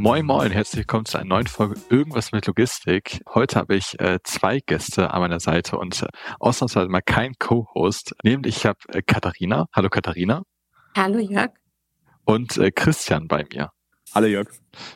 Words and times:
Moin 0.00 0.24
Moin, 0.24 0.52
herzlich 0.52 0.78
willkommen 0.78 1.06
zu 1.06 1.18
einer 1.18 1.26
neuen 1.26 1.48
Folge 1.48 1.74
Irgendwas 1.90 2.30
mit 2.30 2.46
Logistik. 2.46 3.20
Heute 3.34 3.58
habe 3.58 3.74
ich 3.74 3.98
äh, 3.98 4.20
zwei 4.22 4.60
Gäste 4.60 5.10
an 5.12 5.22
meiner 5.22 5.40
Seite 5.40 5.76
und 5.76 6.04
äh, 6.04 6.06
ausnahmsweise 6.38 6.88
mal 6.88 7.00
kein 7.00 7.32
Co-Host. 7.40 8.14
Nämlich 8.22 8.58
ich 8.58 8.64
habe 8.64 8.78
äh, 8.92 9.02
Katharina. 9.02 9.66
Hallo 9.74 9.88
Katharina. 9.88 10.44
Hallo 10.96 11.18
Jörg. 11.18 11.50
Und 12.24 12.58
äh, 12.58 12.70
Christian 12.70 13.26
bei 13.26 13.44
mir. 13.52 13.70
Hallo 14.14 14.28
Jörg. 14.28 14.46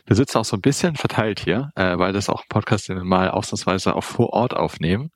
Wir 0.07 0.15
sitzen 0.15 0.39
auch 0.39 0.45
so 0.45 0.57
ein 0.57 0.61
bisschen 0.61 0.95
verteilt 0.95 1.41
hier, 1.41 1.71
äh, 1.75 1.99
weil 1.99 2.13
das 2.13 2.29
auch 2.29 2.43
ein 2.43 2.49
Podcast, 2.49 2.89
den 2.89 2.95
wir 2.95 3.03
mal 3.03 3.29
ausnahmsweise 3.29 3.97
auch 3.97 4.05
vor 4.05 4.33
Ort 4.33 4.55
aufnehmen 4.55 5.11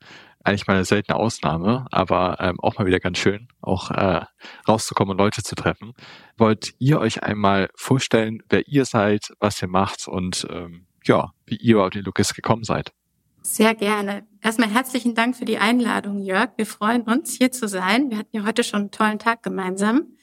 eigentlich 0.47 0.67
mal 0.67 0.75
eine 0.75 0.85
seltene 0.85 1.17
Ausnahme, 1.17 1.85
aber 1.91 2.37
ähm, 2.39 2.59
auch 2.59 2.77
mal 2.77 2.85
wieder 2.85 2.99
ganz 2.99 3.17
schön, 3.17 3.49
auch 3.61 3.91
äh, 3.91 4.21
rauszukommen 4.67 5.11
und 5.11 5.17
Leute 5.17 5.43
zu 5.43 5.55
treffen. 5.55 5.93
Wollt 6.37 6.73
ihr 6.79 6.99
euch 6.99 7.23
einmal 7.23 7.69
vorstellen, 7.75 8.41
wer 8.49 8.67
ihr 8.67 8.85
seid, 8.85 9.33
was 9.39 9.61
ihr 9.61 9.67
macht 9.67 10.07
und 10.07 10.47
ähm, 10.49 10.87
ja, 11.03 11.31
wie 11.45 11.57
ihr 11.57 11.81
auf 11.81 11.89
den 11.89 12.03
Lukas 12.03 12.33
gekommen 12.33 12.63
seid? 12.63 12.93
Sehr 13.41 13.75
gerne. 13.75 14.25
Erstmal 14.41 14.69
herzlichen 14.69 15.15
Dank 15.15 15.35
für 15.35 15.45
die 15.45 15.57
Einladung, 15.57 16.21
Jörg. 16.21 16.51
Wir 16.57 16.65
freuen 16.65 17.03
uns, 17.03 17.33
hier 17.33 17.51
zu 17.51 17.67
sein. 17.67 18.09
Wir 18.09 18.17
hatten 18.17 18.35
ja 18.35 18.45
heute 18.45 18.63
schon 18.63 18.81
einen 18.81 18.91
tollen 18.91 19.19
Tag 19.19 19.43
gemeinsam. 19.43 20.17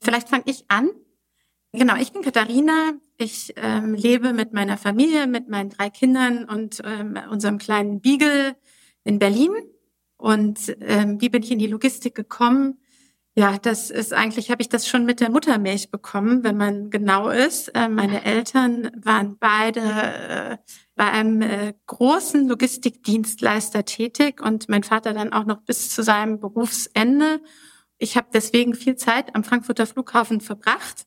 Vielleicht 0.00 0.28
fange 0.28 0.44
ich 0.46 0.64
an. 0.68 0.90
Genau, 1.72 1.96
ich 1.96 2.12
bin 2.12 2.22
Katharina. 2.22 2.92
Ich 3.16 3.54
ähm, 3.56 3.94
lebe 3.94 4.32
mit 4.32 4.52
meiner 4.52 4.76
Familie, 4.76 5.26
mit 5.26 5.48
meinen 5.48 5.70
drei 5.70 5.90
Kindern 5.90 6.44
und 6.44 6.82
ähm, 6.84 7.18
unserem 7.30 7.58
kleinen 7.58 8.00
Beagle 8.00 8.56
in 9.04 9.18
Berlin. 9.18 9.52
Und 10.16 10.76
ähm, 10.80 11.20
wie 11.20 11.28
bin 11.28 11.42
ich 11.42 11.50
in 11.50 11.58
die 11.58 11.66
Logistik 11.66 12.14
gekommen? 12.14 12.78
Ja, 13.34 13.56
das 13.56 13.90
ist 13.90 14.12
eigentlich, 14.12 14.50
habe 14.50 14.60
ich 14.60 14.68
das 14.68 14.86
schon 14.86 15.06
mit 15.06 15.20
der 15.20 15.30
Muttermilch 15.30 15.90
bekommen, 15.90 16.44
wenn 16.44 16.58
man 16.58 16.90
genau 16.90 17.30
ist. 17.30 17.68
Äh, 17.68 17.88
meine 17.88 18.24
Eltern 18.24 18.90
waren 19.02 19.38
beide 19.38 19.80
äh, 19.80 20.56
bei 20.96 21.10
einem 21.10 21.40
äh, 21.40 21.72
großen 21.86 22.46
Logistikdienstleister 22.46 23.86
tätig 23.86 24.42
und 24.42 24.68
mein 24.68 24.82
Vater 24.82 25.14
dann 25.14 25.32
auch 25.32 25.46
noch 25.46 25.62
bis 25.62 25.88
zu 25.88 26.02
seinem 26.02 26.40
Berufsende. 26.40 27.40
Ich 27.96 28.18
habe 28.18 28.28
deswegen 28.34 28.74
viel 28.74 28.96
Zeit 28.96 29.34
am 29.34 29.44
Frankfurter 29.44 29.86
Flughafen 29.86 30.42
verbracht 30.42 31.06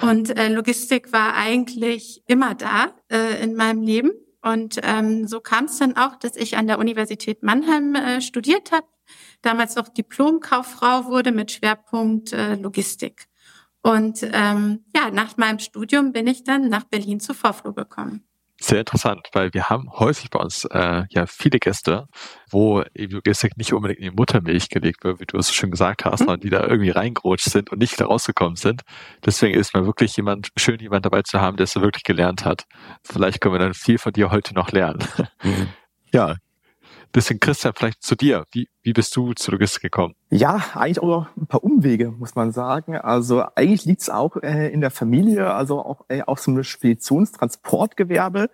und 0.00 0.36
äh, 0.38 0.48
Logistik 0.48 1.12
war 1.12 1.34
eigentlich 1.34 2.22
immer 2.26 2.54
da 2.54 2.94
äh, 3.10 3.42
in 3.42 3.54
meinem 3.54 3.82
Leben. 3.82 4.12
Und 4.44 4.78
ähm, 4.82 5.26
so 5.26 5.40
kam 5.40 5.64
es 5.64 5.78
dann 5.78 5.96
auch, 5.96 6.16
dass 6.16 6.36
ich 6.36 6.58
an 6.58 6.66
der 6.66 6.78
Universität 6.78 7.42
Mannheim 7.42 7.94
äh, 7.94 8.20
studiert 8.20 8.72
habe, 8.72 8.86
damals 9.40 9.74
noch 9.74 9.88
Diplomkauffrau 9.88 11.06
wurde 11.06 11.32
mit 11.32 11.50
Schwerpunkt 11.50 12.32
äh, 12.32 12.54
Logistik. 12.56 13.26
Und 13.82 14.20
ähm, 14.22 14.84
ja, 14.94 15.10
nach 15.10 15.38
meinem 15.38 15.58
Studium 15.58 16.12
bin 16.12 16.26
ich 16.26 16.44
dann 16.44 16.68
nach 16.68 16.84
Berlin 16.84 17.20
zu 17.20 17.32
Vorflow 17.32 17.72
gekommen 17.72 18.22
sehr 18.66 18.80
interessant, 18.80 19.28
weil 19.32 19.52
wir 19.52 19.68
haben 19.68 19.90
häufig 19.92 20.30
bei 20.30 20.38
uns 20.38 20.64
äh, 20.64 21.04
ja 21.10 21.26
viele 21.26 21.58
Gäste, 21.58 22.06
wo 22.50 22.82
eben 22.94 23.14
Logistik 23.14 23.56
nicht 23.56 23.72
unbedingt 23.72 24.00
in 24.00 24.10
die 24.10 24.16
Muttermilch 24.16 24.68
gelegt 24.68 25.04
wird, 25.04 25.20
wie 25.20 25.26
du 25.26 25.36
es 25.38 25.52
schon 25.52 25.70
gesagt 25.70 26.04
hast, 26.04 26.20
mhm. 26.20 26.24
sondern 26.24 26.40
die 26.40 26.50
da 26.50 26.64
irgendwie 26.64 26.90
reingerutscht 26.90 27.50
sind 27.50 27.70
und 27.70 27.78
nicht 27.78 27.92
wieder 27.92 28.06
rausgekommen 28.06 28.56
sind. 28.56 28.82
Deswegen 29.24 29.58
ist 29.58 29.74
mir 29.74 29.86
wirklich 29.86 30.16
jemand 30.16 30.48
schön, 30.56 30.80
jemand 30.80 31.04
dabei 31.04 31.22
zu 31.22 31.40
haben, 31.40 31.56
der 31.56 31.64
es 31.64 31.76
wirklich 31.76 32.04
gelernt 32.04 32.44
hat. 32.44 32.64
Vielleicht 33.02 33.40
können 33.40 33.54
wir 33.54 33.58
dann 33.58 33.74
viel 33.74 33.98
von 33.98 34.12
dir 34.12 34.30
heute 34.30 34.54
noch 34.54 34.72
lernen. 34.72 35.04
Mhm. 35.42 35.68
Ja, 36.12 36.36
Deswegen, 37.14 37.38
Christian, 37.38 37.74
vielleicht 37.76 38.02
zu 38.02 38.16
dir. 38.16 38.44
Wie, 38.50 38.68
wie 38.82 38.92
bist 38.92 39.14
du 39.14 39.34
zu 39.34 39.52
Logistik 39.52 39.82
gekommen? 39.82 40.14
Ja, 40.30 40.64
eigentlich 40.74 40.98
auch 40.98 41.28
ein 41.36 41.46
paar 41.46 41.62
Umwege, 41.62 42.10
muss 42.10 42.34
man 42.34 42.50
sagen. 42.50 42.96
Also 42.96 43.44
eigentlich 43.54 43.84
liegt 43.84 44.02
es 44.02 44.10
auch 44.10 44.36
äh, 44.42 44.68
in 44.72 44.80
der 44.80 44.90
Familie, 44.90 45.52
also 45.54 45.78
auch 45.78 46.04
äh, 46.08 46.22
auch 46.22 46.38
so 46.38 46.50
einem 46.50 46.64
Speditionstransportgewerbe. 46.64 48.50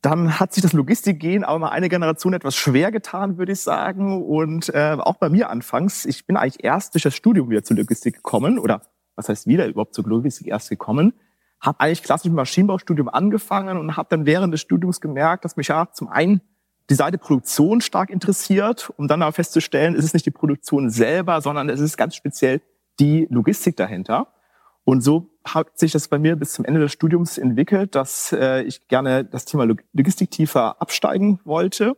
Dann 0.00 0.40
hat 0.40 0.54
sich 0.54 0.62
das 0.62 0.72
Logistikgehen 0.72 1.44
aber 1.44 1.58
mal 1.58 1.68
eine 1.68 1.90
Generation 1.90 2.32
etwas 2.32 2.56
schwer 2.56 2.90
getan, 2.92 3.36
würde 3.36 3.52
ich 3.52 3.60
sagen. 3.60 4.24
Und 4.24 4.72
äh, 4.74 4.96
auch 4.98 5.16
bei 5.16 5.28
mir 5.28 5.50
anfangs. 5.50 6.06
Ich 6.06 6.26
bin 6.26 6.38
eigentlich 6.38 6.64
erst 6.64 6.94
durch 6.94 7.02
das 7.02 7.14
Studium 7.14 7.50
wieder 7.50 7.62
zur 7.62 7.76
Logistik 7.76 8.14
gekommen. 8.14 8.58
Oder 8.58 8.82
was 9.16 9.28
heißt 9.28 9.46
wieder 9.46 9.66
überhaupt 9.66 9.94
zur 9.94 10.06
Logistik 10.06 10.46
erst 10.46 10.70
gekommen? 10.70 11.12
Habe 11.60 11.80
eigentlich 11.80 12.04
klassisch 12.04 12.30
mit 12.30 12.36
Maschinenbaustudium 12.36 13.08
angefangen 13.10 13.76
und 13.76 13.98
habe 13.98 14.08
dann 14.08 14.24
während 14.24 14.54
des 14.54 14.62
Studiums 14.62 15.02
gemerkt, 15.02 15.44
dass 15.44 15.56
mich 15.56 15.68
ja 15.68 15.88
zum 15.92 16.08
einen 16.08 16.40
die 16.90 16.94
Seite 16.94 17.18
Produktion 17.18 17.80
stark 17.80 18.10
interessiert, 18.10 18.90
um 18.96 19.08
dann 19.08 19.22
aber 19.22 19.32
festzustellen, 19.32 19.94
es 19.94 20.04
ist 20.04 20.14
nicht 20.14 20.26
die 20.26 20.30
Produktion 20.30 20.90
selber, 20.90 21.40
sondern 21.40 21.68
es 21.68 21.80
ist 21.80 21.96
ganz 21.96 22.14
speziell 22.14 22.62
die 22.98 23.26
Logistik 23.30 23.76
dahinter. 23.76 24.28
Und 24.84 25.02
so 25.02 25.30
hat 25.44 25.78
sich 25.78 25.92
das 25.92 26.08
bei 26.08 26.18
mir 26.18 26.36
bis 26.36 26.54
zum 26.54 26.64
Ende 26.64 26.80
des 26.80 26.92
Studiums 26.92 27.36
entwickelt, 27.36 27.94
dass 27.94 28.32
äh, 28.32 28.62
ich 28.62 28.88
gerne 28.88 29.24
das 29.24 29.44
Thema 29.44 29.64
Logistik 29.64 30.30
tiefer 30.30 30.80
absteigen 30.80 31.40
wollte. 31.44 31.96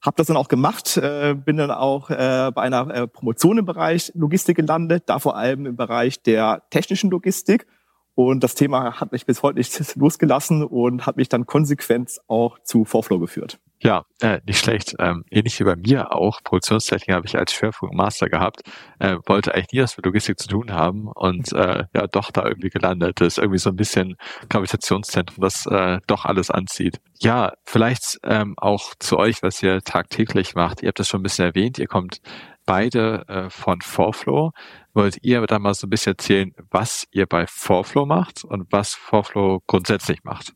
Habe 0.00 0.16
das 0.16 0.26
dann 0.26 0.36
auch 0.36 0.48
gemacht, 0.48 0.96
äh, 0.96 1.34
bin 1.34 1.56
dann 1.56 1.70
auch 1.70 2.10
äh, 2.10 2.50
bei 2.52 2.62
einer 2.62 2.92
äh, 2.92 3.06
Promotion 3.06 3.58
im 3.58 3.64
Bereich 3.64 4.10
Logistik 4.16 4.56
gelandet, 4.56 5.04
da 5.06 5.20
vor 5.20 5.36
allem 5.36 5.66
im 5.66 5.76
Bereich 5.76 6.20
der 6.22 6.64
technischen 6.70 7.10
Logistik 7.10 7.66
und 8.14 8.44
das 8.44 8.54
Thema 8.54 9.00
hat 9.00 9.12
mich 9.12 9.24
bis 9.24 9.42
heute 9.42 9.58
nicht 9.58 9.96
losgelassen 9.96 10.64
und 10.64 11.06
hat 11.06 11.16
mich 11.16 11.28
dann 11.28 11.46
konsequent 11.46 12.20
auch 12.26 12.58
zu 12.60 12.84
Vorflow 12.84 13.18
geführt. 13.18 13.58
Ja, 13.84 14.04
äh, 14.20 14.40
nicht 14.46 14.60
schlecht. 14.60 14.94
Ähm, 15.00 15.24
ähnlich 15.28 15.58
wie 15.58 15.64
bei 15.64 15.74
mir 15.74 16.14
auch. 16.14 16.40
Produktionstechnik 16.44 17.16
habe 17.16 17.26
ich 17.26 17.36
als 17.36 17.52
Schwerpunkt 17.52 17.96
Master 17.96 18.28
gehabt. 18.28 18.60
Äh, 19.00 19.16
wollte 19.26 19.54
eigentlich 19.54 19.72
nie 19.72 19.82
was 19.82 19.96
mit 19.96 20.06
Logistik 20.06 20.38
zu 20.38 20.46
tun 20.46 20.70
haben 20.70 21.08
und 21.08 21.52
äh, 21.52 21.84
ja, 21.92 22.06
doch 22.06 22.30
da 22.30 22.44
irgendwie 22.46 22.68
gelandet. 22.68 23.20
Das 23.20 23.26
ist 23.26 23.38
irgendwie 23.38 23.58
so 23.58 23.70
ein 23.70 23.76
bisschen 23.76 24.16
Gravitationszentrum, 24.48 25.42
das 25.42 25.66
äh, 25.66 25.98
doch 26.06 26.24
alles 26.24 26.52
anzieht. 26.52 27.00
Ja, 27.20 27.54
vielleicht 27.64 28.18
ähm, 28.22 28.54
auch 28.56 28.94
zu 29.00 29.18
euch, 29.18 29.42
was 29.42 29.60
ihr 29.64 29.80
tagtäglich 29.82 30.54
macht. 30.54 30.82
Ihr 30.82 30.88
habt 30.88 31.00
das 31.00 31.08
schon 31.08 31.20
ein 31.20 31.24
bisschen 31.24 31.46
erwähnt. 31.46 31.80
Ihr 31.80 31.88
kommt 31.88 32.20
beide 32.64 33.24
äh, 33.26 33.50
von 33.50 33.80
Forflow. 33.80 34.52
Wollt 34.94 35.18
ihr 35.22 35.44
da 35.46 35.58
mal 35.58 35.74
so 35.74 35.88
ein 35.88 35.90
bisschen 35.90 36.12
erzählen, 36.12 36.52
was 36.70 37.08
ihr 37.10 37.26
bei 37.26 37.48
Forflow 37.48 38.06
macht 38.06 38.44
und 38.44 38.70
was 38.70 38.94
Forflow 38.94 39.60
grundsätzlich 39.66 40.22
macht? 40.22 40.52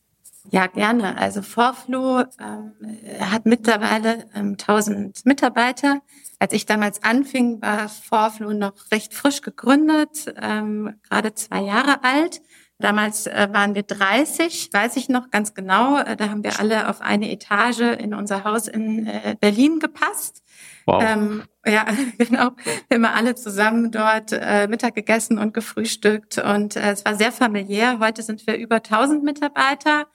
Ja, 0.50 0.66
gerne. 0.66 1.18
Also 1.18 1.42
Forflow 1.42 2.24
ähm, 2.40 2.72
hat 3.20 3.46
mittlerweile 3.46 4.26
ähm, 4.34 4.52
1000 4.52 5.24
Mitarbeiter. 5.24 6.00
Als 6.38 6.52
ich 6.52 6.66
damals 6.66 7.02
anfing, 7.02 7.62
war 7.62 7.88
Forflow 7.88 8.52
noch 8.52 8.74
recht 8.92 9.14
frisch 9.14 9.40
gegründet, 9.40 10.32
ähm, 10.40 11.00
gerade 11.08 11.34
zwei 11.34 11.62
Jahre 11.62 12.04
alt. 12.04 12.42
Damals 12.78 13.26
äh, 13.26 13.48
waren 13.52 13.74
wir 13.74 13.84
30, 13.84 14.68
weiß 14.70 14.96
ich 14.96 15.08
noch 15.08 15.30
ganz 15.30 15.54
genau. 15.54 15.98
Äh, 15.98 16.14
da 16.14 16.28
haben 16.28 16.44
wir 16.44 16.60
alle 16.60 16.90
auf 16.90 17.00
eine 17.00 17.30
Etage 17.30 17.80
in 17.80 18.12
unser 18.12 18.44
Haus 18.44 18.68
in 18.68 19.06
äh, 19.06 19.34
Berlin 19.40 19.78
gepasst. 19.78 20.42
Wow. 20.84 21.02
Ähm, 21.02 21.42
ja, 21.64 21.86
genau. 22.18 22.50
Wir 22.88 22.96
haben 22.96 23.04
alle 23.06 23.34
zusammen 23.34 23.90
dort 23.90 24.32
äh, 24.32 24.68
Mittag 24.68 24.94
gegessen 24.94 25.38
und 25.38 25.54
gefrühstückt 25.54 26.36
und 26.36 26.76
äh, 26.76 26.92
es 26.92 27.04
war 27.06 27.14
sehr 27.14 27.32
familiär. 27.32 27.98
Heute 27.98 28.22
sind 28.22 28.46
wir 28.46 28.56
über 28.56 28.76
1000 28.76 29.24
Mitarbeiter. 29.24 30.06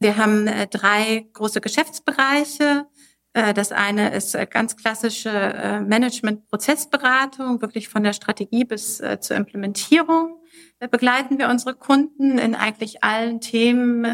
Wir 0.00 0.16
haben 0.16 0.46
äh, 0.46 0.66
drei 0.66 1.26
große 1.32 1.60
Geschäftsbereiche. 1.60 2.86
Äh, 3.32 3.54
das 3.54 3.72
eine 3.72 4.14
ist 4.14 4.34
äh, 4.34 4.46
ganz 4.46 4.76
klassische 4.76 5.82
Management-Prozessberatung, 5.86 7.60
wirklich 7.62 7.88
von 7.88 8.02
der 8.02 8.12
Strategie 8.12 8.64
bis 8.64 9.02
zur 9.20 9.36
Implementierung 9.36 10.40
begleiten 10.90 11.38
wir 11.38 11.48
unsere 11.48 11.74
Kunden 11.74 12.38
in 12.38 12.54
eigentlich 12.54 13.02
allen 13.02 13.40
Themen, 13.40 14.06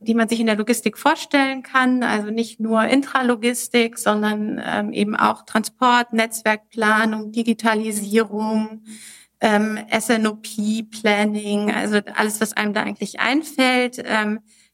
die 0.00 0.14
man 0.14 0.28
sich 0.28 0.40
in 0.40 0.46
der 0.46 0.56
Logistik 0.56 0.96
vorstellen 0.96 1.62
kann. 1.62 2.02
Also 2.02 2.30
nicht 2.30 2.60
nur 2.60 2.84
Intralogistik, 2.84 3.98
sondern 3.98 4.62
ähm, 4.64 4.92
eben 4.92 5.16
auch 5.16 5.44
Transport, 5.44 6.12
Netzwerkplanung, 6.12 7.32
Digitalisierung, 7.32 8.84
ähm, 9.40 9.78
SNOP-Planning, 9.90 11.72
also 11.72 11.98
alles, 12.14 12.40
was 12.40 12.56
einem 12.56 12.72
da 12.72 12.82
eigentlich 12.82 13.20
einfällt. 13.20 14.02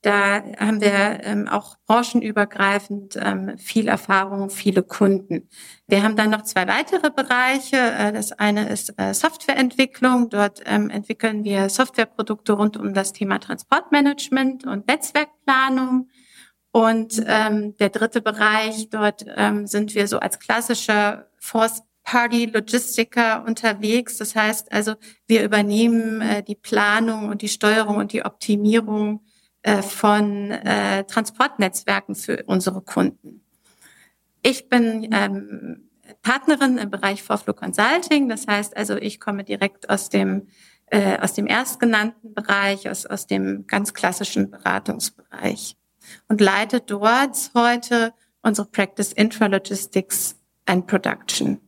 Da 0.03 0.45
haben 0.59 0.81
wir 0.81 1.25
ähm, 1.25 1.49
auch 1.49 1.77
branchenübergreifend 1.87 3.19
ähm, 3.21 3.59
viel 3.59 3.89
Erfahrung, 3.89 4.49
viele 4.49 4.85
Kunden. 4.85 5.49
Wir 5.89 6.05
haben 6.05 6.15
dann 6.15 6.31
noch 6.31 6.43
zwei 6.43 6.69
weitere 6.69 7.11
Bereiche. 7.11 7.77
Äh, 7.77 8.13
das 8.13 8.31
eine 8.31 8.69
ist 8.69 8.95
äh, 8.97 9.13
Softwareentwicklung. 9.13 10.31
Dort 10.31 10.63
ähm, 10.67 10.89
entwickeln 10.89 11.43
wir 11.43 11.69
Softwareprodukte 11.69 12.53
rund 12.53 12.77
um 12.77 12.95
das 12.95 13.13
Thema 13.13 13.41
Transportmanagement 13.41 14.67
und 14.67 14.87
Netzwerkplanung. 14.87 16.09
Und 16.71 17.21
ähm, 17.27 17.77
der 17.79 17.89
dritte 17.89 18.21
Bereich, 18.21 18.91
dort 18.91 19.25
ähm, 19.37 19.67
sind 19.67 19.97
wir 19.97 20.07
so 20.07 20.21
als 20.21 20.39
klassischer 20.39 21.27
Force 21.39 21.83
Party 22.05 22.47
Logistiker 22.47 23.45
unterwegs. 23.45 24.17
Das 24.17 24.37
heißt 24.37 24.71
also, 24.71 24.95
wir 25.27 25.43
übernehmen 25.43 26.21
äh, 26.21 26.43
die 26.45 26.55
Planung 26.55 27.29
und 27.29 27.43
die 27.43 27.49
Steuerung 27.49 27.97
und 27.97 28.13
die 28.13 28.25
Optimierung 28.25 29.25
äh, 29.69 29.83
von 29.83 30.51
äh, 30.51 31.05
Transportnetzwerken 31.05 32.15
für 32.15 32.45
unsere 32.47 32.81
Kunden. 32.81 33.43
Ich 34.43 34.69
bin 34.69 35.09
ähm, 35.13 35.91
Partnerin 36.23 36.79
im 36.79 36.91
Bereich 36.91 37.23
Forflow 37.23 37.53
Consulting. 37.53 38.29
Das 38.29 38.47
heißt 38.47 38.77
also, 38.77 38.97
ich 38.97 39.21
komme 39.21 39.45
direkt 39.45 39.91
aus 39.91 40.09
dem 40.09 40.49
äh, 40.87 41.19
aus 41.19 41.35
dem 41.35 41.47
erstgenannten 41.47 42.33
Bereich, 42.33 42.89
aus, 42.89 43.05
aus 43.05 43.27
dem 43.27 43.67
ganz 43.67 43.93
klassischen 43.93 44.51
Beratungsbereich 44.51 45.77
und 46.29 46.41
leite 46.41 46.81
dort 46.81 47.51
heute 47.55 48.15
unsere 48.41 48.69
Practice 48.69 49.13
Intralogistics 49.13 50.37
and 50.65 50.87
Production 50.87 51.61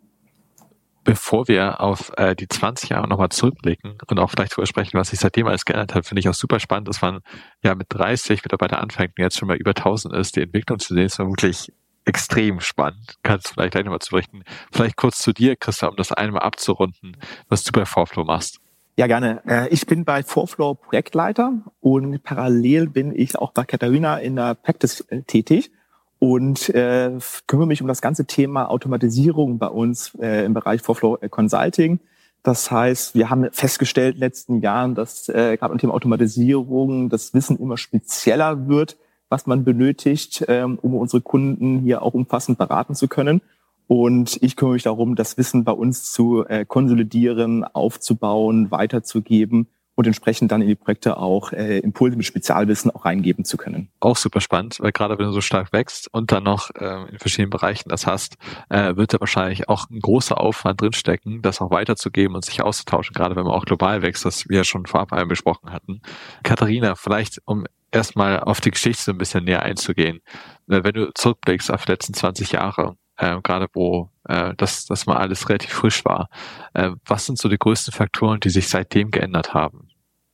bevor 1.11 1.49
wir 1.49 1.81
auf 1.81 2.13
äh, 2.19 2.37
die 2.37 2.47
20 2.47 2.91
Jahre 2.91 3.09
nochmal 3.09 3.31
zurückblicken 3.31 3.99
und 4.07 4.21
auch 4.21 4.31
vielleicht 4.31 4.53
darüber 4.53 4.67
sprechen, 4.67 4.97
was 4.97 5.09
sich 5.09 5.19
seitdem 5.19 5.49
alles 5.49 5.65
geändert 5.65 5.93
hat, 5.93 6.07
finde 6.07 6.21
ich 6.21 6.29
auch 6.29 6.35
super 6.35 6.61
spannend, 6.61 6.87
dass 6.87 7.03
man 7.03 7.19
ja 7.65 7.75
mit 7.75 7.89
30 7.89 8.45
Mitarbeiter 8.45 8.81
anfängt 8.81 9.19
und 9.19 9.25
jetzt 9.25 9.37
schon 9.37 9.49
mal 9.49 9.57
über 9.57 9.71
1000 9.71 10.15
ist. 10.15 10.37
Die 10.37 10.43
Entwicklung 10.43 10.79
zu 10.79 10.95
sehen 10.95 11.07
ist 11.07 11.19
wirklich 11.19 11.73
extrem 12.05 12.61
spannend. 12.61 13.17
Kannst 13.25 13.49
du 13.49 13.55
vielleicht 13.55 13.73
gleich 13.73 13.85
nochmal 13.85 13.99
zu 13.99 14.11
berichten. 14.11 14.45
Vielleicht 14.71 14.97
kurz 14.97 15.19
zu 15.19 15.33
dir, 15.33 15.57
Christa, 15.57 15.89
um 15.89 15.97
das 15.97 16.13
einmal 16.13 16.43
abzurunden, 16.43 17.17
was 17.49 17.65
du 17.65 17.73
bei 17.73 17.85
Forflow 17.87 18.23
machst. 18.23 18.61
Ja, 18.95 19.09
gerne. 19.09 19.43
Äh, 19.49 19.69
ich 19.71 19.87
bin 19.87 20.05
bei 20.05 20.23
Forflow 20.23 20.75
Projektleiter 20.75 21.55
und 21.81 22.23
parallel 22.23 22.87
bin 22.87 23.13
ich 23.13 23.37
auch 23.37 23.51
bei 23.51 23.65
Katharina 23.65 24.19
in 24.19 24.37
der 24.37 24.55
Practice 24.55 25.01
äh, 25.09 25.23
tätig 25.23 25.73
und 26.21 26.69
äh, 26.69 27.19
kümmere 27.49 27.67
mich 27.67 27.83
um 27.83 27.89
das 27.89 28.03
ganze 28.03 28.27
Thema 28.27 28.71
Automatisierung 28.71 29.59
bei 29.59 29.67
uns 29.67 30.15
äh, 30.21 30.45
im 30.45 30.55
Bereich 30.55 30.83
Forflow 30.83 31.19
Consulting. 31.31 31.99
Das 32.43 32.71
heißt, 32.71 33.15
wir 33.15 33.31
haben 33.31 33.49
festgestellt 33.53 34.15
in 34.15 34.21
den 34.21 34.27
letzten 34.27 34.61
Jahren, 34.61 34.95
dass 34.95 35.29
äh, 35.31 35.57
gerade 35.57 35.73
im 35.73 35.79
Thema 35.79 35.95
Automatisierung 35.95 37.09
das 37.09 37.35
Wissen 37.35 37.59
immer 37.59 37.79
spezieller 37.79 38.69
wird, 38.69 38.99
was 39.31 39.47
man 39.47 39.65
benötigt, 39.65 40.45
ähm, 40.49 40.79
um 40.81 40.95
unsere 40.95 41.23
Kunden 41.23 41.81
hier 41.81 42.03
auch 42.03 42.15
umfassend 42.15 42.59
beraten 42.59 42.95
zu 42.95 43.09
können. 43.09 43.41
Und 43.89 44.39
ich 44.43 44.57
kümmere 44.57 44.75
mich 44.75 44.83
darum, 44.83 45.17
das 45.17 45.39
Wissen 45.39 45.65
bei 45.65 45.73
uns 45.73 46.13
zu 46.13 46.47
äh, 46.47 46.67
konsolidieren, 46.67 47.65
aufzubauen, 47.65 48.71
weiterzugeben 48.71 49.69
und 50.01 50.07
entsprechend 50.07 50.51
dann 50.51 50.63
in 50.63 50.69
die 50.69 50.75
Projekte 50.75 51.19
auch 51.19 51.53
äh, 51.53 51.79
Impulse 51.81 52.17
mit 52.17 52.25
Spezialwissen 52.25 52.91
auch 52.91 53.05
reingeben 53.05 53.45
zu 53.45 53.59
können. 53.59 53.91
Auch 54.01 54.17
super 54.17 54.41
spannend, 54.41 54.79
weil 54.81 54.93
gerade 54.93 55.19
wenn 55.19 55.27
du 55.27 55.33
so 55.33 55.43
stark 55.43 55.75
wächst 55.75 56.09
und 56.13 56.33
dann 56.33 56.45
noch 56.45 56.71
äh, 56.75 57.11
in 57.11 57.19
verschiedenen 57.19 57.51
Bereichen 57.51 57.91
das 57.91 58.07
hast, 58.07 58.37
äh, 58.71 58.97
wird 58.97 59.13
da 59.13 59.21
wahrscheinlich 59.21 59.69
auch 59.69 59.91
ein 59.91 60.01
großer 60.01 60.41
Aufwand 60.41 60.81
drinstecken, 60.81 61.43
das 61.43 61.61
auch 61.61 61.71
weiterzugeben 61.71 62.35
und 62.35 62.47
sich 62.47 62.63
auszutauschen, 62.63 63.13
gerade 63.13 63.37
wenn 63.37 63.45
man 63.45 63.53
auch 63.53 63.67
global 63.67 64.01
wächst, 64.01 64.25
was 64.25 64.49
wir 64.49 64.57
ja 64.57 64.65
schon 64.65 64.87
vorab 64.87 65.13
einmal 65.13 65.27
besprochen 65.27 65.71
hatten. 65.71 66.01
Katharina, 66.45 66.95
vielleicht 66.95 67.43
um 67.45 67.67
erstmal 67.93 68.41
auf 68.41 68.63
die 68.63 68.71
Geschichte 68.71 69.03
so 69.03 69.13
ein 69.13 69.19
bisschen 69.19 69.45
näher 69.45 69.63
einzugehen. 69.63 70.21
Wenn 70.67 70.95
du 70.95 71.13
zurückblickst 71.15 71.71
auf 71.71 71.85
die 71.85 71.93
letzten 71.93 72.15
20 72.15 72.53
Jahre, 72.53 72.97
äh, 73.21 73.41
gerade 73.43 73.69
wo 73.75 74.11
äh, 74.25 74.55
das, 74.57 74.87
das 74.87 75.07
mal 75.07 75.19
alles 75.19 75.49
relativ 75.49 75.71
frisch 75.71 76.05
war. 76.05 76.29
Äh, 76.75 76.91
was 77.05 77.27
sind 77.27 77.39
so 77.39 77.49
die 77.49 77.59
größten 77.59 77.93
Faktoren, 77.93 78.41
die 78.41 78.51
sich 78.51 78.69
seitdem 78.69 79.11
geändert 79.11 79.53
haben? 79.53 79.90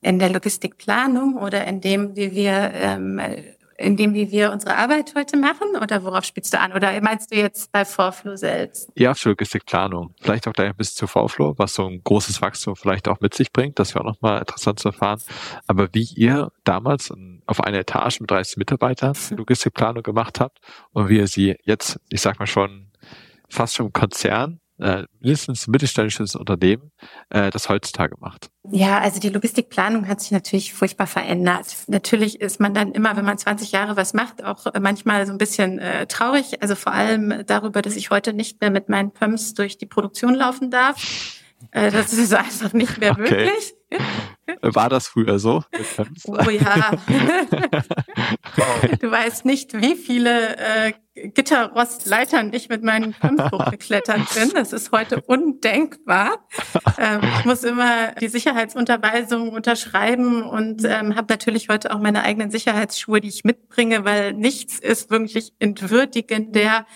In 0.06 0.20
der 0.20 0.31
Logistikplanung 0.31 1.37
oder 1.37 1.67
in 1.67 1.81
dem, 1.81 2.14
wie 2.14 2.31
wir 2.31 2.70
ähm, 2.75 3.20
in 3.79 3.97
dem, 3.97 4.14
wie 4.14 4.31
wir 4.31 4.53
unsere 4.53 4.76
Arbeit 4.76 5.14
heute 5.17 5.37
machen? 5.37 5.76
Oder 5.82 6.03
worauf 6.05 6.25
spielst 6.25 6.55
du 6.55 6.61
an? 6.61 6.73
Oder 6.73 6.99
meinst 7.03 7.31
du 7.31 7.37
jetzt 7.37 7.73
bei 7.73 7.85
Vorflow 7.85 8.37
selbst? 8.37 8.91
Ja, 8.94 9.14
für 9.14 9.31
Logistikplanung. 9.31 10.14
Vielleicht 10.20 10.49
auch 10.49 10.53
gleich 10.53 10.70
ein 10.70 10.76
bisschen 10.76 10.97
zu 10.97 11.06
Vorflow, 11.08 11.55
was 11.58 11.75
so 11.75 11.87
ein 11.87 12.00
großes 12.03 12.41
Wachstum 12.41 12.76
vielleicht 12.76 13.08
auch 13.08 13.20
mit 13.20 13.35
sich 13.35 13.53
bringt. 13.53 13.79
Das 13.79 13.94
wäre 13.94 14.05
auch 14.05 14.12
nochmal 14.12 14.38
interessant 14.38 14.79
zu 14.79 14.88
erfahren. 14.88 15.20
Aber 15.67 15.88
wie 15.93 16.09
ihr 16.14 16.52
damals 16.64 17.12
auf 17.47 17.61
einer 17.61 17.79
Etage 17.79 18.20
mit 18.20 18.31
30 18.31 18.56
Mitarbeitern 18.56 19.14
Logistikplanung 19.37 20.05
gemacht 20.05 20.41
habt 20.41 20.59
und 20.93 21.09
wie 21.09 21.19
ihr 21.19 21.26
sie 21.26 21.56
jetzt, 21.64 22.00
ich 22.09 22.20
sag 22.20 22.38
mal 22.38 22.47
schon, 22.47 22.93
fast 23.50 23.75
schon 23.75 23.87
im 23.87 23.93
Konzern 23.93 24.61
äh, 24.78 25.05
mindestens 25.20 25.67
mittelständisches 25.67 26.34
Unternehmen 26.34 26.90
äh, 27.31 27.50
das 27.50 27.69
heutzutage 27.69 28.17
macht? 28.19 28.50
Ja, 28.70 28.99
also 28.99 29.20
die 29.20 29.28
Logistikplanung 29.28 30.08
hat 30.08 30.20
sich 30.20 30.32
natürlich 30.32 30.75
furchtbar 30.75 31.06
verändert. 31.06 31.67
Natürlich 31.87 32.40
ist 32.40 32.61
man 32.61 32.75
dann 32.75 32.93
immer, 32.93 33.17
wenn 33.17 33.25
man 33.25 33.38
20 33.38 33.73
Jahre 33.73 33.96
was 33.96 34.12
macht, 34.12 34.44
auch 34.44 34.67
manchmal 34.81 35.26
so 35.26 35.32
ein 35.32 35.38
bisschen 35.38 35.78
äh, 35.78 36.06
traurig. 36.06 36.62
Also 36.62 36.75
vor 36.75 36.93
allem 36.93 37.44
darüber, 37.46 37.82
dass 37.82 37.96
ich 37.96 38.11
heute 38.11 38.32
nicht 38.32 38.61
mehr 38.61 38.70
mit 38.70 38.88
meinen 38.88 39.12
Pumps 39.12 39.55
durch 39.55 39.78
die 39.78 39.87
Produktion 39.87 40.34
laufen 40.34 40.70
darf. 40.70 40.96
Äh, 41.70 41.90
das 41.90 42.12
ist 42.12 42.34
einfach 42.34 42.73
nicht 42.73 42.99
mehr 42.99 43.12
okay. 43.12 43.23
möglich. 43.23 43.75
War 44.62 44.88
das 44.88 45.09
früher 45.09 45.38
so? 45.38 45.62
Oh 46.27 46.50
ja. 46.50 46.91
du 49.00 49.11
weißt 49.11 49.44
nicht, 49.44 49.81
wie 49.81 49.97
viele 49.97 50.56
äh, 50.56 50.93
Gitterrostleitern 51.15 52.53
ich 52.53 52.69
mit 52.69 52.83
meinen 52.83 53.12
Pumps 53.12 53.44
hochgeklettert 53.53 54.35
bin. 54.35 54.50
Das 54.55 54.73
ist 54.73 54.93
heute 54.93 55.21
undenkbar. 55.23 56.47
Ähm, 56.99 57.21
ich 57.38 57.44
muss 57.44 57.65
immer 57.65 58.12
die 58.21 58.29
Sicherheitsunterweisungen 58.29 59.50
unterschreiben 59.50 60.43
und 60.43 60.85
ähm, 60.85 61.17
habe 61.17 61.33
natürlich 61.33 61.69
heute 61.69 61.94
auch 61.94 62.00
meine 62.00 62.23
eigenen 62.23 62.50
Sicherheitsschuhe, 62.50 63.21
die 63.21 63.29
ich 63.29 63.44
mitbringe, 63.44 64.05
weil 64.05 64.33
nichts 64.33 64.79
ist 64.79 65.11
wirklich 65.11 65.55
entwürdigender 65.59 66.87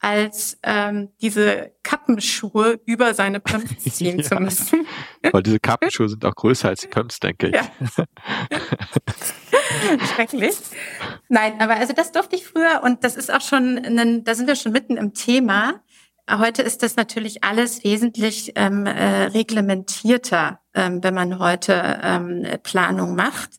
als 0.00 0.58
ähm, 0.62 1.10
diese 1.20 1.72
Kappenschuhe 1.82 2.80
über 2.86 3.14
seine 3.14 3.40
Pumps 3.40 3.78
ziehen 3.94 4.18
ja. 4.18 4.24
zu 4.24 4.36
müssen. 4.36 4.86
Weil 5.32 5.42
diese 5.42 5.60
Kappenschuhe 5.60 6.08
sind 6.08 6.24
auch 6.24 6.34
größer 6.34 6.68
als 6.68 6.82
die 6.82 6.88
Pumps, 6.88 7.20
denke 7.20 7.48
ich. 7.48 7.54
Ja. 7.54 7.68
Schrecklich. 10.14 10.56
Nein, 11.28 11.60
aber 11.60 11.76
also 11.76 11.92
das 11.92 12.12
durfte 12.12 12.36
ich 12.36 12.46
früher 12.46 12.82
und 12.82 13.04
das 13.04 13.16
ist 13.16 13.32
auch 13.32 13.40
schon, 13.40 13.78
ein, 13.78 14.24
da 14.24 14.34
sind 14.34 14.46
wir 14.46 14.56
schon 14.56 14.72
mitten 14.72 14.96
im 14.96 15.14
Thema. 15.14 15.82
Heute 16.30 16.62
ist 16.62 16.82
das 16.82 16.96
natürlich 16.96 17.42
alles 17.42 17.84
wesentlich 17.84 18.52
ähm, 18.54 18.86
äh, 18.86 19.24
reglementierter, 19.24 20.60
ähm, 20.74 21.02
wenn 21.02 21.14
man 21.14 21.38
heute 21.38 22.00
ähm, 22.02 22.46
Planung 22.62 23.14
macht 23.14 23.58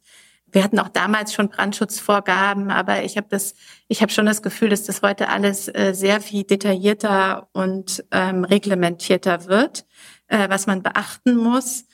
wir 0.52 0.64
hatten 0.64 0.80
auch 0.80 0.90
damals 0.90 1.34
schon 1.34 1.50
Brandschutzvorgaben, 1.50 2.72
aber 2.72 3.04
ich 3.04 3.18
habe 3.18 3.28
das, 3.30 3.56
ich 3.88 4.02
habe 4.02 4.12
schon 4.12 4.26
das 4.26 4.42
Gefühl, 4.42 4.70
dass 4.70 4.84
das 4.84 5.02
heute 5.02 5.30
alles 5.30 5.68
äh, 5.68 5.94
sehr 5.94 6.22
viel 6.22 6.44
detaillierter 6.44 7.50
und 7.54 8.04
ähm, 8.12 8.44
reglementierter 8.44 9.46
wird, 9.46 9.86
äh, 10.28 10.50
was 10.50 10.68
man 10.68 10.84
beachten 10.84 11.36
muss. 11.36 11.86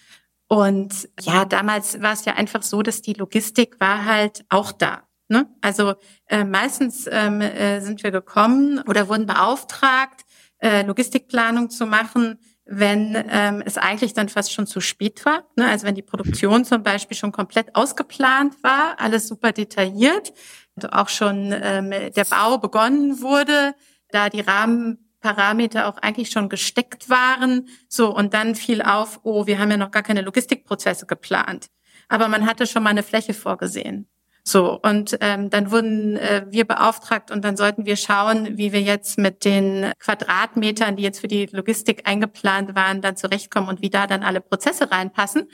Und 0.47 1.09
ja, 1.19 1.45
damals 1.45 2.01
war 2.01 2.13
es 2.13 2.25
ja 2.25 2.33
einfach 2.33 2.61
so, 2.61 2.81
dass 2.81 3.01
die 3.01 3.13
Logistik 3.13 3.79
war 3.79 4.05
halt 4.05 4.45
auch 4.49 4.71
da. 4.71 5.03
Ne? 5.27 5.47
Also 5.61 5.95
äh, 6.27 6.43
meistens 6.43 7.07
ähm, 7.11 7.41
äh, 7.41 7.81
sind 7.81 8.03
wir 8.03 8.11
gekommen 8.11 8.81
oder 8.87 9.09
wurden 9.09 9.25
beauftragt, 9.25 10.23
äh, 10.59 10.83
Logistikplanung 10.83 11.69
zu 11.69 11.85
machen 11.87 12.39
wenn 12.65 13.15
ähm, 13.29 13.61
es 13.63 13.77
eigentlich 13.77 14.13
dann 14.13 14.27
fast 14.27 14.51
schon 14.51 14.65
zu 14.65 14.81
spät 14.81 15.23
war. 15.25 15.43
Ne? 15.55 15.67
Also 15.67 15.85
wenn 15.85 15.95
die 15.95 16.01
Produktion 16.01 16.65
zum 16.65 16.81
Beispiel 16.81 17.15
schon 17.15 17.31
komplett 17.31 17.75
ausgeplant 17.75 18.55
war, 18.63 18.99
alles 18.99 19.27
super 19.27 19.51
detailliert, 19.51 20.33
also 20.75 20.89
auch 20.89 21.09
schon 21.09 21.53
ähm, 21.53 21.91
der 21.91 22.25
Bau 22.25 22.57
begonnen 22.57 23.21
wurde, 23.21 23.75
da 24.09 24.29
die 24.29 24.41
Rahmenparameter 24.41 25.87
auch 25.87 25.97
eigentlich 25.97 26.31
schon 26.31 26.49
gesteckt 26.49 27.09
waren. 27.09 27.67
So, 27.87 28.13
und 28.15 28.33
dann 28.33 28.55
fiel 28.55 28.81
auf, 28.81 29.19
oh, 29.23 29.45
wir 29.45 29.59
haben 29.59 29.71
ja 29.71 29.77
noch 29.77 29.91
gar 29.91 30.03
keine 30.03 30.21
Logistikprozesse 30.21 31.05
geplant. 31.05 31.67
Aber 32.07 32.27
man 32.27 32.45
hatte 32.45 32.67
schon 32.67 32.83
mal 32.83 32.89
eine 32.89 33.03
Fläche 33.03 33.33
vorgesehen. 33.33 34.07
So, 34.47 34.79
und 34.79 35.17
ähm, 35.21 35.49
dann 35.49 35.71
wurden 35.71 36.17
äh, 36.17 36.45
wir 36.49 36.65
beauftragt 36.65 37.31
und 37.31 37.43
dann 37.43 37.57
sollten 37.57 37.87
wir 37.87 37.95
schauen, 37.95 38.59
wie 38.59 38.71
wir 38.73 38.81
jetzt 38.81 39.17
mit 39.17 39.43
den 39.43 39.91
Quadratmetern, 39.97 40.95
die 40.95 41.03
jetzt 41.03 41.19
für 41.19 41.27
die 41.27 41.47
Logistik 41.47 42.07
eingeplant 42.07 42.75
waren, 42.75 43.01
dann 43.01 43.17
zurechtkommen 43.17 43.69
und 43.69 43.81
wie 43.81 43.89
da 43.89 44.05
dann 44.05 44.21
alle 44.21 44.41
Prozesse 44.41 44.91
reinpassen. 44.91 45.49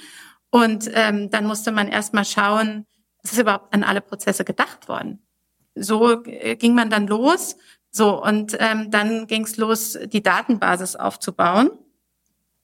Und 0.49 0.91
ähm, 0.93 1.29
dann 1.29 1.45
musste 1.45 1.71
man 1.71 1.87
erstmal 1.87 2.25
schauen, 2.25 2.85
ist 3.23 3.39
überhaupt 3.39 3.73
an 3.73 3.83
alle 3.83 4.01
Prozesse 4.01 4.43
gedacht 4.43 4.89
worden. 4.89 5.25
So 5.73 6.25
äh, 6.25 6.57
ging 6.57 6.75
man 6.75 6.89
dann 6.89 7.07
los. 7.07 7.55
So, 7.91 8.21
und 8.21 8.57
ähm, 8.59 8.91
dann 8.91 9.25
ging 9.25 9.45
es 9.45 9.55
los, 9.55 9.97
die 10.05 10.21
Datenbasis 10.21 10.97
aufzubauen 10.97 11.71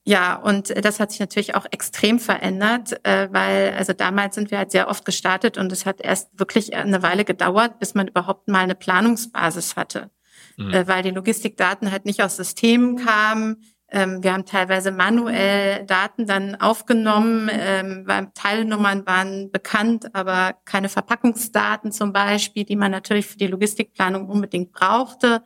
Ja, 0.08 0.36
und 0.36 0.72
das 0.82 1.00
hat 1.00 1.10
sich 1.10 1.20
natürlich 1.20 1.54
auch 1.54 1.66
extrem 1.70 2.18
verändert, 2.18 2.98
äh, 3.04 3.28
weil 3.30 3.74
also 3.76 3.92
damals 3.92 4.36
sind 4.36 4.50
wir 4.50 4.56
halt 4.56 4.70
sehr 4.70 4.88
oft 4.88 5.04
gestartet 5.04 5.58
und 5.58 5.70
es 5.70 5.84
hat 5.84 6.00
erst 6.00 6.30
wirklich 6.40 6.74
eine 6.74 7.02
Weile 7.02 7.26
gedauert, 7.26 7.78
bis 7.78 7.92
man 7.92 8.08
überhaupt 8.08 8.48
mal 8.48 8.60
eine 8.60 8.74
Planungsbasis 8.74 9.76
hatte, 9.76 10.10
mhm. 10.56 10.72
Äh, 10.72 10.88
weil 10.88 11.02
die 11.02 11.10
Logistikdaten 11.10 11.92
halt 11.92 12.06
nicht 12.06 12.22
aus 12.22 12.36
Systemen 12.36 12.96
kamen. 12.96 13.62
Ähm, 13.90 14.22
wir 14.22 14.32
haben 14.32 14.46
teilweise 14.46 14.92
manuell 14.92 15.84
Daten 15.84 16.26
dann 16.26 16.54
aufgenommen, 16.54 17.50
ähm, 17.52 18.04
weil 18.06 18.28
Teilnummern 18.32 19.06
waren 19.06 19.50
bekannt, 19.50 20.14
aber 20.14 20.54
keine 20.64 20.88
Verpackungsdaten 20.88 21.92
zum 21.92 22.14
Beispiel, 22.14 22.64
die 22.64 22.76
man 22.76 22.92
natürlich 22.92 23.26
für 23.26 23.36
die 23.36 23.46
Logistikplanung 23.46 24.30
unbedingt 24.30 24.72
brauchte. 24.72 25.42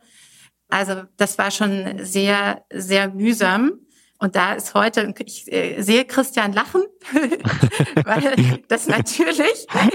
Also 0.69 1.03
das 1.17 1.37
war 1.37 1.51
schon 1.51 1.99
sehr, 1.99 2.63
sehr 2.71 3.09
mühsam. 3.09 3.82
Und 4.23 4.37
da 4.37 4.53
ist 4.53 4.73
heute, 4.73 5.13
ich 5.19 5.51
äh, 5.51 5.81
sehe 5.81 6.05
Christian 6.05 6.53
lachen, 6.53 6.81
weil 8.05 8.61
das 8.69 8.87
natürlich 8.87 9.41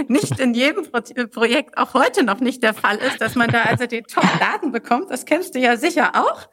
nicht 0.09 0.39
in 0.39 0.53
jedem 0.53 0.85
Projekt 1.31 1.79
auch 1.79 1.95
heute 1.95 2.25
noch 2.25 2.39
nicht 2.41 2.63
der 2.63 2.75
Fall 2.75 2.99
ist, 2.99 3.23
dass 3.23 3.37
man 3.37 3.49
da 3.51 3.63
also 3.63 3.87
die 3.87 4.03
Top-Daten 4.03 4.71
bekommt. 4.71 5.11
Das 5.11 5.25
kennst 5.25 5.55
du 5.55 5.61
ja 5.61 5.79
sicher 5.79 6.15
auch. 6.15 6.47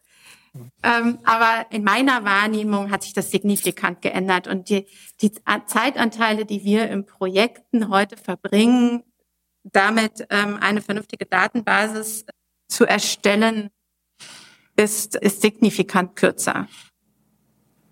Ähm, 0.84 1.20
aber 1.26 1.66
in 1.70 1.84
meiner 1.84 2.24
Wahrnehmung 2.24 2.92
hat 2.92 3.04
sich 3.04 3.12
das 3.12 3.30
signifikant 3.30 4.02
geändert 4.02 4.48
und 4.48 4.70
die, 4.70 4.88
die 5.20 5.34
Zeitanteile, 5.34 6.46
die 6.46 6.64
wir 6.64 6.90
in 6.90 7.06
Projekten 7.06 7.90
heute 7.90 8.16
verbringen, 8.16 9.04
damit 9.64 10.26
ähm, 10.30 10.60
eine 10.62 10.80
vernünftige 10.82 11.26
Datenbasis 11.26 12.26
zu 12.70 12.86
erstellen, 12.86 13.70
ist, 14.78 15.18
ist 15.18 15.42
signifikant 15.42 16.16
kürzer. 16.16 16.70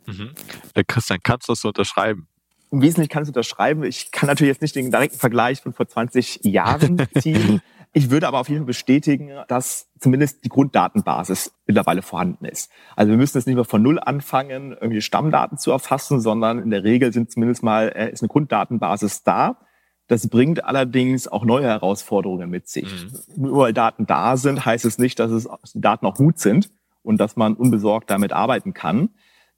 Mhm. 0.06 0.32
Äh, 0.74 0.84
Christian, 0.88 1.20
kannst 1.24 1.48
du 1.48 1.54
das 1.54 1.62
so 1.62 1.70
unterschreiben? 1.70 2.28
Im 2.72 2.82
Wesentlichen 2.82 3.10
kann 3.10 3.24
ich 3.24 3.28
es 3.28 3.36
unterschreiben. 3.36 3.84
Ich 3.84 4.12
kann 4.12 4.28
natürlich 4.28 4.54
jetzt 4.54 4.62
nicht 4.62 4.76
den 4.76 4.90
direkten 4.90 5.20
Vergleich 5.20 5.62
von 5.62 5.74
vor 5.74 5.88
20 5.88 6.40
Jahren 6.44 7.06
ziehen. 7.20 7.62
Ich 7.96 8.10
würde 8.10 8.28
aber 8.28 8.40
auf 8.40 8.50
jeden 8.50 8.62
Fall 8.62 8.68
bestätigen, 8.68 9.30
dass 9.48 9.88
zumindest 10.00 10.44
die 10.44 10.50
Grunddatenbasis 10.50 11.54
mittlerweile 11.68 12.02
vorhanden 12.02 12.46
ist. 12.46 12.72
Also 12.96 13.12
wir 13.12 13.18
müssen 13.18 13.38
jetzt 13.38 13.46
nicht 13.46 13.56
mehr 13.56 13.66
von 13.66 13.84
Null 13.84 14.00
anfangen, 14.00 14.72
irgendwie 14.72 15.02
Stammdaten 15.02 15.60
zu 15.60 15.70
erfassen, 15.70 16.20
sondern 16.20 16.58
in 16.58 16.72
der 16.72 16.84
Regel 16.84 17.14
sind 17.14 17.32
zumindest 17.32 17.62
mal, 17.62 17.90
äh, 17.90 18.12
ist 18.12 18.24
eine 18.24 18.30
Grunddatenbasis 18.30 19.22
da. 19.22 19.60
Das 20.08 20.28
bringt 20.28 20.66
allerdings 20.66 21.28
auch 21.28 21.46
neue 21.46 21.68
Herausforderungen 21.68 22.50
mit 22.50 22.68
sich. 22.68 22.92
Mhm. 23.36 23.44
Nur 23.44 23.58
weil 23.60 23.74
Daten 23.74 24.08
da 24.08 24.38
sind, 24.38 24.66
heißt 24.66 24.86
es 24.86 24.98
nicht, 24.98 25.20
dass, 25.20 25.32
es, 25.32 25.44
dass 25.44 25.74
die 25.74 25.82
Daten 25.82 26.08
auch 26.08 26.16
gut 26.16 26.40
sind 26.40 26.72
und 27.04 27.18
dass 27.18 27.36
man 27.36 27.54
unbesorgt 27.54 28.10
damit 28.10 28.34
arbeiten 28.34 28.74
kann. 28.74 29.10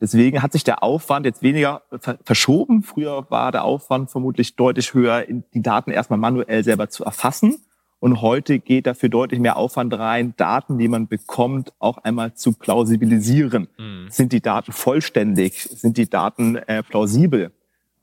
Deswegen 0.01 0.41
hat 0.41 0.51
sich 0.51 0.63
der 0.63 0.83
Aufwand 0.83 1.25
jetzt 1.25 1.41
weniger 1.41 1.83
verschoben. 2.23 2.83
Früher 2.83 3.27
war 3.29 3.51
der 3.51 3.63
Aufwand 3.63 4.11
vermutlich 4.11 4.55
deutlich 4.55 4.93
höher, 4.93 5.25
die 5.27 5.61
Daten 5.61 5.91
erstmal 5.91 6.19
manuell 6.19 6.63
selber 6.63 6.89
zu 6.89 7.05
erfassen. 7.05 7.55
Und 7.99 8.21
heute 8.21 8.59
geht 8.59 8.87
dafür 8.87 9.09
deutlich 9.09 9.39
mehr 9.39 9.55
Aufwand 9.55 9.93
rein, 9.97 10.35
Daten, 10.35 10.77
die 10.77 10.89
man 10.89 11.07
bekommt, 11.07 11.73
auch 11.79 11.97
einmal 11.99 12.33
zu 12.33 12.53
plausibilisieren. 12.53 13.67
Mhm. 13.77 14.07
Sind 14.09 14.33
die 14.33 14.41
Daten 14.41 14.73
vollständig? 14.73 15.63
Sind 15.63 15.97
die 15.97 16.09
Daten 16.09 16.57
äh, 16.57 16.83
plausibel? 16.83 17.51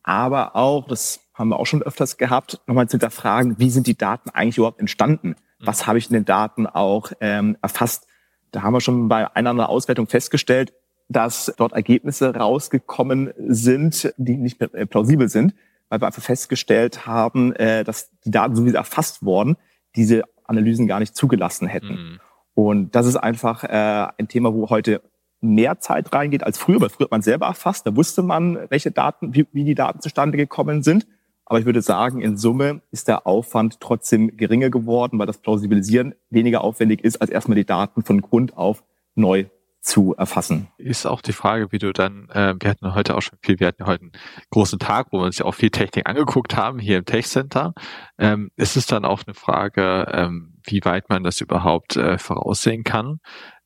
Aber 0.03 0.57
auch, 0.57 0.89
das 0.89 1.21
haben 1.35 1.51
wir 1.51 1.61
auch 1.61 1.67
schon 1.67 1.83
öfters 1.83 2.17
gehabt, 2.17 2.61
nochmal 2.67 2.89
zu 2.89 2.95
hinterfragen, 2.95 3.59
wie 3.59 3.71
sind 3.71 3.87
die 3.87 3.97
Daten 3.97 4.31
eigentlich 4.31 4.59
überhaupt 4.59 4.81
entstanden? 4.81 5.29
Mhm. 5.29 5.67
Was 5.67 5.87
habe 5.87 5.99
ich 5.99 6.09
in 6.09 6.15
den 6.15 6.25
Daten 6.25 6.67
auch 6.67 7.13
ähm, 7.21 7.57
erfasst? 7.63 8.07
Da 8.51 8.63
haben 8.63 8.73
wir 8.73 8.81
schon 8.81 9.09
bei 9.09 9.35
einer 9.37 9.69
Auswertung 9.69 10.09
festgestellt, 10.09 10.73
dass 11.13 11.53
dort 11.57 11.73
Ergebnisse 11.73 12.35
rausgekommen 12.35 13.33
sind, 13.49 14.13
die 14.17 14.37
nicht 14.37 14.61
mehr 14.61 14.75
äh, 14.75 14.87
plausibel 14.87 15.29
sind, 15.29 15.55
weil 15.89 16.01
wir 16.01 16.07
einfach 16.07 16.23
festgestellt 16.23 17.07
haben, 17.07 17.55
äh, 17.55 17.85
dass 17.85 18.11
die 18.25 18.31
Daten, 18.31 18.57
so 18.57 18.65
wie 18.65 18.71
sie 18.71 18.77
erfasst 18.77 19.25
wurden, 19.25 19.57
diese 19.95 20.23
Analysen 20.45 20.87
gar 20.87 21.01
nicht 21.01 21.15
zugelassen 21.15 21.67
hätten. 21.67 21.95
Mhm. 21.95 22.21
Und 22.55 22.95
das 22.95 23.07
ist 23.07 23.17
einfach 23.17 23.65
äh, 23.65 24.09
ein 24.19 24.29
Thema, 24.29 24.53
wo 24.55 24.71
heute 24.71 25.03
mehr 25.41 25.81
Zeit 25.81 26.13
reingeht 26.13 26.45
als 26.45 26.59
früher, 26.59 26.81
weil 26.81 26.89
früher 26.89 27.07
hat 27.07 27.11
man 27.11 27.23
selber 27.23 27.47
erfasst, 27.47 27.87
da 27.87 27.97
wusste 27.97 28.23
man, 28.23 28.59
welche 28.69 28.91
Daten, 28.91 29.35
wie, 29.35 29.47
wie 29.53 29.65
die 29.65 29.75
Daten 29.75 30.01
zustande 30.01 30.37
gekommen 30.37 30.83
sind. 30.83 31.07
Aber 31.45 31.59
ich 31.59 31.67
würde 31.67 31.83
sagen, 31.83 32.21
in 32.21 32.37
Summe 32.37 32.81
ist 32.93 33.09
der 33.09 33.27
Aufwand 33.27 33.81
trotzdem 33.81 34.37
geringer 34.37 34.71
geworden, 34.71 35.19
weil 35.19 35.27
das 35.27 35.39
Plausibilisieren 35.39 36.15
weniger 36.31 36.63
aufwendig 36.63 37.03
ist, 37.03 37.21
als 37.21 37.31
erstmal 37.31 37.57
die 37.57 37.67
Daten 37.67 38.03
von 38.03 38.23
Grund 38.23 38.57
auf 38.57 38.85
neu 39.15 39.47
zu 39.83 40.15
erfassen. 40.17 40.69
Ist 40.79 41.07
auch 41.07 41.21
die 41.21 41.33
Frage, 41.33 41.73
wie 41.73 41.79
du 41.79 41.93
dann, 41.93 42.29
äh, 42.31 42.55
wir 42.59 42.71
hatten 42.71 42.95
heute 42.95 43.17
auch 43.17 43.21
schon 43.21 43.39
viel, 43.43 43.59
wir 43.59 43.67
hatten 43.67 43.85
heute 43.85 44.03
einen 44.05 44.13
großen 44.51 44.79
Tag, 44.79 45.09
wo 45.11 45.19
wir 45.19 45.27
uns 45.27 45.39
ja 45.39 45.45
auch 45.45 45.55
viel 45.55 45.71
Technik 45.71 46.09
angeguckt 46.09 46.57
haben, 46.57 46.79
hier 46.79 46.99
im 46.99 47.05
Tech 47.05 47.27
Center. 47.27 47.75
Ähm, 48.17 48.51
ist 48.57 48.77
es 48.77 48.87
dann 48.87 49.05
auch 49.05 49.23
eine 49.27 49.35
Frage, 49.35 50.07
ähm, 50.13 50.55
wie 50.65 50.81
weit 50.85 51.09
man 51.09 51.25
das 51.25 51.41
überhaupt 51.41 51.97
äh, 51.97 52.17
voraussehen 52.17 52.85
kann, 52.85 53.19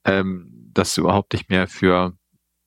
ähm, 0.05 0.71
dass 0.73 0.95
du 0.95 1.03
überhaupt 1.03 1.35
nicht 1.35 1.51
mehr 1.51 1.69
für 1.69 2.15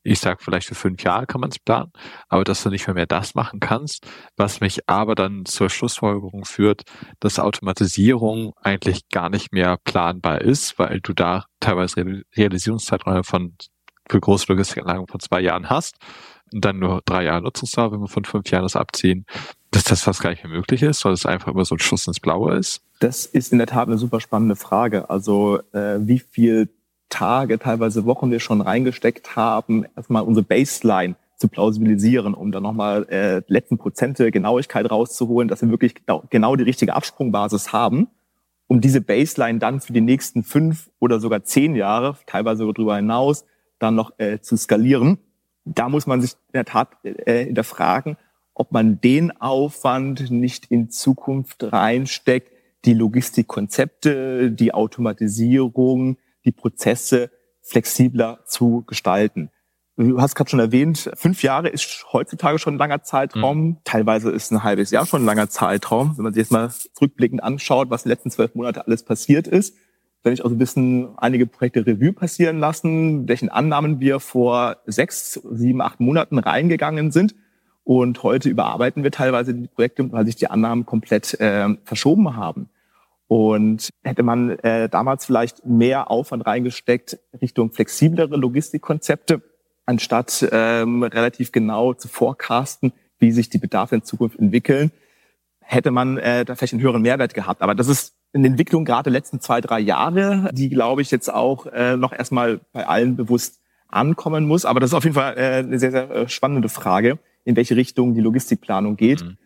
ich 0.04 0.20
sag 0.20 0.42
vielleicht 0.42 0.68
für 0.68 0.76
fünf 0.76 1.04
Jahre 1.04 1.28
kann 1.28 1.42
man 1.42 1.50
es 1.50 1.60
planen, 1.60 1.92
aber 2.28 2.44
dass 2.44 2.64
du 2.64 2.70
nicht 2.70 2.88
mehr, 2.88 2.94
mehr 2.94 3.06
das 3.06 3.36
machen 3.36 3.60
kannst, 3.60 4.08
was 4.38 4.62
mich 4.62 4.90
aber 4.90 5.16
dann 5.16 5.46
zur 5.46 5.70
Schlussfolgerung 5.70 6.46
führt, 6.46 6.84
dass 7.20 7.40
Automatisierung 7.40 8.54
eigentlich 8.62 9.10
gar 9.10 9.30
nicht 9.30 9.52
mehr 9.52 9.78
planbar 9.84 10.42
ist, 10.42 10.80
weil 10.80 11.02
du 11.02 11.14
da 11.14 11.46
teilweise 11.60 12.24
Realisierungszeiträume 12.36 13.24
von 13.24 13.56
für 14.10 14.20
große 14.20 14.46
Logistikanlagen 14.50 15.08
von 15.08 15.20
zwei 15.20 15.40
Jahren 15.42 15.70
hast 15.70 15.98
und 16.52 16.66
dann 16.66 16.80
nur 16.80 17.02
drei 17.06 17.26
Jahre 17.26 17.44
Nutzungsdauer, 17.44 17.92
wenn 17.92 18.02
wir 18.02 18.08
von 18.08 18.26
fünf 18.26 18.50
Jahren 18.50 18.64
das 18.64 18.76
abziehen, 18.76 19.26
dass 19.72 19.84
das 19.84 20.02
fast 20.02 20.22
gar 20.22 20.32
nicht 20.32 20.44
mehr 20.44 20.54
möglich 20.54 20.82
ist, 20.82 21.06
weil 21.06 21.14
es 21.14 21.26
einfach 21.26 21.52
immer 21.52 21.66
so 21.66 21.76
ein 21.76 21.80
Schuss 21.80 22.08
ins 22.08 22.20
Blaue 22.20 22.56
ist? 22.56 22.82
Das 23.00 23.26
ist 23.26 23.52
in 23.52 23.60
der 23.60 23.68
Tat 23.68 23.88
eine 23.88 23.98
super 23.98 24.20
spannende 24.20 24.56
Frage. 24.56 25.10
Also 25.10 25.60
äh, 25.74 26.00
wie 26.02 26.20
viel 26.20 26.70
Tage, 27.10 27.60
teilweise 27.60 28.06
Wochen 28.06 28.32
wir 28.32 28.40
schon 28.40 28.62
reingesteckt 28.62 29.36
haben, 29.36 29.86
erstmal 29.96 30.24
unsere 30.24 30.46
Baseline 30.46 31.16
zu 31.36 31.48
plausibilisieren, 31.48 32.34
um 32.34 32.52
dann 32.52 32.64
nochmal 32.64 33.08
äh, 33.10 33.42
letzten 33.48 33.78
Prozente 33.78 34.30
Genauigkeit 34.30 34.90
rauszuholen, 34.90 35.48
dass 35.48 35.62
wir 35.62 35.70
wirklich 35.70 35.96
genau 36.30 36.56
die 36.56 36.64
richtige 36.64 36.94
Absprungbasis 36.94 37.72
haben, 37.72 38.08
um 38.68 38.82
diese 38.82 39.02
Baseline 39.02 39.60
dann 39.60 39.80
für 39.80 39.94
die 39.94 40.02
nächsten 40.02 40.44
fünf 40.44 40.90
oder 41.00 41.20
sogar 41.20 41.44
zehn 41.44 41.76
Jahre, 41.76 42.18
teilweise 42.26 42.66
darüber 42.66 42.98
hinaus, 42.98 43.46
dann 43.80 43.96
noch 43.96 44.12
äh, 44.20 44.40
zu 44.42 44.58
skalieren. 44.58 45.18
Da 45.66 45.90
muss 45.90 46.08
man 46.08 46.22
sich 46.22 46.34
in 46.34 46.54
der 46.54 46.66
Tat 46.66 46.90
äh, 47.04 47.46
hinterfragen, 47.46 48.18
ob 48.54 48.74
man 48.74 49.00
den 49.00 49.32
Aufwand 49.40 50.30
nicht 50.32 50.66
in 50.70 50.90
Zukunft 50.90 51.72
reinsteckt, 51.72 52.52
die 52.86 52.94
Logistikkonzepte, 52.94 54.52
die 54.52 54.74
Automatisierung, 54.74 56.18
die 56.46 56.52
Prozesse 56.52 57.32
flexibler 57.62 58.40
zu 58.46 58.84
gestalten. 58.88 59.52
Du 59.98 60.22
hast 60.22 60.36
gerade 60.36 60.50
schon 60.50 60.62
erwähnt, 60.62 61.12
fünf 61.16 61.44
Jahre 61.44 61.68
ist 61.68 62.06
heutzutage 62.14 62.58
schon 62.58 62.76
ein 62.76 62.80
langer 62.80 63.04
Zeitraum. 63.04 63.62
Mhm. 63.62 63.78
Teilweise 63.84 64.32
ist 64.32 64.50
ein 64.50 64.64
halbes 64.64 64.92
Jahr 64.92 65.06
schon 65.06 65.24
ein 65.24 65.26
langer 65.26 65.50
Zeitraum. 65.50 66.14
Wenn 66.16 66.24
man 66.24 66.34
sich 66.34 66.42
jetzt 66.42 66.52
mal 66.52 66.72
zurückblickend 66.94 67.44
anschaut, 67.44 67.90
was 67.90 68.06
in 68.06 68.10
den 68.10 68.16
letzten 68.16 68.32
zwölf 68.32 68.56
Monate 68.56 68.88
alles 68.88 69.04
passiert 69.04 69.46
ist, 69.46 69.76
wenn 70.24 70.32
ich 70.32 70.44
also 70.44 70.56
ein 70.56 70.58
bisschen 70.58 71.18
einige 71.18 71.48
Projekte 71.48 71.86
Revue 71.86 72.14
passieren 72.14 72.60
lassen, 72.60 73.28
welchen 73.28 73.50
Annahmen 73.50 74.00
wir 74.00 74.22
vor 74.22 74.78
sechs, 74.86 75.34
sieben, 75.52 75.82
acht 75.82 76.00
Monaten 76.00 76.40
reingegangen 76.40 77.12
sind. 77.12 77.36
Und 77.84 78.24
heute 78.24 78.50
überarbeiten 78.50 79.04
wir 79.04 79.12
teilweise 79.12 79.54
die 79.54 79.68
Projekte, 79.68 80.10
weil 80.14 80.26
sich 80.26 80.36
die 80.36 80.50
Annahmen 80.50 80.86
komplett 80.86 81.34
äh, 81.42 81.68
verschoben 81.84 82.38
haben. 82.38 82.70
Und 83.30 83.92
hätte 84.04 84.24
man 84.24 84.58
äh, 84.58 84.90
damals 84.90 85.24
vielleicht 85.24 85.64
mehr 85.64 86.10
Aufwand 86.10 86.48
reingesteckt 86.48 87.20
Richtung 87.40 87.72
flexiblere 87.72 88.36
Logistikkonzepte, 88.36 89.44
anstatt 89.86 90.50
ähm, 90.52 91.04
relativ 91.04 91.52
genau 91.52 91.94
zu 91.94 92.08
forecasten, 92.08 92.92
wie 93.20 93.32
sich 93.32 93.48
die 93.48 93.60
Bedarfe 93.60 93.94
in 93.94 94.04
Zukunft 94.04 94.40
entwickeln, 94.40 94.92
hätte 95.62 95.92
man 95.92 96.18
äh, 96.18 96.44
da 96.44 96.56
vielleicht 96.56 96.74
einen 96.74 96.82
höheren 96.82 97.04
Mehrwert 97.04 97.36
gehabt. 97.36 97.62
Aber 97.62 97.76
das 97.76 97.88
ist 97.88 98.16
eine 98.34 98.48
Entwicklung 98.48 98.84
gerade 98.84 99.12
der 99.12 99.14
letzten 99.14 99.40
zwei, 99.40 99.62
drei 99.62 99.80
Jahre, 99.80 100.50
die, 100.52 100.70
glaube 100.70 101.04
ich, 101.04 101.12
jetzt 101.12 101.32
auch 101.32 101.68
äh, 101.68 101.98
noch 101.98 102.14
erstmal 102.14 102.62
bei 102.74 102.88
allen 102.88 103.16
bewusst 103.16 103.60
ankommen 103.90 104.48
muss. 104.48 104.66
Aber 104.66 104.80
das 104.80 104.90
ist 104.90 104.96
auf 104.96 105.04
jeden 105.04 105.14
Fall 105.14 105.38
äh, 105.38 105.58
eine 105.60 105.78
sehr, 105.78 105.92
sehr 105.92 106.10
äh, 106.10 106.30
spannende 106.30 106.68
Frage, 106.68 107.20
in 107.46 107.56
welche 107.56 107.76
Richtung 107.76 108.16
die 108.16 108.22
Logistikplanung 108.22 108.98
geht. 108.98 109.24
Mhm 109.24 109.38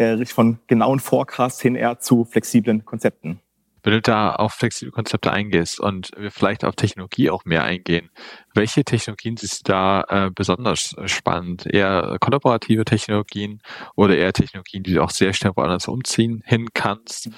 äh, 0.00 0.24
von 0.26 0.58
genauen 0.66 0.98
Forecasts 0.98 1.60
hin 1.60 1.74
eher 1.74 1.98
zu 2.00 2.24
flexiblen 2.24 2.84
Konzepten. 2.84 3.40
Wenn 3.82 3.94
du 3.94 4.02
da 4.02 4.34
auf 4.34 4.52
flexible 4.52 4.92
Konzepte 4.92 5.32
eingehst 5.32 5.80
und 5.80 6.10
wir 6.16 6.30
vielleicht 6.30 6.64
auf 6.64 6.74
Technologie 6.74 7.30
auch 7.30 7.46
mehr 7.46 7.64
eingehen, 7.64 8.10
welche 8.54 8.84
Technologien 8.84 9.36
du 9.36 9.46
da 9.64 10.04
äh, 10.08 10.30
besonders 10.34 10.94
spannend? 11.06 11.66
Eher 11.66 12.18
kollaborative 12.20 12.84
Technologien 12.84 13.62
oder 13.96 14.16
eher 14.16 14.34
Technologien, 14.34 14.82
die 14.82 14.94
du 14.94 15.02
auch 15.02 15.10
sehr 15.10 15.32
schnell 15.32 15.52
woanders 15.56 15.88
umziehen 15.88 16.42
hin 16.44 16.68
kannst? 16.74 17.30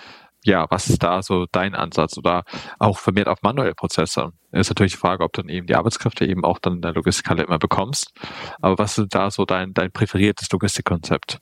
ja, 0.44 0.66
was 0.70 0.88
ist 0.88 1.04
da 1.04 1.22
so 1.22 1.46
dein 1.52 1.76
Ansatz 1.76 2.18
oder 2.18 2.42
auch 2.80 2.98
vermehrt 2.98 3.28
auf 3.28 3.42
manuelle 3.42 3.74
Prozesse? 3.74 4.32
Ist 4.50 4.70
natürlich 4.70 4.94
die 4.94 4.98
Frage, 4.98 5.22
ob 5.22 5.32
du 5.32 5.42
dann 5.42 5.48
eben 5.48 5.68
die 5.68 5.76
Arbeitskräfte 5.76 6.26
eben 6.26 6.44
auch 6.44 6.58
dann 6.58 6.74
in 6.74 6.82
der 6.82 6.94
Logistikhalle 6.94 7.44
immer 7.44 7.60
bekommst. 7.60 8.12
Aber 8.60 8.76
was 8.76 8.98
ist 8.98 9.14
da 9.14 9.30
so 9.30 9.44
dein, 9.44 9.72
dein 9.72 9.92
präferiertes 9.92 10.50
Logistikkonzept? 10.50 11.38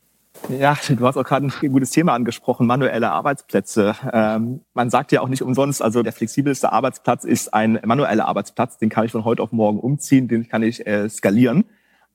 Ja, 0.58 0.76
du 0.88 1.06
hast 1.06 1.16
auch 1.16 1.24
gerade 1.24 1.46
ein 1.46 1.72
gutes 1.72 1.90
Thema 1.90 2.14
angesprochen, 2.14 2.66
manuelle 2.66 3.10
Arbeitsplätze. 3.10 3.94
Ähm, 4.12 4.62
man 4.74 4.90
sagt 4.90 5.12
ja 5.12 5.20
auch 5.20 5.28
nicht 5.28 5.42
umsonst, 5.42 5.80
also 5.80 6.02
der 6.02 6.12
flexibelste 6.12 6.72
Arbeitsplatz 6.72 7.24
ist 7.24 7.54
ein 7.54 7.78
manueller 7.84 8.26
Arbeitsplatz, 8.26 8.78
den 8.78 8.88
kann 8.88 9.04
ich 9.04 9.12
von 9.12 9.24
heute 9.24 9.42
auf 9.42 9.52
morgen 9.52 9.78
umziehen, 9.78 10.26
den 10.28 10.48
kann 10.48 10.62
ich 10.62 10.86
äh, 10.86 11.08
skalieren. 11.08 11.64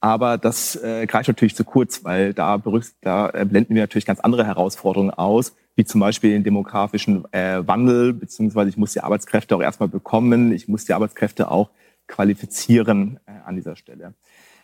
Aber 0.02 0.38
das 0.38 0.76
äh, 0.76 1.06
greift 1.08 1.30
natürlich 1.30 1.56
zu 1.56 1.64
kurz, 1.64 2.04
weil 2.04 2.34
da, 2.34 2.62
da 3.02 3.30
äh, 3.30 3.46
blenden 3.46 3.74
wir 3.74 3.84
natürlich 3.84 4.06
ganz 4.06 4.20
andere 4.20 4.46
Herausforderungen 4.46 5.12
aus, 5.12 5.56
wie 5.76 5.86
zum 5.86 6.02
Beispiel 6.02 6.32
den 6.32 6.44
demografischen 6.44 7.26
äh, 7.32 7.66
Wandel, 7.66 8.14
beziehungsweise 8.14 8.70
ich 8.70 8.78
muss 8.78 8.94
die 8.94 9.02
Arbeitskräfte 9.02 9.56
auch 9.56 9.62
erstmal 9.62 9.90
bekommen, 9.90 10.52
ich 10.52 10.68
muss 10.68 10.86
die 10.86 10.94
Arbeitskräfte 10.94 11.50
auch 11.50 11.70
qualifizieren 12.08 13.20
äh, 13.26 13.32
an 13.46 13.56
dieser 13.56 13.76
Stelle. 13.76 14.14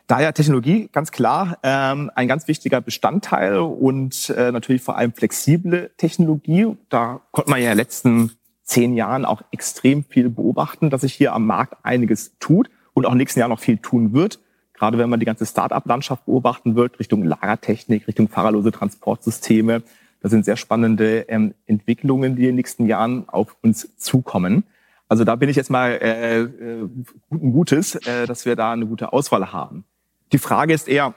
Daher 0.08 0.34
Technologie 0.34 0.90
ganz 0.92 1.12
klar 1.12 1.58
ähm, 1.64 2.12
ein 2.16 2.28
ganz 2.28 2.48
wichtiger 2.48 2.82
Bestandteil 2.82 3.58
und 3.58 4.30
äh, 4.30 4.52
natürlich 4.52 4.82
vor 4.82 4.98
allem 4.98 5.14
flexible 5.14 5.92
Technologie. 5.98 6.76
Da 6.90 7.22
konnte 7.32 7.50
man 7.50 7.60
ja 7.60 7.66
in 7.66 7.72
den 7.72 7.78
letzten 7.78 8.32
zehn 8.64 8.96
Jahren 8.96 9.26
auch 9.26 9.42
extrem 9.52 10.04
viel 10.04 10.30
beobachten, 10.30 10.90
dass 10.90 11.02
sich 11.02 11.14
hier 11.14 11.34
am 11.34 11.46
Markt 11.46 11.76
einiges 11.84 12.38
tut 12.40 12.70
und 12.94 13.06
auch 13.06 13.12
den 13.12 13.18
nächsten 13.18 13.40
Jahren 13.40 13.50
noch 13.50 13.60
viel 13.60 13.78
tun 13.78 14.14
wird. 14.14 14.40
Gerade 14.74 14.98
wenn 14.98 15.10
man 15.10 15.20
die 15.20 15.26
ganze 15.26 15.46
Start-up-Landschaft 15.46 16.26
beobachten 16.26 16.76
wird, 16.76 17.00
Richtung 17.00 17.24
Lagertechnik, 17.24 18.08
Richtung 18.08 18.30
fahrerlose 18.30 18.72
Transportsysteme. 18.72 19.84
Das 20.22 20.32
sind 20.32 20.46
sehr 20.46 20.58
spannende 20.58 21.26
ähm, 21.30 21.54
Entwicklungen, 21.66 22.36
die 22.36 22.44
in 22.44 22.50
den 22.50 22.56
nächsten 22.56 22.86
Jahren 22.86 23.30
auf 23.30 23.58
uns 23.62 23.96
zukommen. 23.98 24.64
Also 25.08 25.26
da 25.26 25.36
bin 25.36 25.50
ich 25.50 25.58
jetzt 25.58 25.70
mal 25.70 25.92
äh, 25.92 26.40
äh, 26.40 26.90
guten 27.30 27.52
Gutes, 27.52 27.96
äh, 27.96 28.26
dass 28.26 28.46
wir 28.46 28.56
da 28.56 28.72
eine 28.72 28.86
gute 28.86 29.12
Auswahl 29.12 29.52
haben. 29.52 29.84
Die 30.32 30.38
Frage 30.38 30.74
ist 30.74 30.88
eher, 30.88 31.14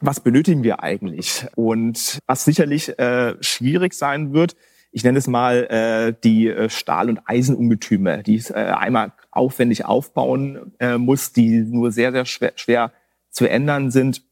was 0.00 0.20
benötigen 0.20 0.62
wir 0.62 0.82
eigentlich? 0.82 1.46
Und 1.56 2.20
was 2.26 2.44
sicherlich 2.44 2.98
äh, 2.98 3.34
schwierig 3.42 3.94
sein 3.94 4.32
wird, 4.32 4.56
ich 4.92 5.04
nenne 5.04 5.18
es 5.18 5.28
mal 5.28 5.64
äh, 5.66 6.14
die 6.24 6.48
äh, 6.48 6.68
Stahl- 6.68 7.08
und 7.08 7.20
Eisenungetüme, 7.24 8.22
die 8.22 8.36
es 8.36 8.50
äh, 8.50 8.54
einmal 8.54 9.12
aufwendig 9.30 9.84
aufbauen 9.84 10.72
äh, 10.80 10.98
muss, 10.98 11.32
die 11.32 11.60
nur 11.60 11.92
sehr, 11.92 12.12
sehr 12.12 12.24
schwer, 12.24 12.52
schwer 12.56 12.92
zu 13.30 13.48
ändern 13.48 13.90
sind. 13.90 14.22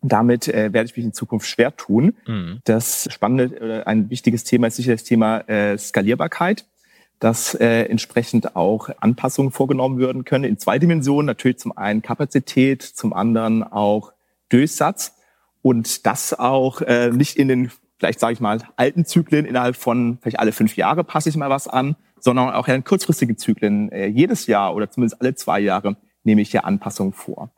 Damit 0.00 0.48
äh, 0.48 0.72
werde 0.72 0.88
ich 0.88 0.96
mich 0.96 1.04
in 1.04 1.12
Zukunft 1.12 1.46
schwer 1.48 1.76
tun. 1.76 2.14
Mhm. 2.26 2.60
Das 2.64 3.08
spannende, 3.10 3.56
äh, 3.56 3.84
ein 3.84 4.08
wichtiges 4.08 4.44
Thema 4.44 4.68
ist 4.68 4.76
sicher 4.76 4.92
das 4.92 5.04
Thema 5.04 5.40
äh, 5.48 5.76
Skalierbarkeit 5.76 6.64
dass 7.20 7.54
äh, 7.54 7.84
entsprechend 7.84 8.54
auch 8.56 8.90
Anpassungen 9.00 9.50
vorgenommen 9.50 9.98
werden 9.98 10.24
können 10.24 10.44
in 10.44 10.58
zwei 10.58 10.78
Dimensionen. 10.78 11.26
Natürlich 11.26 11.58
zum 11.58 11.76
einen 11.76 12.02
Kapazität, 12.02 12.82
zum 12.82 13.12
anderen 13.12 13.64
auch 13.64 14.12
Durchsatz 14.48 15.14
und 15.62 16.06
das 16.06 16.38
auch 16.38 16.80
äh, 16.82 17.10
nicht 17.10 17.36
in 17.36 17.48
den, 17.48 17.70
vielleicht 17.98 18.20
sage 18.20 18.34
ich 18.34 18.40
mal, 18.40 18.60
alten 18.76 19.04
Zyklen 19.04 19.44
innerhalb 19.46 19.76
von 19.76 20.18
vielleicht 20.20 20.38
alle 20.38 20.52
fünf 20.52 20.76
Jahre 20.76 21.04
passe 21.04 21.28
ich 21.28 21.36
mal 21.36 21.50
was 21.50 21.68
an, 21.68 21.96
sondern 22.20 22.50
auch 22.50 22.68
in 22.68 22.84
kurzfristigen 22.84 23.36
Zyklen. 23.36 23.90
Äh, 23.90 24.06
jedes 24.06 24.46
Jahr 24.46 24.74
oder 24.74 24.90
zumindest 24.90 25.20
alle 25.20 25.34
zwei 25.34 25.60
Jahre 25.60 25.96
nehme 26.24 26.40
ich 26.40 26.50
hier 26.50 26.64
Anpassungen 26.64 27.12
vor. 27.12 27.50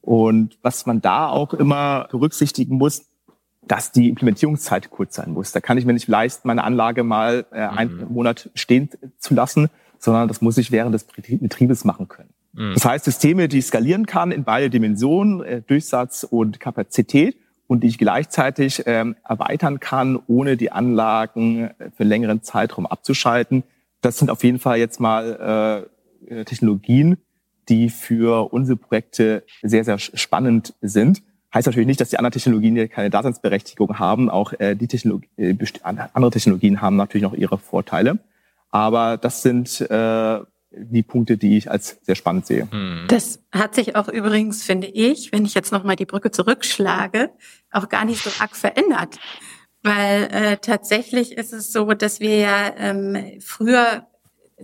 Und 0.00 0.58
was 0.62 0.86
man 0.86 1.00
da 1.00 1.28
auch 1.28 1.54
immer 1.54 2.08
berücksichtigen 2.10 2.76
muss, 2.76 3.07
dass 3.68 3.92
die 3.92 4.08
Implementierungszeit 4.08 4.90
kurz 4.90 5.16
sein 5.16 5.32
muss. 5.32 5.52
Da 5.52 5.60
kann 5.60 5.78
ich 5.78 5.84
mir 5.84 5.92
nicht 5.92 6.08
leisten, 6.08 6.48
meine 6.48 6.64
Anlage 6.64 7.04
mal 7.04 7.46
äh, 7.52 7.60
einen 7.60 8.08
mhm. 8.08 8.12
Monat 8.12 8.50
stehen 8.54 8.90
zu 9.18 9.34
lassen, 9.34 9.68
sondern 9.98 10.28
das 10.28 10.40
muss 10.40 10.58
ich 10.58 10.72
während 10.72 10.94
des 10.94 11.04
Betriebes 11.04 11.84
machen 11.84 12.08
können. 12.08 12.30
Mhm. 12.52 12.74
Das 12.74 12.84
heißt, 12.84 13.04
Systeme, 13.04 13.48
die 13.48 13.58
ich 13.58 13.66
skalieren 13.66 14.06
kann 14.06 14.32
in 14.32 14.44
beide 14.44 14.70
Dimensionen, 14.70 15.42
äh, 15.42 15.62
Durchsatz 15.62 16.24
und 16.24 16.60
Kapazität, 16.60 17.36
und 17.68 17.84
die 17.84 17.88
ich 17.88 17.98
gleichzeitig 17.98 18.82
ähm, 18.86 19.14
erweitern 19.22 19.78
kann, 19.78 20.18
ohne 20.26 20.56
die 20.56 20.72
Anlagen 20.72 21.68
äh, 21.78 21.90
für 21.96 22.02
längeren 22.02 22.42
Zeitraum 22.42 22.86
abzuschalten. 22.86 23.62
Das 24.00 24.18
sind 24.18 24.30
auf 24.30 24.42
jeden 24.42 24.58
Fall 24.58 24.78
jetzt 24.78 24.98
mal 25.00 25.86
äh, 26.28 26.44
Technologien, 26.44 27.18
die 27.68 27.90
für 27.90 28.52
unsere 28.52 28.76
Projekte 28.76 29.44
sehr, 29.62 29.84
sehr 29.84 29.98
spannend 29.98 30.74
sind. 30.80 31.22
Heißt 31.54 31.66
natürlich 31.66 31.86
nicht, 31.86 32.00
dass 32.00 32.10
die 32.10 32.18
anderen 32.18 32.32
Technologien 32.32 32.74
hier 32.74 32.88
keine 32.88 33.08
Daseinsberechtigung 33.08 33.98
haben. 33.98 34.28
Auch 34.28 34.52
äh, 34.58 34.74
die 34.74 34.86
Technologie, 34.86 35.28
äh, 35.38 35.56
andere 35.82 36.30
Technologien 36.30 36.82
haben 36.82 36.96
natürlich 36.96 37.22
noch 37.22 37.34
ihre 37.34 37.56
Vorteile. 37.56 38.18
Aber 38.70 39.16
das 39.16 39.40
sind 39.40 39.80
äh, 39.80 40.40
die 40.70 41.02
Punkte, 41.02 41.38
die 41.38 41.56
ich 41.56 41.70
als 41.70 41.98
sehr 42.02 42.16
spannend 42.16 42.46
sehe. 42.46 42.68
Hm. 42.70 43.06
Das 43.08 43.40
hat 43.50 43.74
sich 43.74 43.96
auch 43.96 44.08
übrigens, 44.08 44.62
finde 44.62 44.88
ich, 44.88 45.32
wenn 45.32 45.46
ich 45.46 45.54
jetzt 45.54 45.72
nochmal 45.72 45.96
die 45.96 46.04
Brücke 46.04 46.30
zurückschlage, 46.30 47.30
auch 47.70 47.88
gar 47.88 48.04
nicht 48.04 48.22
so 48.22 48.30
arg 48.40 48.54
verändert. 48.54 49.18
Weil 49.82 50.28
äh, 50.30 50.56
tatsächlich 50.58 51.32
ist 51.32 51.54
es 51.54 51.72
so, 51.72 51.94
dass 51.94 52.20
wir 52.20 52.36
ja 52.36 52.74
ähm, 52.76 53.16
früher 53.40 54.06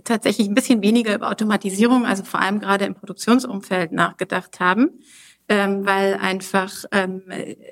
tatsächlich 0.03 0.47
ein 0.47 0.53
bisschen 0.53 0.83
weniger 0.83 1.15
über 1.15 1.31
Automatisierung, 1.31 2.05
also 2.05 2.23
vor 2.23 2.41
allem 2.41 2.59
gerade 2.59 2.85
im 2.85 2.93
Produktionsumfeld 2.93 3.91
nachgedacht 3.91 4.59
haben 4.59 4.99
ähm, 5.49 5.85
weil 5.85 6.15
einfach 6.15 6.71
ähm, 6.91 7.23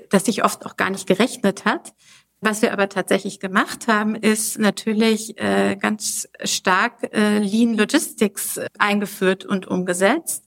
das 0.09 0.25
sich 0.25 0.43
oft 0.43 0.65
auch 0.65 0.77
gar 0.77 0.89
nicht 0.89 1.07
gerechnet 1.07 1.65
hat. 1.65 1.93
Was 2.41 2.61
wir 2.61 2.73
aber 2.73 2.89
tatsächlich 2.89 3.39
gemacht 3.39 3.87
haben, 3.87 4.15
ist 4.15 4.59
natürlich 4.59 5.39
äh, 5.39 5.77
ganz 5.77 6.27
stark 6.43 7.13
äh, 7.13 7.39
Lean 7.39 7.75
Logistics 7.75 8.59
eingeführt 8.77 9.45
und 9.45 9.65
umgesetzt. 9.65 10.43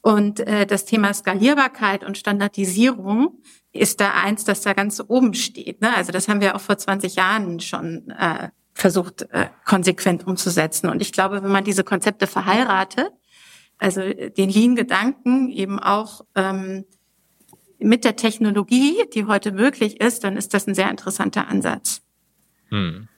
Und 0.00 0.40
äh, 0.40 0.64
das 0.64 0.84
Thema 0.84 1.12
Skalierbarkeit 1.12 2.04
und 2.04 2.16
Standardisierung 2.16 3.42
ist 3.72 4.00
da 4.00 4.12
eins, 4.12 4.44
das 4.44 4.62
da 4.62 4.72
ganz 4.74 5.02
oben 5.06 5.34
steht. 5.34 5.80
Ne? 5.80 5.94
Also 5.94 6.12
das 6.12 6.28
haben 6.28 6.40
wir 6.40 6.54
auch 6.54 6.60
vor 6.60 6.78
20 6.78 7.16
Jahren 7.16 7.58
schon 7.58 8.10
äh, 8.10 8.50
versucht, 8.72 9.22
äh, 9.32 9.48
konsequent 9.64 10.26
umzusetzen. 10.26 10.88
Und 10.88 11.02
ich 11.02 11.12
glaube, 11.12 11.42
wenn 11.42 11.50
man 11.50 11.64
diese 11.64 11.84
Konzepte 11.84 12.26
verheiratet, 12.26 13.10
also 13.80 14.02
den 14.02 14.50
Lean-Gedanken 14.50 15.50
eben 15.50 15.78
auch 15.78 16.24
ähm, 16.34 16.84
mit 17.78 18.04
der 18.04 18.16
Technologie, 18.16 19.02
die 19.14 19.24
heute 19.24 19.52
möglich 19.52 20.00
ist, 20.00 20.22
dann 20.22 20.36
ist 20.36 20.52
das 20.52 20.66
ein 20.66 20.74
sehr 20.74 20.90
interessanter 20.90 21.48
Ansatz. 21.48 22.02
Hm. 22.68 23.08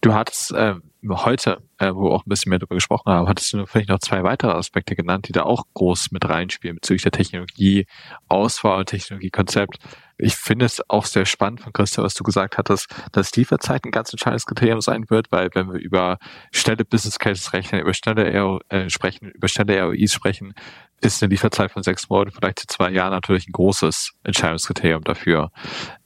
Du 0.00 0.14
hattest 0.14 0.52
äh, 0.52 0.76
heute, 1.10 1.62
äh, 1.78 1.94
wo 1.94 2.04
wir 2.04 2.10
auch 2.12 2.26
ein 2.26 2.28
bisschen 2.28 2.50
mehr 2.50 2.58
darüber 2.58 2.74
gesprochen 2.74 3.12
haben, 3.12 3.28
hattest 3.28 3.52
du 3.52 3.66
vielleicht 3.66 3.88
noch 3.88 3.98
zwei 3.98 4.22
weitere 4.22 4.52
Aspekte 4.52 4.96
genannt, 4.96 5.28
die 5.28 5.32
da 5.32 5.42
auch 5.42 5.64
groß 5.74 6.10
mit 6.10 6.28
reinspielen 6.28 6.76
bezüglich 6.76 7.02
der 7.02 7.12
Technologie, 7.12 7.86
Auswahl 8.28 8.80
und 8.80 8.86
Technologiekonzept. 8.86 9.78
Ich 10.18 10.36
finde 10.36 10.64
es 10.64 10.82
auch 10.88 11.04
sehr 11.04 11.26
spannend 11.26 11.60
von 11.60 11.72
Christian, 11.72 12.04
was 12.04 12.14
du 12.14 12.24
gesagt 12.24 12.56
hattest, 12.56 12.88
dass 13.12 13.34
Lieferzeit 13.36 13.84
ein 13.84 13.90
ganz 13.90 14.12
entscheidendes 14.12 14.46
Kriterium 14.46 14.80
sein 14.80 15.10
wird, 15.10 15.30
weil 15.30 15.50
wenn 15.54 15.72
wir 15.72 15.78
über 15.78 16.18
schnelle 16.52 16.84
Business 16.84 17.18
Cases 17.18 17.52
rechnen, 17.52 17.82
über 17.82 17.92
schnelle 17.92 18.40
RO, 18.40 18.60
äh, 18.70 18.88
sprechen, 18.88 19.30
über 19.30 19.48
schnelle 19.48 19.82
ROIs 19.82 20.14
sprechen, 20.14 20.54
ist 21.00 21.22
eine 21.22 21.30
Lieferzeit 21.30 21.70
von 21.70 21.82
sechs 21.82 22.08
Monaten, 22.08 22.32
vielleicht 22.32 22.60
zu 22.60 22.66
zwei 22.66 22.90
Jahren 22.90 23.10
natürlich 23.10 23.48
ein 23.48 23.52
großes 23.52 24.12
Entscheidungskriterium 24.24 25.04
dafür. 25.04 25.50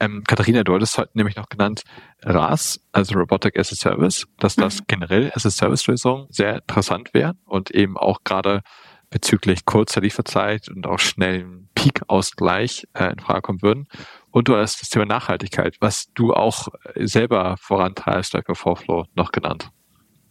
Ähm, 0.01 0.25
Katharina, 0.27 0.65
du 0.65 0.75
hattest 0.75 0.99
heute 0.99 1.11
nämlich 1.15 1.37
noch 1.37 1.49
genannt 1.49 1.83
RAS, 2.23 2.81
also 2.93 3.19
Robotic 3.19 3.59
as 3.59 3.73
a 3.73 3.77
Service, 3.77 4.27
dass 4.39 4.57
das 4.57 4.81
mhm. 4.81 4.85
generell 4.89 5.33
as 5.35 5.47
a 5.47 5.51
Service-Lösung 5.51 6.27
sehr 6.31 6.57
interessant 6.57 7.15
wäre 7.15 7.35
und 7.47 7.71
eben 7.71 7.97
auch 7.97 8.25
gerade 8.25 8.63
bezüglich 9.11 9.65
kurzer 9.65 10.01
Lieferzeit 10.01 10.69
und 10.69 10.87
auch 10.87 10.99
schnellen 10.99 11.69
Peak-Ausgleich 11.75 12.87
äh, 12.95 13.13
in 13.13 13.19
Frage 13.19 13.43
kommen 13.43 13.63
würden. 13.63 13.89
Und 14.31 14.49
du 14.49 14.57
hast 14.57 14.81
das 14.81 14.89
Thema 14.89 15.05
Nachhaltigkeit, 15.05 15.77
was 15.81 16.13
du 16.15 16.33
auch 16.33 16.69
selber 16.95 17.57
vorantreibst, 17.61 18.33
bei 18.33 18.55
Forflow 18.55 19.07
noch 19.15 19.33
genannt. 19.33 19.71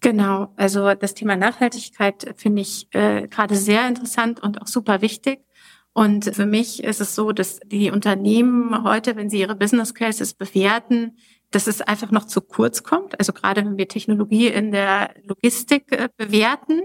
Genau, 0.02 0.54
also 0.56 0.94
das 0.94 1.14
Thema 1.14 1.36
Nachhaltigkeit 1.36 2.34
finde 2.38 2.62
ich 2.62 2.88
äh, 2.92 3.28
gerade 3.28 3.56
sehr 3.56 3.88
interessant 3.88 4.40
und 4.40 4.62
auch 4.62 4.68
super 4.68 5.02
wichtig. 5.02 5.42
Und 5.94 6.34
für 6.34 6.46
mich 6.46 6.84
ist 6.84 7.02
es 7.02 7.16
so, 7.16 7.32
dass 7.32 7.60
die 7.66 7.92
Unternehmen 7.92 8.84
heute, 8.84 9.16
wenn 9.16 9.30
sie 9.30 9.40
ihre 9.40 9.56
Business 9.56 9.94
Cases 9.94 10.34
bewerten, 10.34 11.18
dass 11.52 11.68
es 11.68 11.82
einfach 11.82 12.12
noch 12.12 12.26
zu 12.26 12.42
kurz 12.42 12.84
kommt. 12.84 13.20
Also 13.20 13.34
gerade 13.34 13.66
wenn 13.66 13.78
wir 13.78 13.88
Technologie 13.88 14.48
in 14.48 14.72
der 14.72 15.14
Logistik 15.24 15.92
äh, 15.92 16.10
bewerten 16.16 16.84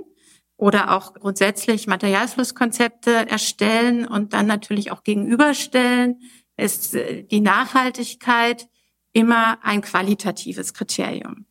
oder 0.57 0.97
auch 0.97 1.15
grundsätzlich 1.15 1.87
Materialflusskonzepte 1.87 3.29
erstellen 3.29 4.09
und 4.09 4.33
dann 4.33 4.47
natürlich 4.47 4.91
auch 4.91 5.05
gegenüberstellen, 5.05 6.21
ist 6.57 6.95
äh, 6.95 7.25
die 7.25 7.41
Nachhaltigkeit 7.41 8.69
immer 9.13 9.59
ein 9.63 9.83
qualitatives 9.83 10.75
Kriterium. 10.75 11.47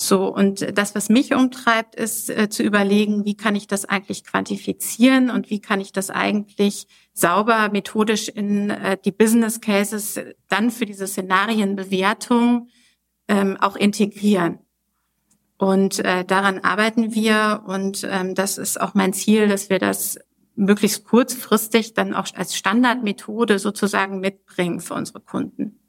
So, 0.00 0.32
und 0.32 0.78
das, 0.78 0.94
was 0.94 1.08
mich 1.08 1.34
umtreibt, 1.34 1.96
ist 1.96 2.30
äh, 2.30 2.48
zu 2.48 2.62
überlegen, 2.62 3.24
wie 3.24 3.36
kann 3.36 3.56
ich 3.56 3.66
das 3.66 3.84
eigentlich 3.84 4.22
quantifizieren 4.22 5.28
und 5.28 5.50
wie 5.50 5.60
kann 5.60 5.80
ich 5.80 5.90
das 5.90 6.08
eigentlich 6.08 6.86
sauber 7.14 7.68
methodisch 7.72 8.28
in 8.28 8.70
äh, 8.70 8.96
die 9.04 9.10
Business 9.10 9.60
Cases 9.60 10.20
dann 10.48 10.70
für 10.70 10.86
diese 10.86 11.08
Szenarienbewertung 11.08 12.68
ähm, 13.26 13.56
auch 13.56 13.74
integrieren. 13.74 14.60
Und 15.58 15.98
äh, 16.04 16.24
daran 16.24 16.60
arbeiten 16.60 17.16
wir 17.16 17.64
und 17.66 18.06
ähm, 18.08 18.36
das 18.36 18.56
ist 18.56 18.80
auch 18.80 18.94
mein 18.94 19.12
Ziel, 19.12 19.48
dass 19.48 19.68
wir 19.68 19.80
das 19.80 20.20
möglichst 20.54 21.04
kurzfristig 21.06 21.94
dann 21.94 22.14
auch 22.14 22.28
als 22.36 22.56
Standardmethode 22.56 23.58
sozusagen 23.58 24.20
mitbringen 24.20 24.78
für 24.78 24.94
unsere 24.94 25.18
Kunden. 25.18 25.80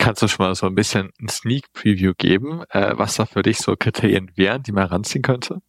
Kannst 0.00 0.22
du 0.22 0.28
schon 0.28 0.46
mal 0.46 0.54
so 0.54 0.64
ein 0.64 0.74
bisschen 0.74 1.10
ein 1.20 1.28
Sneak 1.28 1.74
Preview 1.74 2.14
geben, 2.16 2.62
äh, 2.70 2.92
was 2.96 3.16
da 3.16 3.26
für 3.26 3.42
dich 3.42 3.58
so 3.58 3.76
Kriterien 3.76 4.30
wären, 4.34 4.62
die 4.62 4.72
man 4.72 4.86
ranziehen 4.86 5.20
könnte? 5.20 5.60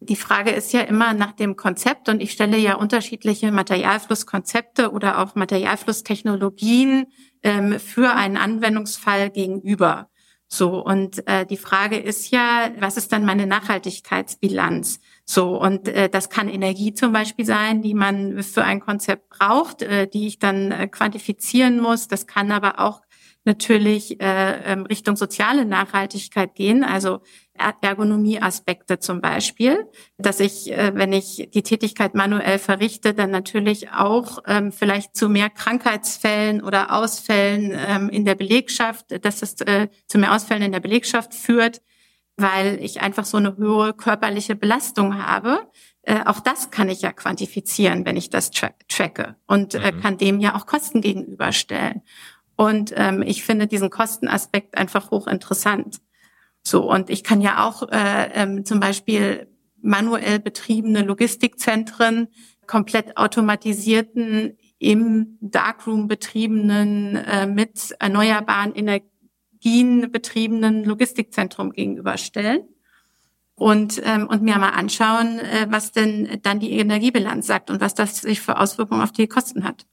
Die 0.00 0.16
Frage 0.16 0.50
ist 0.50 0.74
ja 0.74 0.82
immer 0.82 1.14
nach 1.14 1.32
dem 1.32 1.56
Konzept 1.56 2.10
und 2.10 2.20
ich 2.20 2.32
stelle 2.32 2.58
ja 2.58 2.74
unterschiedliche 2.74 3.50
Materialflusskonzepte 3.50 4.90
oder 4.90 5.18
auch 5.18 5.34
Materialflusstechnologien 5.34 7.06
ähm, 7.42 7.80
für 7.80 8.12
einen 8.14 8.36
Anwendungsfall 8.36 9.30
gegenüber. 9.30 10.10
So, 10.46 10.84
und 10.84 11.26
äh, 11.26 11.46
die 11.46 11.56
Frage 11.56 11.96
ist 11.96 12.30
ja, 12.30 12.70
was 12.80 12.98
ist 12.98 13.12
dann 13.12 13.24
meine 13.24 13.46
Nachhaltigkeitsbilanz? 13.46 15.00
So, 15.24 15.58
und 15.58 15.88
äh, 15.88 16.10
das 16.10 16.28
kann 16.28 16.50
Energie 16.50 16.92
zum 16.92 17.12
Beispiel 17.12 17.46
sein, 17.46 17.80
die 17.80 17.94
man 17.94 18.42
für 18.42 18.64
ein 18.64 18.80
Konzept 18.80 19.30
braucht, 19.30 19.80
äh, 19.80 20.06
die 20.06 20.26
ich 20.26 20.38
dann 20.38 20.70
äh, 20.70 20.86
quantifizieren 20.86 21.80
muss. 21.80 22.08
Das 22.08 22.26
kann 22.26 22.50
aber 22.52 22.78
auch 22.80 23.00
natürlich 23.44 24.20
äh, 24.20 24.72
ähm, 24.72 24.86
Richtung 24.86 25.16
soziale 25.16 25.64
Nachhaltigkeit 25.64 26.54
gehen, 26.54 26.84
also 26.84 27.20
Ergonomieaspekte 27.82 28.98
zum 28.98 29.20
Beispiel, 29.20 29.86
dass 30.18 30.40
ich, 30.40 30.72
äh, 30.72 30.92
wenn 30.94 31.12
ich 31.12 31.48
die 31.52 31.62
Tätigkeit 31.62 32.14
manuell 32.14 32.58
verrichte, 32.58 33.14
dann 33.14 33.30
natürlich 33.30 33.90
auch 33.90 34.38
ähm, 34.46 34.72
vielleicht 34.72 35.16
zu 35.16 35.28
mehr 35.28 35.50
Krankheitsfällen 35.50 36.62
oder 36.62 36.92
Ausfällen 36.92 37.72
ähm, 37.74 38.08
in 38.08 38.24
der 38.24 38.34
Belegschaft, 38.34 39.24
dass 39.24 39.42
es 39.42 39.60
äh, 39.60 39.88
zu 40.06 40.18
mehr 40.18 40.34
Ausfällen 40.34 40.62
in 40.62 40.72
der 40.72 40.80
Belegschaft 40.80 41.34
führt, 41.34 41.82
weil 42.36 42.78
ich 42.82 43.00
einfach 43.02 43.24
so 43.24 43.36
eine 43.36 43.56
hohe 43.56 43.92
körperliche 43.92 44.54
Belastung 44.54 45.24
habe. 45.24 45.60
Äh, 46.02 46.20
auch 46.24 46.40
das 46.40 46.70
kann 46.70 46.88
ich 46.88 47.02
ja 47.02 47.12
quantifizieren, 47.12 48.06
wenn 48.06 48.16
ich 48.16 48.30
das 48.30 48.50
tra 48.50 48.70
tracke 48.88 49.36
und 49.46 49.74
äh, 49.74 49.92
mhm. 49.92 50.00
kann 50.00 50.18
dem 50.18 50.40
ja 50.40 50.54
auch 50.54 50.66
Kosten 50.66 51.02
gegenüberstellen. 51.02 52.02
Und 52.60 52.92
ähm, 52.94 53.22
ich 53.22 53.42
finde 53.42 53.66
diesen 53.66 53.88
Kostenaspekt 53.88 54.76
einfach 54.76 55.10
hochinteressant. 55.10 56.02
So, 56.62 56.92
und 56.92 57.08
ich 57.08 57.24
kann 57.24 57.40
ja 57.40 57.66
auch 57.66 57.90
äh, 57.90 58.30
ähm, 58.34 58.66
zum 58.66 58.80
Beispiel 58.80 59.48
manuell 59.80 60.40
betriebene 60.40 61.00
Logistikzentren, 61.00 62.28
komplett 62.66 63.16
automatisierten, 63.16 64.58
im 64.78 65.38
Darkroom 65.40 66.06
betriebenen, 66.06 67.16
äh, 67.16 67.46
mit 67.46 67.96
erneuerbaren 67.98 68.74
Energien 68.74 70.12
betriebenen 70.12 70.84
Logistikzentrum 70.84 71.72
gegenüberstellen 71.72 72.68
und, 73.54 74.02
ähm, 74.04 74.26
und 74.26 74.42
mir 74.42 74.58
mal 74.58 74.74
anschauen, 74.74 75.38
äh, 75.38 75.66
was 75.70 75.92
denn 75.92 76.40
dann 76.42 76.60
die 76.60 76.72
Energiebilanz 76.72 77.46
sagt 77.46 77.70
und 77.70 77.80
was 77.80 77.94
das 77.94 78.18
sich 78.18 78.42
für 78.42 78.58
Auswirkungen 78.60 79.00
auf 79.00 79.12
die 79.12 79.28
Kosten 79.28 79.64
hat. 79.64 79.86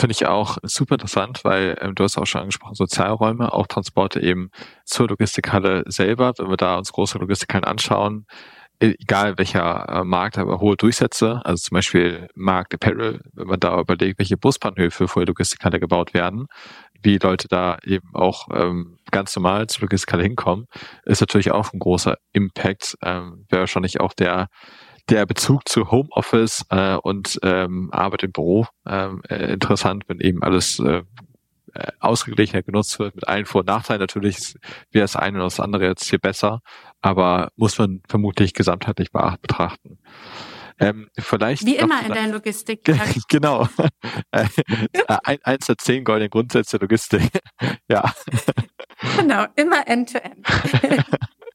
Finde 0.00 0.12
ich 0.12 0.26
auch 0.26 0.56
super 0.62 0.94
interessant, 0.94 1.44
weil 1.44 1.76
ähm, 1.78 1.94
du 1.94 2.04
hast 2.04 2.16
auch 2.16 2.24
schon 2.24 2.40
angesprochen, 2.40 2.74
Sozialräume, 2.74 3.52
auch 3.52 3.66
Transporte 3.66 4.18
eben 4.18 4.50
zur 4.86 5.08
Logistikhalle 5.08 5.82
selber. 5.88 6.32
Wenn 6.38 6.48
wir 6.48 6.56
da 6.56 6.78
uns 6.78 6.90
große 6.90 7.18
Logistikhallen 7.18 7.64
anschauen, 7.66 8.24
e, 8.80 8.94
egal 8.98 9.36
welcher 9.36 9.86
äh, 9.90 10.04
Markt, 10.04 10.38
aber 10.38 10.58
hohe 10.58 10.78
Durchsätze, 10.78 11.42
also 11.44 11.64
zum 11.64 11.74
Beispiel 11.74 12.28
Markt 12.34 12.72
Apparel, 12.72 13.20
wenn 13.34 13.46
man 13.46 13.60
da 13.60 13.78
überlegt, 13.78 14.18
welche 14.18 14.38
Busbahnhöfe 14.38 15.06
vor 15.06 15.20
der 15.20 15.32
Logistikhalle 15.32 15.78
gebaut 15.78 16.14
werden, 16.14 16.46
wie 17.02 17.18
Leute 17.18 17.48
da 17.48 17.76
eben 17.84 18.08
auch 18.14 18.48
ähm, 18.54 18.96
ganz 19.10 19.36
normal 19.36 19.66
zur 19.66 19.82
Logistikhalle 19.82 20.22
hinkommen, 20.22 20.64
ist 21.04 21.20
natürlich 21.20 21.52
auch 21.52 21.74
ein 21.74 21.78
großer 21.78 22.16
Impact. 22.32 22.96
Ähm, 23.02 23.44
Wäre 23.50 23.60
wahrscheinlich 23.60 24.00
auch 24.00 24.14
der 24.14 24.48
der 25.08 25.26
Bezug 25.26 25.68
zu 25.68 25.90
Homeoffice 25.90 26.64
äh, 26.70 26.94
und 26.96 27.38
ähm, 27.42 27.90
Arbeit 27.92 28.22
im 28.24 28.32
Büro 28.32 28.66
ähm, 28.86 29.22
äh, 29.28 29.52
interessant, 29.52 30.04
wenn 30.08 30.20
eben 30.20 30.42
alles 30.42 30.78
äh, 30.78 31.02
äh, 31.74 31.92
ausgeglichener 32.00 32.62
genutzt 32.62 32.98
wird, 32.98 33.14
mit 33.14 33.28
allen 33.28 33.46
Vor- 33.46 33.60
und 33.60 33.68
Nachteilen. 33.68 34.00
Natürlich 34.00 34.54
wäre 34.90 35.04
das 35.04 35.16
eine 35.16 35.38
oder 35.38 35.46
das 35.46 35.60
andere 35.60 35.86
jetzt 35.86 36.08
hier 36.08 36.18
besser, 36.18 36.62
aber 37.00 37.50
muss 37.56 37.78
man 37.78 38.02
vermutlich 38.08 38.54
gesamtheitlich 38.54 39.10
betrachten. 39.12 39.98
Ähm, 40.80 41.08
vielleicht 41.18 41.66
Wie 41.66 41.76
immer 41.76 42.04
in 42.04 42.12
der 42.12 42.26
Logistik. 42.28 42.84
genau. 43.28 43.68
Äh, 44.30 44.46
ein, 45.06 45.38
eins 45.44 45.66
der 45.66 45.76
zehn 45.76 46.04
goldenen 46.04 46.30
Grundsätze 46.30 46.78
der 46.78 46.88
Logistik. 46.88 47.30
ja. 47.88 48.12
Genau, 49.18 49.44
immer 49.56 49.86
end-to-end. 49.86 50.46
-end. 50.46 51.04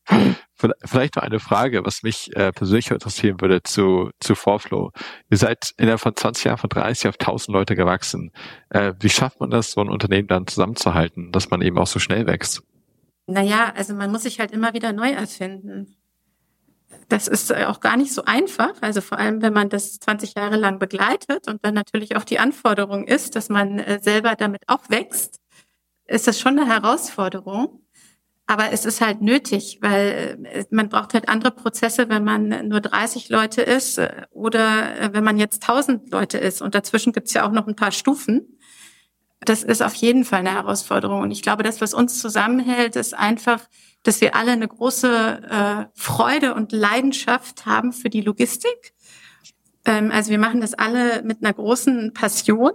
Vielleicht 0.83 1.15
noch 1.15 1.23
eine 1.23 1.39
Frage, 1.39 1.85
was 1.85 2.03
mich 2.03 2.35
äh, 2.35 2.51
persönlich 2.51 2.91
interessieren 2.91 3.41
würde 3.41 3.63
zu, 3.63 4.09
zu 4.19 4.35
Forflow. 4.35 4.91
Ihr 5.29 5.37
seid 5.37 5.71
innerhalb 5.77 5.99
von 5.99 6.15
20 6.15 6.45
Jahren 6.45 6.57
von 6.57 6.69
30 6.69 7.09
auf 7.09 7.15
1000 7.19 7.53
Leute 7.53 7.75
gewachsen. 7.75 8.31
Äh, 8.69 8.93
wie 8.99 9.09
schafft 9.09 9.39
man 9.39 9.49
das, 9.49 9.71
so 9.71 9.81
ein 9.81 9.89
Unternehmen 9.89 10.27
dann 10.27 10.47
zusammenzuhalten, 10.47 11.31
dass 11.31 11.49
man 11.49 11.61
eben 11.61 11.77
auch 11.77 11.87
so 11.87 11.99
schnell 11.99 12.27
wächst? 12.27 12.63
Naja, 13.27 13.73
also 13.75 13.93
man 13.93 14.11
muss 14.11 14.23
sich 14.23 14.39
halt 14.39 14.51
immer 14.51 14.73
wieder 14.73 14.93
neu 14.93 15.09
erfinden. 15.09 15.95
Das 17.09 17.27
ist 17.27 17.51
äh, 17.51 17.65
auch 17.65 17.79
gar 17.79 17.97
nicht 17.97 18.13
so 18.13 18.25
einfach. 18.25 18.73
Also 18.81 19.01
vor 19.01 19.17
allem, 19.17 19.41
wenn 19.41 19.53
man 19.53 19.69
das 19.69 19.99
20 19.99 20.35
Jahre 20.35 20.57
lang 20.57 20.79
begleitet 20.79 21.47
und 21.47 21.63
dann 21.65 21.73
natürlich 21.73 22.15
auch 22.15 22.23
die 22.23 22.39
Anforderung 22.39 23.05
ist, 23.05 23.35
dass 23.35 23.49
man 23.49 23.83
selber 24.01 24.35
damit 24.35 24.63
auch 24.67 24.89
wächst, 24.89 25.39
ist 26.07 26.27
das 26.27 26.39
schon 26.39 26.59
eine 26.59 26.67
Herausforderung. 26.67 27.84
Aber 28.47 28.71
es 28.71 28.85
ist 28.85 29.01
halt 29.01 29.21
nötig, 29.21 29.79
weil 29.81 30.37
äh, 30.43 30.65
man 30.69 30.89
braucht 30.89 31.13
halt 31.13 31.29
andere 31.29 31.51
Prozesse, 31.51 32.09
wenn 32.09 32.23
man 32.23 32.67
nur 32.67 32.79
30 32.79 33.29
Leute 33.29 33.61
ist 33.61 33.97
äh, 33.97 34.23
oder 34.31 34.99
äh, 34.99 35.13
wenn 35.13 35.23
man 35.23 35.37
jetzt 35.37 35.63
1000 35.63 36.11
Leute 36.11 36.37
ist. 36.37 36.61
Und 36.61 36.75
dazwischen 36.75 37.11
gibt's 37.11 37.33
ja 37.33 37.47
auch 37.47 37.51
noch 37.51 37.67
ein 37.67 37.75
paar 37.75 37.91
Stufen. 37.91 38.59
Das 39.39 39.63
ist 39.63 39.81
auf 39.81 39.95
jeden 39.95 40.25
Fall 40.25 40.39
eine 40.39 40.53
Herausforderung. 40.53 41.21
Und 41.21 41.31
ich 41.31 41.41
glaube, 41.41 41.63
das, 41.63 41.81
was 41.81 41.93
uns 41.93 42.19
zusammenhält, 42.19 42.95
ist 42.95 43.15
einfach, 43.15 43.61
dass 44.03 44.21
wir 44.21 44.35
alle 44.35 44.51
eine 44.51 44.67
große 44.67 45.89
Freude 45.93 46.55
und 46.55 46.71
Leidenschaft 46.71 47.65
haben 47.65 47.91
für 47.91 48.09
die 48.09 48.21
Logistik. 48.21 48.93
Ähm, 49.83 50.09
also 50.11 50.31
wir 50.31 50.39
machen 50.39 50.61
das 50.61 50.73
alle 50.73 51.21
mit 51.23 51.43
einer 51.43 51.53
großen 51.53 52.13
Passion. 52.13 52.71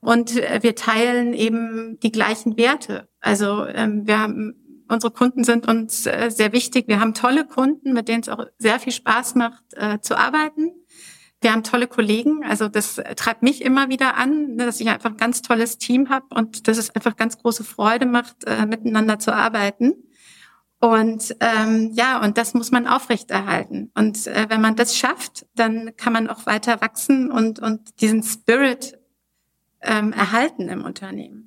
Und 0.00 0.34
wir 0.36 0.74
teilen 0.74 1.32
eben 1.32 1.98
die 2.00 2.12
gleichen 2.12 2.56
Werte. 2.58 3.08
Also 3.20 3.66
ähm, 3.66 4.06
wir 4.06 4.18
haben 4.18 4.65
unsere 4.88 5.12
Kunden 5.12 5.44
sind 5.44 5.68
uns 5.68 6.06
äh, 6.06 6.30
sehr 6.30 6.52
wichtig. 6.52 6.88
Wir 6.88 7.00
haben 7.00 7.14
tolle 7.14 7.46
Kunden, 7.46 7.92
mit 7.92 8.08
denen 8.08 8.22
es 8.22 8.28
auch 8.28 8.44
sehr 8.58 8.78
viel 8.80 8.92
Spaß 8.92 9.34
macht 9.34 9.64
äh, 9.74 10.00
zu 10.00 10.16
arbeiten. 10.16 10.72
Wir 11.40 11.52
haben 11.52 11.62
tolle 11.62 11.86
Kollegen, 11.86 12.44
also 12.44 12.66
das 12.66 13.00
treibt 13.14 13.42
mich 13.42 13.62
immer 13.62 13.90
wieder 13.90 14.16
an, 14.16 14.56
ne, 14.56 14.64
dass 14.64 14.80
ich 14.80 14.88
einfach 14.88 15.10
ein 15.10 15.18
ganz 15.18 15.42
tolles 15.42 15.76
Team 15.76 16.08
habe 16.08 16.26
und 16.34 16.66
dass 16.66 16.78
es 16.78 16.90
einfach 16.94 17.14
ganz 17.14 17.38
große 17.38 17.62
Freude 17.62 18.06
macht, 18.06 18.44
äh, 18.46 18.64
miteinander 18.64 19.18
zu 19.18 19.34
arbeiten. 19.34 19.92
Und 20.80 21.36
ähm, 21.40 21.90
ja, 21.92 22.22
und 22.22 22.38
das 22.38 22.54
muss 22.54 22.70
man 22.70 22.86
aufrechterhalten. 22.86 23.90
Und 23.94 24.26
äh, 24.26 24.46
wenn 24.48 24.60
man 24.60 24.76
das 24.76 24.96
schafft, 24.96 25.46
dann 25.54 25.94
kann 25.96 26.12
man 26.12 26.28
auch 26.28 26.46
weiter 26.46 26.80
wachsen 26.80 27.30
und, 27.30 27.58
und 27.58 28.00
diesen 28.00 28.22
Spirit 28.22 28.98
ähm, 29.82 30.12
erhalten 30.12 30.68
im 30.68 30.84
Unternehmen 30.84 31.45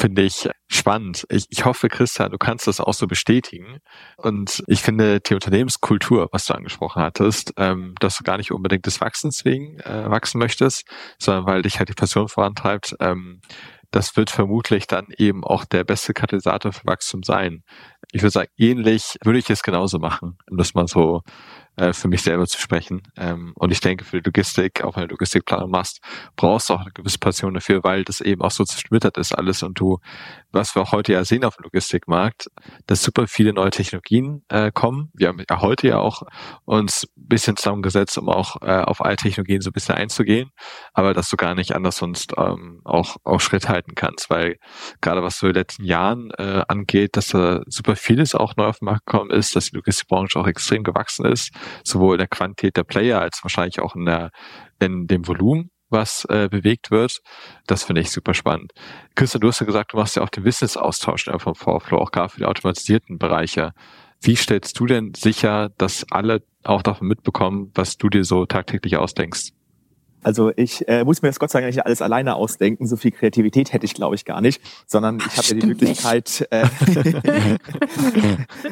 finde 0.00 0.22
ich 0.22 0.48
spannend. 0.66 1.26
Ich, 1.28 1.44
ich 1.50 1.64
hoffe, 1.66 1.88
Christian, 1.88 2.30
du 2.30 2.38
kannst 2.38 2.66
das 2.66 2.80
auch 2.80 2.94
so 2.94 3.06
bestätigen. 3.06 3.80
Und 4.16 4.62
ich 4.66 4.80
finde 4.80 5.20
die 5.20 5.34
Unternehmenskultur, 5.34 6.28
was 6.32 6.46
du 6.46 6.54
angesprochen 6.54 7.02
hattest, 7.02 7.52
ähm, 7.58 7.94
dass 8.00 8.16
du 8.16 8.24
gar 8.24 8.38
nicht 8.38 8.50
unbedingt 8.50 8.86
des 8.86 9.00
Wachsens 9.00 9.44
wegen 9.44 9.78
äh, 9.80 10.10
wachsen 10.10 10.38
möchtest, 10.38 10.84
sondern 11.18 11.46
weil 11.46 11.62
dich 11.62 11.78
halt 11.78 11.90
die 11.90 11.94
Passion 11.94 12.28
vorantreibt, 12.28 12.96
ähm, 13.00 13.40
das 13.90 14.16
wird 14.16 14.30
vermutlich 14.30 14.86
dann 14.86 15.08
eben 15.18 15.44
auch 15.44 15.64
der 15.64 15.84
beste 15.84 16.14
Katalysator 16.14 16.72
für 16.72 16.86
Wachstum 16.86 17.22
sein. 17.22 17.64
Ich 18.12 18.22
würde 18.22 18.30
sagen, 18.30 18.50
ähnlich 18.56 19.16
würde 19.24 19.40
ich 19.40 19.50
es 19.50 19.62
genauso 19.62 19.98
machen, 19.98 20.38
um 20.48 20.56
das 20.56 20.74
mal 20.74 20.86
so 20.86 21.22
äh, 21.76 21.92
für 21.92 22.08
mich 22.08 22.22
selber 22.22 22.46
zu 22.46 22.58
sprechen. 22.58 23.02
Ähm, 23.16 23.52
und 23.54 23.70
ich 23.70 23.80
denke, 23.80 24.04
für 24.04 24.20
die 24.20 24.28
Logistik, 24.28 24.82
auch 24.82 24.96
wenn 24.96 25.04
du 25.04 25.14
Logistikplanung 25.14 25.70
machst, 25.70 26.00
brauchst 26.36 26.68
du 26.68 26.74
auch 26.74 26.80
eine 26.80 26.90
gewisse 26.90 27.18
Passion 27.18 27.54
dafür, 27.54 27.84
weil 27.84 28.04
das 28.04 28.20
eben 28.20 28.42
auch 28.42 28.50
so 28.50 28.64
zersplittert 28.64 29.16
ist 29.16 29.32
alles 29.32 29.62
und 29.62 29.78
du, 29.78 29.98
was 30.52 30.74
wir 30.74 30.82
auch 30.82 30.92
heute 30.92 31.12
ja 31.12 31.24
sehen 31.24 31.44
auf 31.44 31.56
dem 31.56 31.64
Logistikmarkt, 31.64 32.48
dass 32.86 33.02
super 33.02 33.26
viele 33.28 33.52
neue 33.52 33.70
Technologien 33.70 34.42
äh, 34.48 34.70
kommen. 34.72 35.10
Wir 35.14 35.28
haben 35.28 35.42
ja 35.48 35.60
heute 35.60 35.88
ja 35.88 35.98
auch 35.98 36.22
uns 36.64 37.04
ein 37.16 37.28
bisschen 37.28 37.56
zusammengesetzt, 37.56 38.18
um 38.18 38.28
auch 38.28 38.60
äh, 38.62 38.82
auf 38.82 39.04
alle 39.04 39.16
Technologien 39.16 39.60
so 39.60 39.70
ein 39.70 39.72
bisschen 39.72 39.94
einzugehen, 39.94 40.50
aber 40.92 41.14
dass 41.14 41.30
du 41.30 41.36
gar 41.36 41.54
nicht 41.54 41.74
anders 41.74 41.96
sonst 41.96 42.34
ähm, 42.36 42.80
auch, 42.84 43.16
auch 43.24 43.40
Schritt 43.40 43.68
halten 43.68 43.94
kannst, 43.94 44.28
weil 44.28 44.56
gerade 45.00 45.22
was 45.22 45.38
so 45.38 45.46
in 45.46 45.52
den 45.52 45.60
letzten 45.60 45.84
Jahren 45.84 46.30
angeht, 46.32 47.16
dass 47.16 47.28
da 47.28 47.62
super 47.66 47.96
vieles 47.96 48.34
auch 48.34 48.56
neu 48.56 48.66
auf 48.66 48.78
den 48.78 48.86
Markt 48.86 49.06
gekommen 49.06 49.30
ist, 49.30 49.54
dass 49.56 49.66
die 49.66 49.76
Logistikbranche 49.76 50.38
auch 50.38 50.46
extrem 50.46 50.82
gewachsen 50.84 51.24
ist 51.26 51.50
sowohl 51.84 52.14
in 52.14 52.18
der 52.18 52.28
Quantität 52.28 52.76
der 52.76 52.84
Player 52.84 53.20
als 53.20 53.40
wahrscheinlich 53.42 53.80
auch 53.80 53.94
in 53.96 54.06
der 54.06 54.30
in 54.80 55.06
dem 55.06 55.26
Volumen 55.26 55.70
was 55.90 56.24
äh, 56.26 56.48
bewegt 56.48 56.90
wird. 56.90 57.20
Das 57.66 57.82
finde 57.82 58.00
ich 58.00 58.10
super 58.10 58.32
spannend. 58.32 58.72
Christian, 59.16 59.40
du 59.40 59.48
hast 59.48 59.60
ja 59.60 59.66
gesagt, 59.66 59.92
du 59.92 59.96
machst 59.96 60.16
ja 60.16 60.22
auch 60.22 60.28
den 60.28 60.44
Wissensaustausch 60.44 61.28
vom 61.38 61.54
Vorflow, 61.54 61.98
auch 61.98 62.12
gerade 62.12 62.28
für 62.28 62.38
die 62.38 62.46
automatisierten 62.46 63.18
Bereiche. 63.18 63.72
Wie 64.20 64.36
stellst 64.36 64.78
du 64.78 64.86
denn 64.86 65.12
sicher, 65.14 65.70
dass 65.78 66.06
alle 66.10 66.42
auch 66.62 66.82
davon 66.82 67.08
mitbekommen, 67.08 67.72
was 67.74 67.96
du 67.96 68.08
dir 68.08 68.24
so 68.24 68.46
tagtäglich 68.46 68.96
ausdenkst? 68.96 69.50
Also 70.22 70.52
ich 70.56 70.86
äh, 70.88 71.04
muss 71.04 71.22
mir 71.22 71.28
das 71.28 71.38
Gott 71.38 71.50
sei 71.50 71.60
Dank 71.60 71.74
nicht 71.74 71.84
alles 71.84 72.02
alleine 72.02 72.34
ausdenken. 72.36 72.86
So 72.86 72.96
viel 72.96 73.10
Kreativität 73.10 73.72
hätte 73.72 73.86
ich, 73.86 73.94
glaube 73.94 74.14
ich, 74.14 74.24
gar 74.24 74.40
nicht. 74.40 74.60
Sondern 74.86 75.18
ich 75.18 75.36
habe 75.36 75.48
ja 75.48 75.54
die 75.54 75.66
Möglichkeit, 75.66 76.48
äh, 76.50 76.66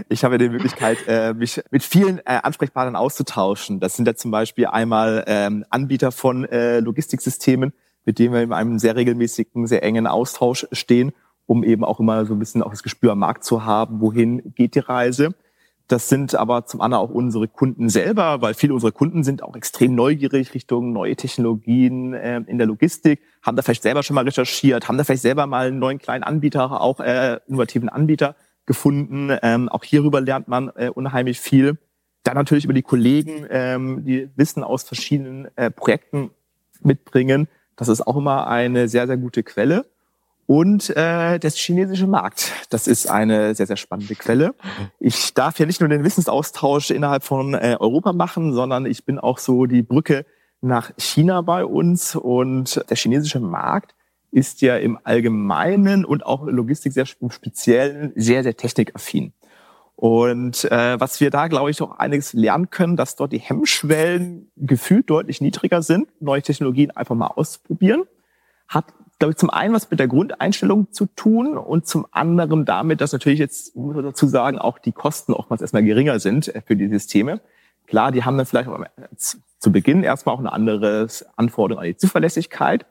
ich 0.09 0.25
habe 0.25 0.35
ja 0.35 0.39
die 0.39 0.49
Möglichkeit, 0.49 0.99
äh, 1.07 1.35
mich 1.35 1.61
mit 1.71 1.83
vielen 1.83 2.19
äh, 2.19 2.41
Ansprechpartnern 2.43 2.97
auszutauschen. 2.97 3.81
Das 3.81 3.97
sind 3.97 4.07
ja 4.07 4.15
zum 4.15 4.31
Beispiel 4.31 4.67
einmal 4.67 5.25
ähm, 5.27 5.65
Anbieter 5.71 6.13
von 6.13 6.45
äh, 6.45 6.81
Logistiksystemen, 6.81 7.73
mit 8.05 8.19
denen 8.19 8.35
wir 8.35 8.43
in 8.43 8.53
einem 8.53 8.79
sehr 8.79 8.97
regelmäßigen, 8.97 9.67
sehr 9.67 9.83
engen 9.83 10.07
Austausch 10.07 10.67
stehen, 10.73 11.13
um 11.47 11.65
eben 11.65 11.85
auch 11.85 12.01
immer 12.01 12.27
so 12.27 12.35
ein 12.35 12.39
bisschen 12.39 12.63
auch 12.63 12.71
das 12.71 12.83
Gespür 12.83 13.13
am 13.13 13.21
Markt 13.21 13.45
zu 13.45 13.65
haben, 13.65 14.01
wohin 14.01 14.55
geht 14.55 14.75
die 14.75 14.81
Reise. 14.81 15.35
Das 15.89 16.11
sind 16.11 16.35
aber 16.35 16.67
zum 16.67 16.83
anderen 16.83 17.03
auch 17.03 17.11
unsere 17.11 17.49
Kunden 17.49 17.89
selber, 17.89 18.43
weil 18.43 18.53
viele 18.53 18.75
unserer 18.75 18.93
Kunden 18.93 19.25
sind 19.25 19.43
auch 19.43 19.57
extrem 19.57 19.95
neugierig 19.95 20.53
Richtung 20.53 20.93
neue 20.93 21.17
Technologien 21.17 22.13
äh, 22.13 22.43
in 22.47 22.59
der 22.59 22.67
Logistik, 22.67 23.23
haben 23.43 23.57
da 23.57 23.63
vielleicht 23.63 23.83
selber 23.83 24.03
schon 24.03 24.15
mal 24.15 24.25
recherchiert, 24.25 24.87
haben 24.87 24.99
da 24.99 25.05
vielleicht 25.05 25.23
selber 25.23 25.47
mal 25.47 25.69
einen 25.69 25.79
neuen 25.79 25.99
kleinen 25.99 26.25
Anbieter, 26.25 26.83
auch 26.83 27.01
äh, 27.01 27.41
innovativen 27.47 27.89
Anbieter 27.89 28.37
gefunden. 28.67 29.35
Ähm, 29.43 29.71
auch 29.71 29.83
hierüber 29.83 30.21
lernt 30.21 30.47
man 30.47 30.71
äh, 30.77 30.91
unheimlich 30.91 31.41
viel. 31.41 31.79
Dann 32.23 32.35
natürlich 32.35 32.65
über 32.65 32.75
die 32.75 32.83
Kollegen, 32.83 33.47
ähm, 33.49 34.05
die 34.05 34.29
Wissen 34.37 34.63
aus 34.63 34.83
verschiedenen 34.83 35.49
äh, 35.57 35.71
Projekten 35.71 36.31
mitbringen. 36.83 37.49
Das 37.77 37.89
ist 37.89 38.07
auch 38.07 38.17
immer 38.17 38.47
eine 38.47 38.89
sehr, 38.89 39.07
sehr 39.07 39.17
gute 39.17 39.43
Quelle 39.43 39.87
und 40.49 40.89
äh, 40.97 41.39
das 41.39 41.57
chinesische 41.57 42.07
Markt. 42.07 42.53
Das 42.71 42.87
ist 42.87 43.11
eine 43.11 43.55
sehr, 43.55 43.67
sehr 43.67 43.77
spannende 43.77 44.15
Quelle. 44.15 44.55
Ich 44.99 45.35
darf 45.35 45.59
ja 45.59 45.67
nicht 45.67 45.81
nur 45.81 45.91
den 45.91 46.05
Wissensaustausch 46.05 46.91
innerhalb 46.91 47.23
von 47.23 47.53
äh, 47.53 47.77
Europa 47.79 48.15
machen, 48.15 48.55
sondern 48.55 48.87
ich 48.87 49.05
bin 49.05 49.19
auch 49.19 49.37
so 49.37 49.67
die 49.67 49.83
Brücke 49.83 50.25
nach 50.63 50.91
China 50.97 51.43
bei 51.43 51.67
uns. 51.67 52.17
Und 52.17 52.83
der 52.89 52.97
chinesische 52.97 53.41
Markt 53.41 53.95
ist 54.31 54.63
ja 54.63 54.79
im 54.79 54.99
Allgemeinen 55.05 56.07
und 56.07 56.25
auch 56.25 56.47
Logistik 56.47 56.95
sehr 56.95 57.05
speziell 57.05 58.15
sehr, 58.17 58.43
sehr 58.43 58.57
technikaffin. 58.57 59.35
Und 59.97 60.65
äh, 60.65 60.99
was 60.99 61.21
wir 61.21 61.29
da, 61.29 61.49
glaube 61.49 61.71
ich, 61.71 61.83
auch 61.83 61.99
einiges 61.99 62.33
lernen 62.33 62.71
können, 62.71 62.97
dass 62.97 63.17
dort 63.17 63.35
die 63.35 63.39
Hemmschwellen 63.39 64.51
gefühlt 64.57 65.11
deutlich 65.11 65.43
niedriger 65.43 65.83
sind, 65.83 66.09
neue 66.23 66.41
Technologien 66.41 66.91
einfach 66.93 67.17
mal 67.17 67.27
auszuprobieren. 67.27 68.05
Hat 68.67 68.87
glaube 69.19 69.33
ich, 69.33 69.37
zum 69.37 69.51
einen 69.51 69.75
was 69.75 69.91
mit 69.91 69.99
der 69.99 70.09
Grundeinstellung 70.09 70.93
zu 70.93 71.07
tun 71.07 71.57
und 71.57 71.87
zum 71.87 72.07
anderen 72.13 72.65
damit, 72.65 73.01
dass 73.01 73.13
natürlich 73.13 73.39
jetzt, 73.39 73.75
muss 73.75 73.97
man 73.97 74.05
dazu 74.05 74.27
sagen, 74.27 74.59
auch 74.59 74.79
die 74.79 74.93
Kosten 74.93 75.33
oftmals 75.33 75.61
erstmal 75.61 75.83
geringer 75.83 76.21
sind 76.21 76.55
äh, 76.55 76.63
für 76.65 76.77
die 76.77 76.89
Systeme. 76.89 77.41
Klar, 77.87 78.13
die 78.13 78.25
haben 78.25 78.37
dann 78.37 78.47
vielleicht 78.47 78.69
zu 79.59 79.73
Beginn 79.73 80.03
erstmal 80.05 80.35
auch 80.35 80.41
eine 80.41 80.53
andere 80.53 81.09
Anforderung 81.37 81.83
an 81.83 81.89
die 81.89 81.97
Zuverlässigkeit, 81.97 82.85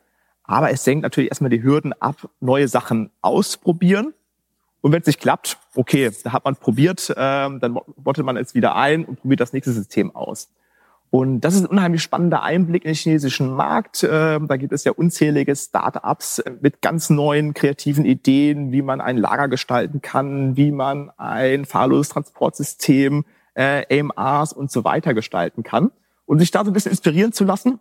aber 0.44 0.72
es 0.72 0.84
senkt 0.84 1.04
natürlich 1.04 1.30
erstmal 1.30 1.52
die 1.52 1.62
Hürden 1.62 1.94
ab, 1.94 2.30
neue 2.40 2.68
Sachen 2.68 3.12
ausprobieren. 3.22 4.14
Und 4.82 4.92
wenn 4.92 5.02
es 5.02 5.08
nicht 5.08 5.20
klappt, 5.20 5.60
okay, 5.76 6.12
da 6.24 6.32
hat 6.34 6.46
man 6.46 6.56
probiert, 6.56 7.14
ähm, 7.16 7.60
dann 7.60 7.80
bottet 7.98 8.26
man 8.26 8.38
es 8.38 8.56
wieder 8.56 8.76
ein 8.76 9.06
und 9.06 9.22
probiert 9.22 9.40
das 9.40 9.54
nächste 9.54 9.72
System 9.72 10.16
aus. 10.16 10.50
Und 11.10 11.42
das 11.42 11.56
ist 11.56 11.62
ein 11.62 11.68
unheimlich 11.68 12.04
spannender 12.04 12.44
Einblick 12.44 12.84
in 12.84 12.90
den 12.90 12.96
chinesischen 12.96 13.54
Markt. 13.54 14.06
Ähm, 14.10 14.48
da 14.48 14.58
gibt 14.58 14.74
es 14.74 14.84
ja 14.84 14.92
unzählige 14.92 15.56
Start-ups 15.56 16.44
mit 16.60 16.82
ganz 16.82 17.10
neuen 17.10 17.54
kreativen 17.54 18.04
Ideen, 18.04 18.72
wie 18.72 18.82
man 18.82 19.00
ein 19.00 19.18
Lager 19.18 19.48
gestalten 19.48 20.02
kann, 20.02 20.58
wie 20.58 20.72
man 20.72 21.10
ein 21.18 21.66
fahrloses 21.66 22.10
Transportsystem, 22.10 23.24
äh, 23.54 24.02
AMRs 24.02 24.52
und 24.52 24.70
so 24.70 24.84
weiter 24.84 25.14
gestalten 25.14 25.64
kann. 25.64 25.92
Und 26.26 26.40
sich 26.40 26.52
da 26.52 26.66
so 26.66 26.72
ein 26.72 26.74
bisschen 26.74 26.92
inspirieren 26.92 27.32
zu 27.32 27.46
lassen, 27.46 27.80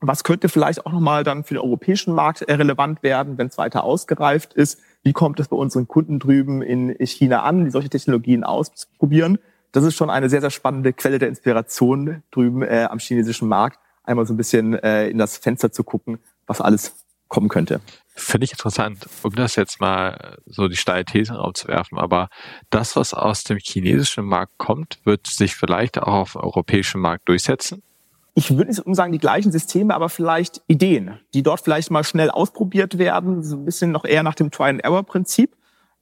was 0.00 0.24
könnte 0.24 0.48
vielleicht 0.48 0.84
auch 0.84 0.92
nochmal 0.92 1.22
dann 1.22 1.44
für 1.44 1.54
den 1.54 1.62
europäischen 1.62 2.12
Markt 2.12 2.42
äh, 2.42 2.54
relevant 2.54 3.04
werden, 3.04 3.38
wenn 3.38 3.46
es 3.46 3.56
weiter 3.56 3.84
ausgereift 3.84 4.52
ist. 4.52 4.80
Wie 5.04 5.12
kommt 5.12 5.38
es 5.38 5.48
bei 5.48 5.56
unseren 5.56 5.86
Kunden 5.86 6.18
drüben 6.18 6.60
in 6.60 6.94
China 7.06 7.42
an, 7.42 7.64
die 7.64 7.70
solche 7.70 7.88
Technologien 7.88 8.42
ausprobieren? 8.42 9.38
Das 9.74 9.84
ist 9.84 9.96
schon 9.96 10.10
eine 10.10 10.28
sehr, 10.28 10.40
sehr 10.40 10.50
spannende 10.50 10.92
Quelle 10.92 11.18
der 11.18 11.28
Inspiration 11.28 12.22
drüben 12.30 12.62
äh, 12.62 12.86
am 12.90 12.98
chinesischen 12.98 13.48
Markt, 13.48 13.78
einmal 14.04 14.26
so 14.26 14.34
ein 14.34 14.36
bisschen 14.36 14.74
äh, 14.74 15.08
in 15.08 15.18
das 15.18 15.36
Fenster 15.36 15.72
zu 15.72 15.84
gucken, 15.84 16.18
was 16.46 16.60
alles 16.60 16.94
kommen 17.28 17.48
könnte. 17.48 17.80
Finde 18.14 18.44
ich 18.44 18.52
interessant, 18.52 19.08
um 19.22 19.34
das 19.34 19.56
jetzt 19.56 19.80
mal 19.80 20.38
so 20.46 20.68
die 20.68 20.76
steile 20.76 21.04
These 21.04 21.36
aufzuwerfen, 21.36 21.98
aber 21.98 22.28
das, 22.70 22.94
was 22.94 23.12
aus 23.12 23.42
dem 23.42 23.58
chinesischen 23.58 24.24
Markt 24.24 24.56
kommt, 24.58 25.00
wird 25.04 25.26
sich 25.26 25.56
vielleicht 25.56 25.98
auch 25.98 26.14
auf 26.14 26.32
dem 26.32 26.42
europäischen 26.42 27.00
Markt 27.00 27.28
durchsetzen? 27.28 27.82
ich 28.34 28.50
würde 28.50 28.70
nicht 28.70 28.82
sagen 28.96 29.12
die 29.12 29.18
gleichen 29.18 29.52
Systeme, 29.52 29.94
aber 29.94 30.08
vielleicht 30.08 30.60
Ideen, 30.66 31.20
die 31.34 31.42
dort 31.42 31.60
vielleicht 31.60 31.90
mal 31.90 32.04
schnell 32.04 32.30
ausprobiert 32.30 32.98
werden, 32.98 33.42
so 33.42 33.56
ein 33.56 33.64
bisschen 33.64 33.92
noch 33.92 34.04
eher 34.04 34.22
nach 34.22 34.34
dem 34.34 34.50
Try-and-Error-Prinzip. 34.50 35.54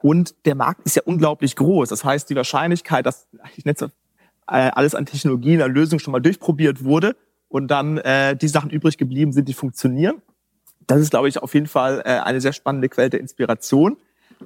Und 0.03 0.35
der 0.45 0.55
Markt 0.55 0.83
ist 0.85 0.97
ja 0.97 1.03
unglaublich 1.05 1.57
groß. 1.57 1.89
Das 1.89 2.05
heißt, 2.05 2.29
die 2.29 2.37
Wahrscheinlichkeit, 2.37 3.07
dass 3.07 3.29
ich 3.57 3.65
nenne 3.65 3.91
äh, 4.49 4.71
alles 4.75 4.95
an 4.95 5.07
Technologien, 5.07 5.63
an 5.63 5.73
Lösungen 5.73 6.01
schon 6.01 6.13
mal 6.13 6.21
durchprobiert 6.21 6.85
wurde 6.85 7.17
und 7.49 7.69
dann 7.69 7.99
äh, 7.99 8.37
die 8.37 8.49
Sachen 8.49 8.71
übrig 8.71 8.99
geblieben 8.99 9.33
sind, 9.33 9.49
die 9.49 9.55
funktionieren, 9.55 10.21
das 10.87 11.01
ist, 11.01 11.11
glaube 11.11 11.29
ich, 11.29 11.39
auf 11.39 11.55
jeden 11.55 11.67
Fall 11.67 12.03
äh, 12.05 12.19
eine 12.19 12.41
sehr 12.41 12.53
spannende 12.53 12.89
Quelle 12.89 13.11
der 13.11 13.21
Inspiration. 13.21 13.97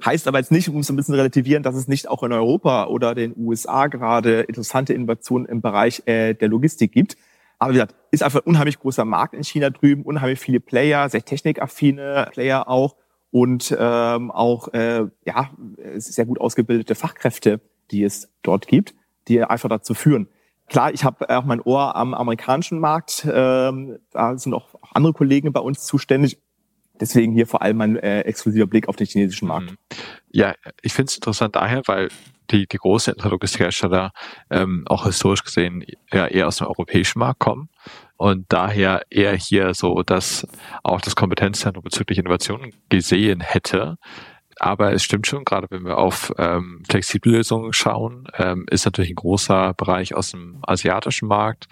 Heißt 0.05 0.27
aber 0.27 0.37
jetzt 0.37 0.51
nicht, 0.51 0.69
um 0.69 0.79
es 0.79 0.89
ein 0.89 0.95
bisschen 0.95 1.15
relativieren, 1.15 1.63
dass 1.63 1.75
es 1.75 1.87
nicht 1.87 2.07
auch 2.07 2.21
in 2.21 2.31
Europa 2.31 2.85
oder 2.85 3.15
den 3.15 3.33
USA 3.35 3.87
gerade 3.87 4.41
interessante 4.41 4.93
Innovationen 4.93 5.47
im 5.47 5.61
Bereich 5.61 6.03
äh, 6.05 6.35
der 6.35 6.49
Logistik 6.49 6.91
gibt. 6.91 7.17
Aber 7.57 7.71
wie 7.71 7.75
gesagt, 7.75 7.95
ist 8.11 8.21
einfach 8.21 8.41
ein 8.41 8.47
unheimlich 8.47 8.77
großer 8.77 9.05
Markt 9.05 9.33
in 9.33 9.43
China 9.43 9.71
drüben, 9.71 10.03
unheimlich 10.03 10.39
viele 10.39 10.59
Player, 10.59 11.09
sehr 11.09 11.25
technikaffine 11.25 12.29
Player 12.31 12.67
auch 12.67 12.95
und 13.31 13.75
ähm, 13.77 14.31
auch 14.31 14.73
äh, 14.73 15.05
ja 15.25 15.51
sehr 15.95 16.25
gut 16.25 16.39
ausgebildete 16.39 16.95
Fachkräfte, 16.95 17.61
die 17.91 18.03
es 18.03 18.29
dort 18.41 18.67
gibt, 18.67 18.95
die 19.27 19.43
einfach 19.43 19.69
dazu 19.69 19.93
führen. 19.93 20.29
Klar, 20.67 20.93
ich 20.93 21.03
habe 21.03 21.29
auch 21.29 21.45
mein 21.45 21.61
Ohr 21.61 21.95
am 21.95 22.13
amerikanischen 22.13 22.79
Markt. 22.79 23.25
Ähm, 23.31 23.99
da 24.11 24.37
sind 24.37 24.53
auch 24.53 24.75
andere 24.93 25.13
Kollegen 25.13 25.53
bei 25.53 25.61
uns 25.61 25.85
zuständig. 25.85 26.39
Deswegen 26.99 27.33
hier 27.33 27.47
vor 27.47 27.61
allem 27.61 27.77
mein 27.77 27.95
äh, 27.95 28.21
exklusiver 28.21 28.67
Blick 28.67 28.89
auf 28.89 28.95
den 28.95 29.07
chinesischen 29.07 29.47
Markt. 29.47 29.71
Mhm. 29.71 29.77
Ja, 30.31 30.55
ich 30.81 30.93
finde 30.93 31.09
es 31.09 31.15
interessant 31.15 31.55
daher, 31.55 31.83
weil 31.85 32.09
die, 32.51 32.67
die 32.67 32.77
großen 32.77 33.15
Logistikhersteller 33.17 34.11
ähm, 34.49 34.83
auch 34.87 35.05
historisch 35.05 35.43
gesehen 35.43 35.85
ja 36.11 36.27
eher 36.27 36.47
aus 36.47 36.57
dem 36.57 36.67
europäischen 36.67 37.19
Markt 37.19 37.39
kommen 37.39 37.69
und 38.17 38.45
daher 38.49 39.03
eher 39.09 39.35
hier 39.35 39.73
so, 39.73 40.01
dass 40.01 40.47
auch 40.83 41.01
das 41.01 41.15
Kompetenzzentrum 41.15 41.83
bezüglich 41.83 42.17
Innovation 42.17 42.73
gesehen 42.89 43.41
hätte. 43.41 43.97
Aber 44.59 44.91
es 44.91 45.03
stimmt 45.03 45.27
schon, 45.27 45.45
gerade 45.45 45.67
wenn 45.69 45.85
wir 45.85 45.99
auf 45.99 46.33
ähm, 46.39 46.81
flexible 46.89 47.33
Lösungen 47.33 47.73
schauen, 47.73 48.27
ähm, 48.33 48.65
ist 48.71 48.85
natürlich 48.85 49.11
ein 49.11 49.15
großer 49.15 49.75
Bereich 49.75 50.15
aus 50.15 50.31
dem 50.31 50.59
asiatischen 50.63 51.27
Markt. 51.27 51.67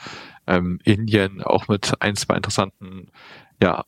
Ähm, 0.46 0.80
Indien 0.84 1.42
auch 1.42 1.68
mit 1.68 1.94
ein, 2.00 2.16
zwei 2.16 2.36
interessanten 2.36 3.10
ja, 3.60 3.86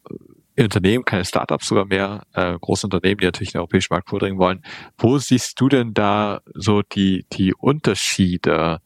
Unternehmen, 0.64 1.06
keine 1.06 1.26
Startups 1.26 1.68
sogar 1.68 1.86
mehr, 1.86 2.24
äh, 2.34 2.58
große 2.60 2.88
Unternehmen, 2.88 3.20
die 3.20 3.26
natürlich 3.26 3.52
den 3.52 3.60
europäischen 3.60 3.94
Markt 3.94 4.10
vordringen 4.10 4.40
wollen. 4.40 4.64
Wo 4.98 5.18
siehst 5.18 5.60
du 5.62 5.70
denn 5.70 5.94
da 5.94 6.42
so 6.54 6.82
die, 6.82 7.26
die 7.34 7.54
Unterschiede? 7.54 8.82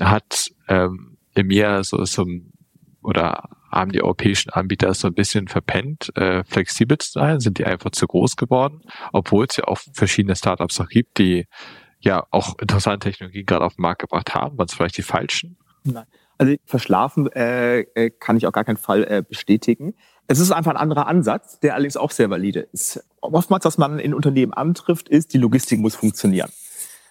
Hat 0.00 0.50
ähm, 0.68 1.18
EMEA 1.34 1.82
so, 1.82 2.04
so 2.04 2.26
oder 3.02 3.48
haben 3.70 3.92
die 3.92 4.02
europäischen 4.02 4.50
Anbieter 4.50 4.92
so 4.94 5.06
ein 5.06 5.14
bisschen 5.14 5.48
verpennt, 5.48 6.16
äh, 6.16 6.44
flexibel 6.44 6.98
zu 6.98 7.12
sein? 7.12 7.40
Sind 7.40 7.58
die 7.58 7.64
einfach 7.64 7.90
zu 7.90 8.06
groß 8.06 8.36
geworden? 8.36 8.82
Obwohl 9.12 9.46
es 9.48 9.56
ja 9.56 9.64
auch 9.64 9.78
verschiedene 9.94 10.36
Startups 10.36 10.80
auch 10.80 10.88
gibt, 10.88 11.18
die 11.18 11.46
ja 12.00 12.26
auch 12.30 12.58
interessante 12.58 13.10
Technologien 13.10 13.46
gerade 13.46 13.64
auf 13.64 13.76
den 13.76 13.82
Markt 13.82 14.00
gebracht 14.00 14.34
haben. 14.34 14.58
Waren 14.58 14.66
es 14.66 14.74
vielleicht 14.74 14.96
die 14.96 15.02
falschen? 15.02 15.56
Nein. 15.84 16.06
Also 16.38 16.54
verschlafen 16.64 17.30
äh, 17.32 17.80
äh, 17.80 18.10
kann 18.10 18.36
ich 18.38 18.46
auf 18.46 18.52
gar 18.52 18.64
keinen 18.64 18.78
Fall 18.78 19.04
äh, 19.04 19.22
bestätigen. 19.26 19.94
Es 20.30 20.38
ist 20.38 20.52
einfach 20.52 20.70
ein 20.70 20.76
anderer 20.76 21.08
Ansatz, 21.08 21.58
der 21.58 21.74
allerdings 21.74 21.96
auch 21.96 22.12
sehr 22.12 22.30
valide 22.30 22.60
ist. 22.60 23.04
Oftmals, 23.20 23.64
was 23.64 23.78
man 23.78 23.98
in 23.98 24.14
Unternehmen 24.14 24.52
antrifft, 24.52 25.08
ist, 25.08 25.34
die 25.34 25.38
Logistik 25.38 25.80
muss 25.80 25.96
funktionieren. 25.96 26.48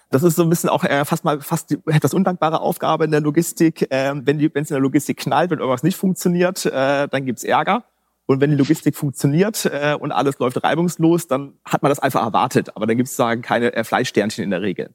Das 0.08 0.22
ist 0.22 0.36
so 0.36 0.42
ein 0.42 0.48
bisschen 0.48 0.70
auch 0.70 0.84
äh, 0.84 1.04
fast 1.04 1.22
mal 1.22 1.38
fast 1.42 1.68
die 1.68 1.76
etwas 1.84 2.14
undankbare 2.14 2.62
Aufgabe 2.62 3.04
in 3.04 3.10
der 3.10 3.20
Logistik. 3.20 3.92
Äh, 3.92 4.14
wenn 4.24 4.38
die, 4.38 4.54
wenn 4.54 4.62
es 4.62 4.70
in 4.70 4.74
der 4.74 4.80
Logistik 4.80 5.18
knallt, 5.18 5.50
wenn 5.50 5.58
irgendwas 5.58 5.82
nicht 5.82 5.98
funktioniert, 5.98 6.64
äh, 6.64 7.08
dann 7.08 7.26
gibt's 7.26 7.44
Ärger. 7.44 7.84
Und 8.24 8.40
wenn 8.40 8.52
die 8.52 8.56
Logistik 8.56 8.96
funktioniert 8.96 9.66
äh, 9.66 9.94
und 10.00 10.12
alles 10.12 10.38
läuft 10.38 10.64
reibungslos, 10.64 11.26
dann 11.26 11.52
hat 11.66 11.82
man 11.82 11.90
das 11.90 11.98
einfach 11.98 12.22
erwartet. 12.22 12.74
Aber 12.74 12.86
dann 12.86 12.96
gibt's 12.96 13.16
sagen 13.16 13.42
keine 13.42 13.74
äh, 13.74 13.84
Fleischsternchen 13.84 14.42
in 14.42 14.50
der 14.50 14.62
Regel. 14.62 14.94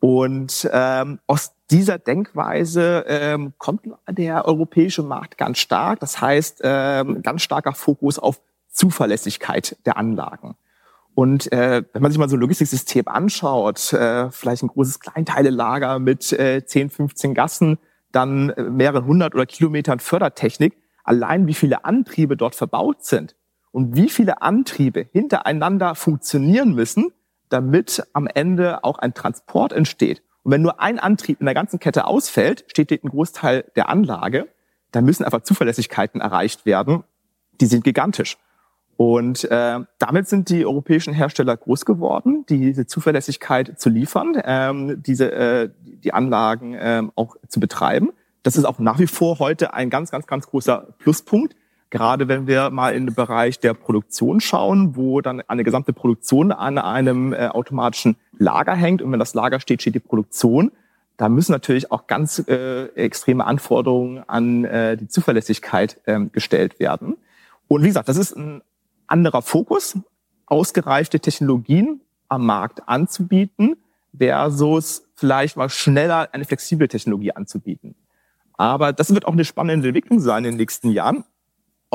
Und 0.00 0.68
ähm, 0.72 1.18
aus 1.26 1.52
dieser 1.70 1.98
Denkweise 1.98 3.04
ähm, 3.08 3.54
kommt 3.58 3.82
der 4.08 4.44
europäische 4.44 5.02
Markt 5.02 5.38
ganz 5.38 5.58
stark. 5.58 6.00
Das 6.00 6.20
heißt, 6.20 6.60
ähm, 6.62 7.22
ganz 7.22 7.42
starker 7.42 7.72
Fokus 7.72 8.18
auf 8.18 8.40
Zuverlässigkeit 8.68 9.76
der 9.86 9.96
Anlagen. 9.96 10.56
Und 11.14 11.50
äh, 11.50 11.82
wenn 11.92 12.02
man 12.02 12.12
sich 12.12 12.18
mal 12.18 12.28
so 12.28 12.36
ein 12.36 12.40
Logistiksystem 12.40 13.08
anschaut, 13.08 13.92
äh, 13.94 14.30
vielleicht 14.30 14.62
ein 14.62 14.68
großes 14.68 15.00
Kleinteilelager 15.00 15.98
mit 15.98 16.30
äh, 16.32 16.64
10, 16.64 16.90
15 16.90 17.32
Gassen, 17.32 17.78
dann 18.12 18.50
äh, 18.50 18.62
mehrere 18.64 19.06
hundert 19.06 19.34
oder 19.34 19.46
Kilometern 19.46 19.98
Fördertechnik, 19.98 20.76
allein 21.04 21.46
wie 21.46 21.54
viele 21.54 21.86
Antriebe 21.86 22.36
dort 22.36 22.54
verbaut 22.54 23.02
sind 23.04 23.34
und 23.72 23.96
wie 23.96 24.10
viele 24.10 24.42
Antriebe 24.42 25.06
hintereinander 25.10 25.94
funktionieren 25.94 26.74
müssen, 26.74 27.12
damit 27.48 28.02
am 28.12 28.26
Ende 28.26 28.84
auch 28.84 28.98
ein 28.98 29.14
Transport 29.14 29.72
entsteht. 29.72 30.22
Und 30.42 30.52
wenn 30.52 30.62
nur 30.62 30.80
ein 30.80 30.98
Antrieb 30.98 31.40
in 31.40 31.46
der 31.46 31.54
ganzen 31.54 31.78
Kette 31.78 32.06
ausfällt, 32.06 32.64
steht 32.68 32.92
ein 32.92 33.08
Großteil 33.08 33.64
der 33.74 33.88
Anlage, 33.88 34.48
dann 34.92 35.04
müssen 35.04 35.24
einfach 35.24 35.42
Zuverlässigkeiten 35.42 36.20
erreicht 36.20 36.66
werden. 36.66 37.02
Die 37.60 37.66
sind 37.66 37.84
gigantisch. 37.84 38.38
Und 38.96 39.44
äh, 39.50 39.80
damit 39.98 40.28
sind 40.28 40.48
die 40.48 40.64
europäischen 40.64 41.12
Hersteller 41.12 41.56
groß 41.56 41.84
geworden, 41.84 42.46
diese 42.48 42.86
Zuverlässigkeit 42.86 43.78
zu 43.78 43.90
liefern, 43.90 44.40
ähm, 44.44 45.02
diese 45.02 45.32
äh, 45.32 45.70
die 45.82 46.14
Anlagen 46.14 46.76
ähm, 46.78 47.12
auch 47.14 47.36
zu 47.48 47.60
betreiben. 47.60 48.12
Das 48.42 48.56
ist 48.56 48.64
auch 48.64 48.78
nach 48.78 48.98
wie 48.98 49.06
vor 49.06 49.38
heute 49.38 49.74
ein 49.74 49.90
ganz, 49.90 50.10
ganz, 50.10 50.26
ganz 50.26 50.46
großer 50.46 50.94
Pluspunkt. 50.98 51.56
Gerade 51.90 52.26
wenn 52.28 52.46
wir 52.46 52.70
mal 52.70 52.94
in 52.94 53.06
den 53.06 53.14
Bereich 53.14 53.60
der 53.60 53.74
Produktion 53.74 54.40
schauen, 54.40 54.96
wo 54.96 55.20
dann 55.20 55.40
eine 55.46 55.62
gesamte 55.62 55.92
Produktion 55.92 56.50
an 56.50 56.78
einem 56.78 57.32
äh, 57.32 57.48
automatischen 57.48 58.16
Lager 58.38 58.74
hängt 58.74 59.02
und 59.02 59.12
wenn 59.12 59.20
das 59.20 59.34
Lager 59.34 59.60
steht, 59.60 59.82
steht 59.82 59.94
die 59.94 60.00
Produktion. 60.00 60.72
Da 61.16 61.28
müssen 61.28 61.52
natürlich 61.52 61.92
auch 61.92 62.06
ganz 62.06 62.40
äh, 62.48 62.86
extreme 62.94 63.44
Anforderungen 63.44 64.22
an 64.26 64.64
äh, 64.64 64.96
die 64.96 65.08
Zuverlässigkeit 65.08 66.00
ähm, 66.06 66.32
gestellt 66.32 66.80
werden. 66.80 67.16
Und 67.68 67.82
wie 67.82 67.88
gesagt, 67.88 68.08
das 68.08 68.16
ist 68.16 68.36
ein 68.36 68.62
anderer 69.06 69.42
Fokus, 69.42 69.96
ausgereifte 70.46 71.20
Technologien 71.20 72.00
am 72.28 72.44
Markt 72.44 72.88
anzubieten, 72.88 73.76
versus 74.18 75.08
vielleicht 75.14 75.56
mal 75.56 75.68
schneller 75.68 76.28
eine 76.32 76.44
flexible 76.44 76.88
Technologie 76.88 77.32
anzubieten. 77.32 77.94
Aber 78.54 78.92
das 78.92 79.12
wird 79.12 79.26
auch 79.26 79.32
eine 79.32 79.44
spannende 79.44 79.88
Entwicklung 79.88 80.20
sein 80.20 80.44
in 80.44 80.52
den 80.52 80.56
nächsten 80.56 80.90
Jahren, 80.90 81.24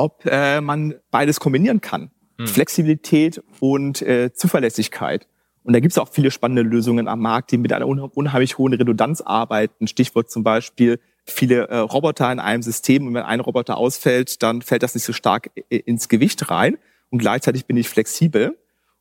ob 0.02 0.26
äh, 0.26 0.60
man 0.60 0.94
beides 1.12 1.38
kombinieren 1.38 1.80
kann. 1.80 2.10
Hm. 2.38 2.48
Flexibilität 2.48 3.40
und 3.60 4.02
äh, 4.02 4.32
Zuverlässigkeit. 4.32 5.28
Und 5.62 5.74
da 5.74 5.80
gibt 5.80 5.92
es 5.92 5.98
auch 5.98 6.08
viele 6.10 6.32
spannende 6.32 6.62
Lösungen 6.62 7.06
am 7.06 7.20
Markt, 7.20 7.52
die 7.52 7.56
mit 7.56 7.72
einer 7.72 7.86
unheimlich 7.86 8.58
hohen 8.58 8.74
Redundanz 8.74 9.20
arbeiten. 9.20 9.86
Stichwort 9.86 10.28
zum 10.28 10.42
Beispiel 10.42 10.98
viele 11.24 11.68
äh, 11.68 11.76
Roboter 11.76 12.32
in 12.32 12.40
einem 12.40 12.64
System. 12.64 13.06
Und 13.06 13.14
wenn 13.14 13.22
ein 13.22 13.38
Roboter 13.38 13.76
ausfällt, 13.76 14.42
dann 14.42 14.60
fällt 14.60 14.82
das 14.82 14.96
nicht 14.96 15.04
so 15.04 15.12
stark 15.12 15.52
ins 15.68 16.08
Gewicht 16.08 16.50
rein 16.50 16.78
und 17.10 17.18
gleichzeitig 17.18 17.66
bin 17.66 17.76
ich 17.76 17.88
flexibel. 17.88 18.58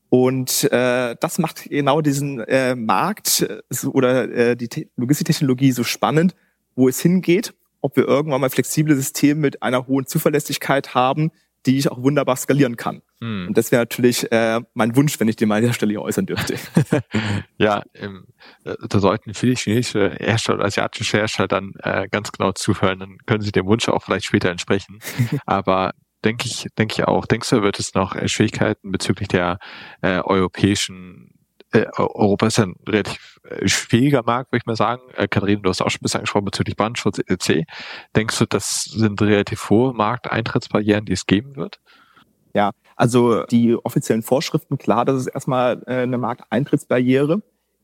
Und 0.10 0.66
äh, 0.72 1.16
das 1.20 1.40
macht 1.40 1.70
genau 1.70 2.02
diesen 2.02 2.42
äh, 2.42 2.76
Markt 2.76 3.42
äh, 3.42 3.88
oder 3.88 4.30
äh, 4.30 4.56
die 4.56 4.88
Logistiktechnologie 4.98 5.72
so 5.72 5.84
spannend, 5.84 6.36
wo 6.76 6.88
es 6.90 7.00
hingeht, 7.00 7.56
ob 7.82 7.96
wir 7.96 8.08
irgendwann 8.08 8.41
mal 8.41 8.50
flexible 8.50 8.96
Systeme 8.96 9.39
mit 9.39 9.63
einer 9.63 9.88
hohen 9.88 10.06
Zuverlässigkeit 10.06 10.94
haben, 10.96 11.32
die 11.65 11.78
ich 11.78 11.91
auch 11.91 12.02
wunderbar 12.02 12.36
skalieren 12.36 12.76
kann. 12.76 13.02
Hm. 13.20 13.48
Und 13.50 13.58
das 13.58 13.72
wäre 13.72 13.84
natürlich 13.84 14.32
äh, 14.32 14.62
mein 14.74 14.96
Wunsch, 14.96 15.20
wenn 15.20 15.28
ich 15.28 15.36
den 15.36 15.48
mal 15.48 15.58
an 15.58 15.63
der 15.63 15.74
Stelle 15.74 15.91
hier 15.91 16.02
äußern 16.02 16.26
dürfte. 16.26 16.56
ja, 17.58 17.84
ähm, 17.94 18.26
da 18.63 19.00
sollten 19.00 19.34
viele 19.34 19.56
chinesische 19.56 20.15
Hersteller 20.20 20.58
oder 20.58 20.65
asiatische 20.65 21.17
Hersteller 21.17 21.48
dann 21.48 21.74
äh, 21.84 22.08
ganz 22.10 22.32
genau 22.32 22.52
zuhören, 22.54 23.00
dann 23.00 23.17
können 23.26 23.41
sie 23.41 23.52
dem 23.52 23.67
Wunsch 23.67 23.88
auch 23.89 24.04
vielleicht 24.04 24.26
später 24.26 24.50
entsprechen. 24.50 25.00
Aber 25.46 25.91
denke 26.26 26.48
ich, 26.48 26.67
denke 26.78 26.96
ich 26.98 27.08
auch. 27.08 27.26
Denkst 27.26 27.50
du, 27.50 27.62
wird 27.62 27.80
es 27.80 27.94
noch 27.94 28.15
äh, 28.15 28.28
Schwierigkeiten 28.28 28.91
bezüglich 28.91 29.28
der 29.28 29.60
äh, 30.02 30.20
europäischen 30.20 31.41
äh, 31.72 31.86
Europa 31.98 32.48
ist 32.48 32.58
ja 32.58 32.66
ein 32.66 32.76
relativ 32.88 33.40
äh, 33.44 33.68
schwieriger 33.68 34.24
Markt, 34.24 34.52
würde 34.52 34.62
ich 34.62 34.66
mal 34.66 34.76
sagen. 34.76 35.02
Äh, 35.16 35.28
Katharina, 35.28 35.62
du 35.62 35.70
hast 35.70 35.82
auch 35.82 35.90
schon 35.90 36.00
ein 36.00 36.04
bisschen 36.04 36.20
angesprochen 36.20 36.46
bezüglich 36.46 36.76
Brandschutz 36.76 37.20
etc. 37.20 37.66
Denkst 38.16 38.38
du, 38.40 38.46
das 38.46 38.84
sind 38.84 39.22
relativ 39.22 39.70
hohe 39.70 39.94
Markteintrittsbarrieren, 39.94 41.06
die 41.06 41.14
es 41.14 41.26
geben 41.26 41.56
wird? 41.56 41.80
Ja, 42.54 42.72
also 42.96 43.46
die 43.46 43.76
offiziellen 43.76 44.24
Vorschriften, 44.24 44.78
klar, 44.78 45.06
das 45.06 45.22
ist 45.22 45.28
erstmal 45.28 45.82
äh, 45.88 46.02
eine 46.02 46.18
Markteintrittsbarriere. 46.18 47.42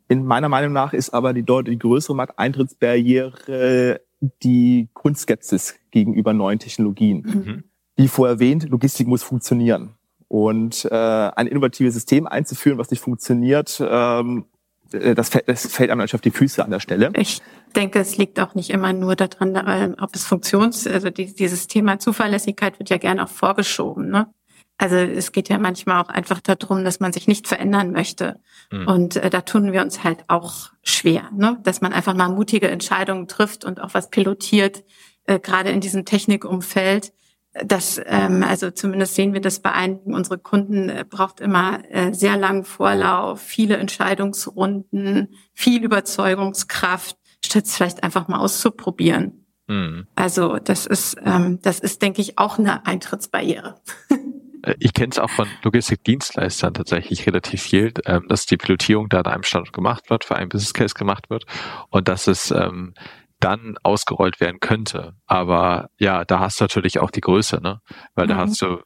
In 0.09 0.25
meiner 0.25 0.49
Meinung 0.49 0.73
nach 0.73 0.93
ist 0.93 1.09
aber 1.11 1.33
die 1.33 1.43
deutlich 1.43 1.79
größere 1.79 2.15
Markteintrittsbarriere 2.15 4.01
die 4.41 4.89
Grundskepsis 4.93 5.75
gegenüber 5.91 6.33
neuen 6.33 6.59
Technologien. 6.59 7.21
Mhm 7.21 7.63
wie 7.97 8.07
vorher 8.07 8.35
erwähnt, 8.35 8.69
Logistik 8.69 9.07
muss 9.07 9.23
funktionieren. 9.23 9.96
Und 10.27 10.85
äh, 10.85 10.95
ein 10.95 11.47
innovatives 11.47 11.93
System 11.93 12.27
einzuführen, 12.27 12.77
was 12.77 12.91
nicht 12.91 12.99
funktioniert, 12.99 13.81
ähm, 13.81 14.45
äh, 14.91 15.15
das, 15.15 15.29
fällt, 15.29 15.47
das 15.47 15.67
fällt 15.67 15.89
einem 15.89 15.99
natürlich 15.99 16.15
auf 16.15 16.21
die 16.21 16.31
Füße 16.31 16.63
an 16.63 16.71
der 16.71 16.79
Stelle. 16.79 17.11
Ich 17.15 17.41
denke, 17.75 17.99
es 17.99 18.17
liegt 18.17 18.39
auch 18.39 18.55
nicht 18.55 18.69
immer 18.69 18.93
nur 18.93 19.15
daran, 19.15 19.55
äh, 19.55 19.93
ob 20.01 20.15
es 20.15 20.25
funktions, 20.25 20.87
also 20.87 21.09
die, 21.09 21.33
dieses 21.33 21.67
Thema 21.67 21.99
Zuverlässigkeit 21.99 22.79
wird 22.79 22.89
ja 22.89 22.97
gerne 22.97 23.23
auch 23.23 23.29
vorgeschoben. 23.29 24.09
Ne? 24.09 24.27
Also 24.77 24.95
es 24.95 25.31
geht 25.31 25.49
ja 25.49 25.57
manchmal 25.57 26.01
auch 26.01 26.09
einfach 26.09 26.39
darum, 26.39 26.83
dass 26.83 26.99
man 26.99 27.11
sich 27.11 27.27
nicht 27.27 27.47
verändern 27.47 27.91
möchte. 27.91 28.39
Mhm. 28.71 28.87
Und 28.87 29.15
äh, 29.15 29.29
da 29.29 29.41
tun 29.41 29.71
wir 29.71 29.81
uns 29.81 30.03
halt 30.03 30.23
auch 30.27 30.71
schwer, 30.83 31.29
ne? 31.33 31.57
dass 31.63 31.81
man 31.81 31.93
einfach 31.93 32.13
mal 32.13 32.29
mutige 32.29 32.69
Entscheidungen 32.69 33.27
trifft 33.27 33.65
und 33.65 33.81
auch 33.81 33.93
was 33.93 34.09
pilotiert, 34.09 34.83
äh, 35.25 35.39
gerade 35.39 35.69
in 35.71 35.81
diesem 35.81 36.05
Technikumfeld 36.05 37.13
das, 37.65 38.01
ähm, 38.05 38.43
also 38.43 38.71
zumindest 38.71 39.15
sehen 39.15 39.33
wir 39.33 39.41
das 39.41 39.59
bei 39.59 39.71
einigen 39.71 40.13
unserer 40.13 40.37
Kunden, 40.37 40.89
äh, 40.89 41.05
braucht 41.07 41.39
immer 41.39 41.79
äh, 41.89 42.13
sehr 42.13 42.37
langen 42.37 42.63
Vorlauf, 42.63 43.41
viele 43.41 43.77
Entscheidungsrunden, 43.77 45.35
viel 45.53 45.83
Überzeugungskraft, 45.83 47.17
statt 47.43 47.65
es 47.65 47.75
vielleicht 47.75 48.03
einfach 48.03 48.27
mal 48.27 48.39
auszuprobieren. 48.39 49.45
Mhm. 49.67 50.07
Also 50.15 50.57
das 50.57 50.85
ist, 50.85 51.17
ähm, 51.23 51.59
das 51.61 51.79
ist, 51.79 52.01
denke 52.01 52.21
ich, 52.21 52.37
auch 52.37 52.57
eine 52.57 52.85
Eintrittsbarriere. 52.85 53.81
Äh, 54.63 54.73
ich 54.79 54.93
kenne 54.93 55.09
es 55.11 55.19
auch 55.19 55.29
von 55.29 55.47
Logistikdienstleistern 55.61 56.73
tatsächlich 56.73 57.27
relativ 57.27 57.61
viel, 57.61 57.93
ähm, 58.05 58.25
dass 58.27 58.47
die 58.47 58.57
Pilotierung 58.57 59.07
da 59.07 59.19
an 59.19 59.27
einem 59.27 59.43
Standort 59.43 59.71
gemacht 59.71 60.09
wird, 60.09 60.25
für 60.25 60.35
einen 60.35 60.49
Business 60.49 60.73
Case 60.73 60.95
gemacht 60.95 61.29
wird 61.29 61.45
und 61.89 62.07
dass 62.07 62.25
es 62.25 62.49
ähm, 62.49 62.95
dann 63.39 63.77
ausgerollt 63.83 64.39
werden 64.39 64.59
könnte. 64.59 65.13
Aber 65.25 65.89
ja, 65.99 66.25
da 66.25 66.39
hast 66.39 66.59
du 66.59 66.63
natürlich 66.63 66.99
auch 66.99 67.11
die 67.11 67.21
Größe, 67.21 67.61
ne? 67.61 67.81
Weil 68.15 68.25
mhm. 68.25 68.29
da 68.29 68.37
hast 68.37 68.61
du 68.61 68.79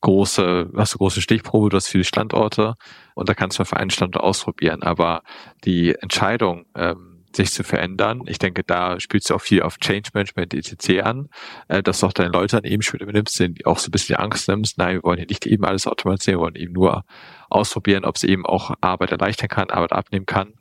große, 0.00 0.70
hast 0.76 0.94
du 0.94 0.98
große 0.98 1.20
Stichprobe, 1.20 1.70
du 1.70 1.76
hast 1.76 1.88
viele 1.88 2.04
Standorte 2.04 2.74
und 3.14 3.28
da 3.28 3.34
kannst 3.34 3.58
du 3.58 3.64
für 3.64 3.76
einen 3.76 3.90
Standort 3.90 4.24
ausprobieren. 4.24 4.82
Aber 4.82 5.22
die 5.64 5.94
Entscheidung, 5.94 6.66
ähm, 6.74 7.18
sich 7.34 7.52
zu 7.52 7.62
verändern. 7.62 8.22
Ich 8.26 8.38
denke, 8.38 8.64
da 8.64 8.98
spielst 9.00 9.30
du 9.30 9.34
auch 9.34 9.40
viel 9.40 9.62
auf 9.62 9.78
Change 9.78 10.10
Management 10.14 10.54
etc. 10.54 11.02
an, 11.02 11.28
äh, 11.68 11.82
dass 11.82 12.00
du 12.00 12.06
auch 12.06 12.12
deine 12.12 12.30
Leute 12.30 12.56
an 12.56 12.64
eben 12.64 12.82
schon 12.82 13.00
übernimmst, 13.00 13.38
denen 13.38 13.56
auch 13.64 13.78
so 13.78 13.88
ein 13.88 13.90
bisschen 13.90 14.16
die 14.16 14.22
Angst 14.22 14.48
nimmst, 14.48 14.78
nein, 14.78 14.96
wir 14.96 15.02
wollen 15.02 15.18
hier 15.18 15.26
nicht 15.26 15.46
eben 15.46 15.64
alles 15.64 15.86
automatisieren, 15.86 16.38
wir 16.38 16.44
wollen 16.44 16.56
eben 16.56 16.72
nur 16.72 17.04
ausprobieren, 17.50 18.04
ob 18.04 18.16
es 18.16 18.24
eben 18.24 18.46
auch 18.46 18.74
Arbeit 18.80 19.12
erleichtern 19.12 19.48
kann, 19.48 19.70
Arbeit 19.70 19.92
abnehmen 19.92 20.26
kann. 20.26 20.54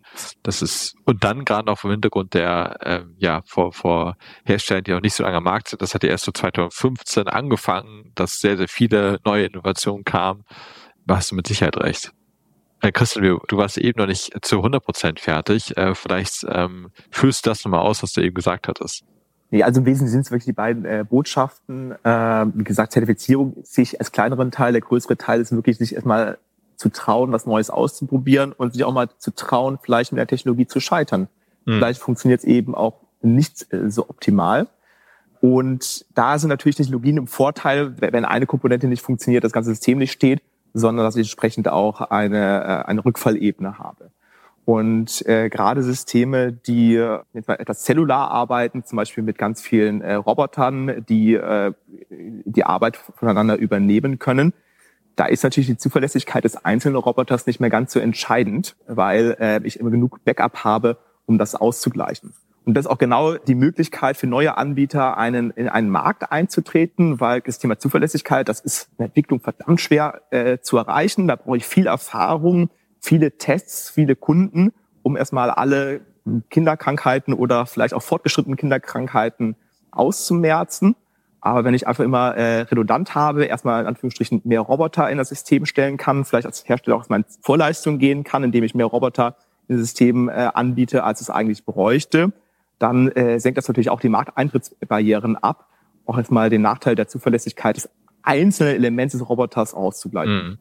Das 0.43 0.62
ist, 0.62 0.95
und 1.06 1.23
dann 1.23 1.45
gerade 1.45 1.71
auch 1.71 1.80
vom 1.80 1.91
Hintergrund 1.91 2.34
der, 2.34 2.78
äh, 2.82 3.04
ja, 3.17 3.41
vor, 3.45 3.73
vor 3.73 4.15
Herstellern, 4.45 4.84
die 4.84 4.91
noch 4.91 5.02
nicht 5.02 5.13
so 5.13 5.23
lange 5.23 5.38
am 5.38 5.43
Markt 5.43 5.69
sind, 5.69 5.82
das 5.82 5.93
hat 5.93 6.04
ja 6.04 6.10
erst 6.10 6.26
so 6.26 6.32
2015 6.32 7.28
angefangen, 7.28 8.12
dass 8.15 8.39
sehr, 8.39 8.58
sehr 8.58 8.67
viele 8.67 9.19
neue 9.26 9.45
Innovationen 9.45 10.04
kamen. 10.04 10.43
Da 11.06 11.17
hast 11.17 11.32
du 11.32 11.36
mit 11.36 11.47
Sicherheit 11.47 11.78
recht. 11.78 12.12
Äh, 12.82 12.91
Christian, 12.91 13.39
du 13.47 13.58
warst 13.58 13.78
eben 13.78 14.00
noch 14.00 14.08
nicht 14.08 14.32
zu 14.41 14.58
100 14.58 14.84
Prozent 14.84 15.19
fertig. 15.19 15.76
Äh, 15.78 15.95
vielleicht 15.95 16.45
ähm, 16.50 16.89
führst 17.12 17.45
du 17.45 17.50
das 17.50 17.63
nochmal 17.63 17.82
aus, 17.82 18.04
was 18.04 18.13
du 18.13 18.21
eben 18.21 18.36
gesagt 18.36 18.67
hattest. 18.67 19.04
Nee, 19.50 19.63
also 19.63 19.80
im 19.80 19.86
Wesentlichen 19.86 20.12
sind 20.12 20.21
es 20.21 20.32
wirklich 20.32 20.45
die 20.45 20.54
beiden 20.54 20.84
äh, 20.86 21.06
Botschaften. 21.08 21.93
Äh, 22.04 22.45
wie 22.54 22.63
gesagt, 22.63 22.91
Zertifizierung 22.91 23.56
sehe 23.63 23.84
ich 23.84 24.00
als 24.00 24.12
kleineren 24.12 24.52
Teil. 24.52 24.73
Der 24.73 24.82
größere 24.82 25.17
Teil 25.17 25.39
ist 25.39 25.54
wirklich, 25.54 25.78
sich 25.78 25.95
erstmal 25.95 26.38
zu 26.78 26.90
trauen, 26.90 27.32
was 27.32 27.46
Neues 27.46 27.70
auszuprobieren 27.70 28.54
und 28.54 28.74
sich 28.74 28.84
auch 28.84 28.94
mal 28.94 29.10
zu 29.18 29.34
trauen, 29.34 29.80
vielleicht 29.82 30.12
mit 30.12 30.20
der 30.20 30.28
Technologie 30.28 30.68
zu 30.68 30.80
scheitern. 30.80 31.28
Mhm. 31.66 31.74
Vielleicht 31.74 32.00
funktioniert 32.00 32.40
es 32.40 32.46
eben 32.46 32.76
auch 32.76 33.02
nicht 33.22 33.72
äh, 33.74 33.90
so 33.90 34.08
optimal. 34.10 34.68
Und 35.42 36.06
da 36.16 36.40
sind 36.40 36.50
natürlich 36.50 36.78
Technologien 36.78 37.18
im 37.18 37.28
Vorteil, 37.28 37.94
wenn 38.00 38.26
eine 38.26 38.46
Komponente 38.46 38.88
nicht 38.88 39.02
funktioniert, 39.02 39.44
das 39.44 39.52
ganze 39.52 39.72
System 39.72 39.98
nicht 39.98 40.12
steht, 40.12 40.42
sondern 40.74 41.06
dass 41.06 41.16
ich 41.16 41.28
entsprechend 41.28 41.68
auch 41.68 42.02
eine, 42.02 42.63
äh, 42.63 42.88
eine 42.88 43.04
Rückfallebene 43.04 43.80
habe. 43.80 44.12
Und 44.66 45.26
äh, 45.26 45.50
gerade 45.50 45.82
Systeme, 45.82 46.52
die 46.52 46.98
etwas 47.34 47.84
zellular 47.84 48.30
arbeiten, 48.32 48.84
zum 48.84 48.98
Beispiel 48.98 49.24
mit 49.24 49.38
ganz 49.38 49.62
vielen 49.62 50.02
äh, 50.02 50.16
Robotern, 50.16 51.06
die 51.08 51.36
äh, 51.36 51.72
die 52.10 52.66
Arbeit 52.66 52.98
voneinander 52.98 53.56
übernehmen 53.56 54.20
können, 54.20 54.52
da 55.18 55.26
ist 55.26 55.44
natürlich 55.44 55.68
die 55.68 55.78
Zuverlässigkeit 55.78 56.44
des 56.44 56.63
einzelnen 56.63 56.96
Roboters 56.96 57.48
nicht 57.48 57.60
mehr 57.60 57.72
ganz 57.72 57.92
so 57.92 58.00
entscheidend, 58.00 58.78
weil 58.88 59.36
äh, 59.40 59.60
ich 59.63 59.80
immer 59.80 59.90
genug 59.90 60.24
Backup 60.24 60.63
habe, 60.63 60.98
um 61.26 61.38
das 61.38 61.56
auszugleichen. 61.56 62.34
Und 62.65 62.76
das 62.76 62.86
ist 62.86 62.92
auch 62.92 63.00
genau 63.00 63.36
die 63.36 63.56
Möglichkeit 63.56 64.15
für 64.15 64.28
neue 64.28 64.58
Anbieter, 64.58 65.18
einen, 65.18 65.52
in 65.52 65.70
einen 65.70 65.90
Markt 65.90 66.32
einzutreten, 66.32 67.20
weil 67.20 67.42
das 67.42 67.58
Thema 67.60 67.80
Zuverlässigkeit, 67.80 68.48
das 68.48 68.60
ist 68.60 68.90
in 68.92 68.98
der 69.00 69.06
Entwicklung 69.08 69.40
verdammt 69.40 69.82
schwer 69.82 70.22
äh, 70.30 70.60
zu 70.60 70.78
erreichen. 70.78 71.28
Da 71.28 71.36
brauche 71.36 71.58
ich 71.58 71.65
viel 71.65 71.88
Erfahrung, 71.88 72.70
viele 73.00 73.38
Tests, 73.38 73.90
viele 73.90 74.15
Kunden, 74.15 74.72
um 75.02 75.18
erstmal 75.18 75.50
alle 75.50 76.02
Kinderkrankheiten 76.50 77.34
oder 77.34 77.65
vielleicht 77.65 77.94
auch 77.94 78.04
fortgeschrittene 78.04 78.56
Kinderkrankheiten 78.56 79.56
auszumerzen. 79.90 80.96
Aber 81.48 81.63
wenn 81.63 81.73
ich 81.73 81.87
einfach 81.87 82.04
immer 82.04 82.35
äh, 82.35 82.62
redundant 82.63 83.15
habe, 83.15 83.45
erstmal 83.45 83.79
in 83.79 83.87
Anführungsstrichen 83.87 84.41
mehr 84.43 84.60
Roboter 84.60 85.10
in 85.10 85.17
das 85.17 85.29
System 85.29 85.65
stellen 85.65 85.95
kann, 85.95 86.25
vielleicht 86.25 86.45
als 86.45 86.67
Hersteller 86.67 86.98
auch 86.98 87.08
mal 87.08 87.19
in 87.21 87.25
Vorleistung 87.41 88.00
gehen 88.00 88.25
kann, 88.25 88.43
indem 88.43 88.65
ich 88.65 88.75
mehr 88.75 88.85
Roboter 88.85 89.37
in 89.69 89.77
das 89.77 89.85
System 89.85 90.27
äh, 90.27 90.50
anbiete, 90.54 91.06
als 91.06 91.21
es 91.21 91.29
eigentlich 91.29 91.63
bräuchte, 91.63 92.33
dann 92.79 93.08
äh, 93.13 93.39
senkt 93.39 93.58
das 93.58 93.65
natürlich 93.69 93.89
auch 93.89 94.02
die 94.02 94.10
Markteintrittsbarrieren 94.10 95.37
ab, 95.37 95.69
auch 96.06 96.17
erstmal 96.17 96.50
den 96.50 96.62
Nachteil 96.62 96.95
der 96.95 97.08
Zuverlässigkeit 97.08 97.77
des 97.77 97.89
einzelnen 98.23 98.75
Elements 98.75 99.13
des 99.13 99.29
Roboters 99.29 99.73
auszugleichen. 99.73 100.35
Mhm. 100.35 100.58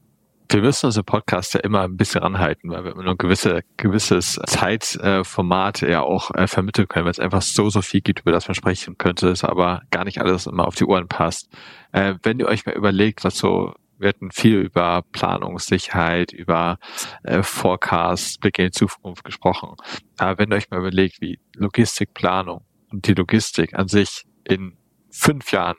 Wir 0.48 0.60
müssen 0.60 0.86
unsere 0.86 1.04
Podcast 1.04 1.54
ja 1.54 1.60
immer 1.60 1.82
ein 1.82 1.96
bisschen 1.96 2.22
ranhalten, 2.22 2.70
weil 2.70 2.84
wir 2.84 2.92
immer 2.92 3.02
nur 3.02 3.14
ein 3.14 3.18
gewisse, 3.18 3.62
gewisses 3.76 4.38
Zeitformat 4.46 5.80
ja 5.82 6.02
auch 6.02 6.30
äh, 6.34 6.46
vermitteln 6.46 6.86
können, 6.88 7.04
weil 7.04 7.12
es 7.12 7.20
einfach 7.20 7.42
so, 7.42 7.68
so 7.68 7.82
viel 7.82 8.00
gibt, 8.00 8.20
über 8.20 8.32
das 8.32 8.46
man 8.46 8.54
sprechen 8.54 8.96
könnte, 8.96 9.28
es 9.28 9.44
aber 9.44 9.82
gar 9.90 10.04
nicht 10.04 10.20
alles 10.20 10.46
immer 10.46 10.66
auf 10.66 10.76
die 10.76 10.84
Ohren 10.84 11.08
passt. 11.08 11.48
Äh, 11.92 12.14
wenn 12.22 12.38
ihr 12.38 12.46
euch 12.46 12.64
mal 12.66 12.74
überlegt, 12.74 13.24
was 13.24 13.36
so 13.38 13.74
wir 13.98 14.10
hatten 14.10 14.30
viel 14.30 14.58
über 14.58 15.02
Planungssicherheit, 15.12 16.32
über 16.32 16.78
äh, 17.22 17.42
Forecast, 17.42 18.40
Blick 18.40 18.58
in 18.58 18.66
die 18.66 18.70
Zukunft 18.70 19.24
gesprochen. 19.24 19.74
Aber 20.18 20.38
wenn 20.38 20.50
ihr 20.50 20.56
euch 20.56 20.70
mal 20.70 20.80
überlegt, 20.80 21.20
wie 21.20 21.40
Logistikplanung 21.54 22.64
und 22.90 23.06
die 23.06 23.14
Logistik 23.14 23.74
an 23.74 23.88
sich 23.88 24.24
in 24.44 24.76
fünf 25.10 25.50
Jahren 25.52 25.76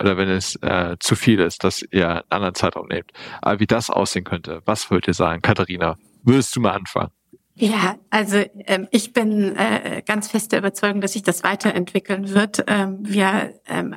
oder 0.00 0.16
wenn 0.16 0.28
es 0.28 0.56
äh, 0.56 0.96
zu 1.00 1.16
viel 1.16 1.40
ist, 1.40 1.64
dass 1.64 1.82
ihr 1.90 2.08
einen 2.08 2.22
anderen 2.30 2.54
Zeitraum 2.54 2.88
nehmt, 2.88 3.12
aber 3.42 3.60
wie 3.60 3.66
das 3.66 3.90
aussehen 3.90 4.24
könnte, 4.24 4.62
was 4.64 4.90
würdet 4.90 5.08
ihr 5.08 5.14
sagen? 5.14 5.42
Katharina, 5.42 5.96
würdest 6.22 6.54
du 6.56 6.60
mal 6.60 6.72
anfangen? 6.72 7.10
Ja, 7.60 7.96
also 8.10 8.44
ähm, 8.66 8.86
ich 8.92 9.12
bin 9.12 9.56
äh, 9.56 10.02
ganz 10.06 10.28
fest 10.28 10.52
der 10.52 10.60
Überzeugung, 10.60 11.00
dass 11.00 11.14
sich 11.14 11.24
das 11.24 11.42
weiterentwickeln 11.42 12.30
wird. 12.30 12.62
Ähm, 12.68 12.98
wir, 13.00 13.52
ähm, 13.66 13.96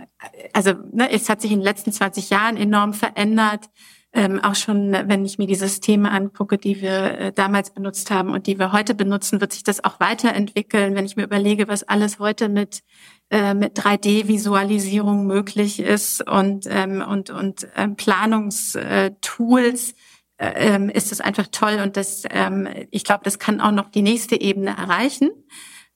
also 0.51 0.73
ne, 0.91 1.11
es 1.11 1.29
hat 1.29 1.41
sich 1.41 1.51
in 1.51 1.59
den 1.59 1.65
letzten 1.65 1.91
20 1.91 2.31
Jahren 2.31 2.57
enorm 2.57 2.93
verändert. 2.93 3.65
Ähm, 4.13 4.39
auch 4.43 4.55
schon, 4.55 4.91
wenn 4.91 5.23
ich 5.23 5.37
mir 5.37 5.47
die 5.47 5.55
Systeme 5.55 6.11
angucke, 6.11 6.57
die 6.57 6.81
wir 6.81 7.17
äh, 7.17 7.31
damals 7.31 7.69
benutzt 7.69 8.11
haben 8.11 8.31
und 8.33 8.45
die 8.45 8.59
wir 8.59 8.73
heute 8.73 8.93
benutzen, 8.93 9.39
wird 9.39 9.53
sich 9.53 9.63
das 9.63 9.83
auch 9.83 10.01
weiterentwickeln. 10.01 10.95
Wenn 10.95 11.05
ich 11.05 11.15
mir 11.15 11.23
überlege, 11.23 11.69
was 11.69 11.83
alles 11.83 12.19
heute 12.19 12.49
mit 12.49 12.81
äh, 13.29 13.53
mit 13.53 13.79
3D-Visualisierung 13.79 15.25
möglich 15.25 15.79
ist 15.79 16.27
und 16.27 16.65
ähm, 16.69 17.01
und 17.01 17.29
und 17.29 17.67
ähm, 17.77 17.95
Planungstools 17.95 19.93
ähm, 20.41 20.89
ist 20.89 21.11
es 21.11 21.21
einfach 21.21 21.47
toll 21.51 21.79
und 21.81 21.95
das, 21.95 22.23
ähm, 22.29 22.67
ich 22.89 23.03
glaube, 23.03 23.23
das 23.23 23.39
kann 23.39 23.61
auch 23.61 23.71
noch 23.71 23.89
die 23.89 24.01
nächste 24.01 24.39
Ebene 24.41 24.75
erreichen. 24.75 25.29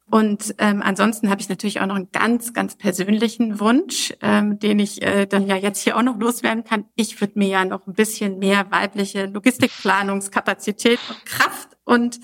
Und 0.10 0.54
ähm, 0.60 0.84
ansonsten 0.84 1.30
habe 1.30 1.42
ich 1.42 1.50
natürlich 1.50 1.82
auch 1.82 1.88
noch 1.88 1.96
einen 1.96 2.12
ganz, 2.12 2.54
ganz 2.54 2.76
persönlichen 2.76 3.60
Wunsch, 3.60 4.14
ähm, 4.22 4.60
den 4.60 4.78
ich 4.78 5.02
äh, 5.02 5.26
dann 5.26 5.48
ja 5.48 5.56
jetzt 5.56 5.82
hier 5.82 5.98
auch 5.98 6.04
noch 6.04 6.20
loswerden 6.20 6.64
kann. 6.64 6.86
Ich 6.96 7.20
würde 7.20 7.40
mir 7.40 7.48
ja 7.48 7.66
noch 7.66 7.88
ein 7.88 7.94
bisschen 7.94 8.38
mehr 8.38 8.70
weibliche 8.70 9.26
Logistikplanungskapazität 9.26 11.00
und 11.10 11.26
Kraft 11.26 11.70
und 11.86 12.20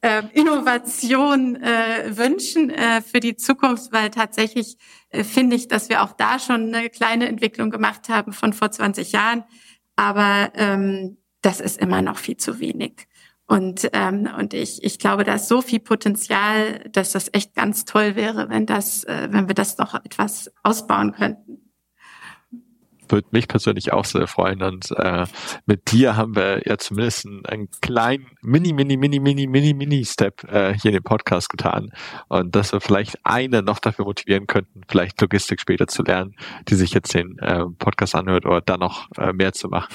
äh, 0.00 0.22
Innovation 0.32 1.56
äh, 1.56 2.16
wünschen 2.16 2.70
äh, 2.70 3.02
für 3.02 3.20
die 3.20 3.36
Zukunft, 3.36 3.92
weil 3.92 4.10
tatsächlich 4.10 4.78
äh, 5.10 5.22
finde 5.22 5.56
ich, 5.56 5.68
dass 5.68 5.88
wir 5.90 6.02
auch 6.02 6.12
da 6.12 6.38
schon 6.38 6.74
eine 6.74 6.88
kleine 6.88 7.28
Entwicklung 7.28 7.70
gemacht 7.70 8.08
haben 8.08 8.32
von 8.32 8.52
vor 8.52 8.70
20 8.70 9.12
Jahren. 9.12 9.44
Aber 9.96 10.52
ähm, 10.54 11.18
das 11.42 11.60
ist 11.60 11.78
immer 11.78 12.00
noch 12.00 12.16
viel 12.16 12.36
zu 12.36 12.60
wenig. 12.60 13.07
Und, 13.48 13.88
ähm, 13.94 14.28
und 14.38 14.52
ich, 14.52 14.84
ich 14.84 14.98
glaube, 14.98 15.24
da 15.24 15.34
ist 15.34 15.48
so 15.48 15.62
viel 15.62 15.80
Potenzial, 15.80 16.80
dass 16.92 17.12
das 17.12 17.30
echt 17.32 17.54
ganz 17.54 17.86
toll 17.86 18.14
wäre, 18.14 18.50
wenn 18.50 18.66
das, 18.66 19.04
äh, 19.04 19.28
wenn 19.30 19.48
wir 19.48 19.54
das 19.54 19.78
noch 19.78 19.94
etwas 19.94 20.52
ausbauen 20.62 21.12
könnten 21.12 21.68
würde 23.10 23.28
mich 23.30 23.48
persönlich 23.48 23.92
auch 23.92 24.04
sehr 24.04 24.26
freuen. 24.26 24.62
Und 24.62 24.90
äh, 24.92 25.26
mit 25.66 25.92
dir 25.92 26.16
haben 26.16 26.36
wir 26.36 26.62
ja 26.66 26.78
zumindest 26.78 27.26
einen, 27.26 27.46
einen 27.46 27.68
kleinen 27.80 28.26
Mini, 28.42 28.72
Mini, 28.72 28.96
Mini, 28.96 29.20
Mini, 29.20 29.46
Mini, 29.46 29.74
Mini-Step 29.74 30.44
äh, 30.44 30.74
hier 30.74 30.90
in 30.90 30.96
dem 30.96 31.02
Podcast 31.02 31.48
getan. 31.48 31.90
Und 32.28 32.54
dass 32.54 32.72
wir 32.72 32.80
vielleicht 32.80 33.18
eine 33.24 33.62
noch 33.62 33.78
dafür 33.78 34.04
motivieren 34.04 34.46
könnten, 34.46 34.82
vielleicht 34.88 35.20
Logistik 35.20 35.60
später 35.60 35.86
zu 35.86 36.02
lernen, 36.02 36.34
die 36.68 36.74
sich 36.74 36.92
jetzt 36.92 37.14
den 37.14 37.38
äh, 37.38 37.64
Podcast 37.78 38.14
anhört 38.14 38.46
oder 38.46 38.60
da 38.60 38.76
noch 38.76 39.08
äh, 39.16 39.32
mehr 39.32 39.52
zu 39.52 39.68
machen. 39.68 39.88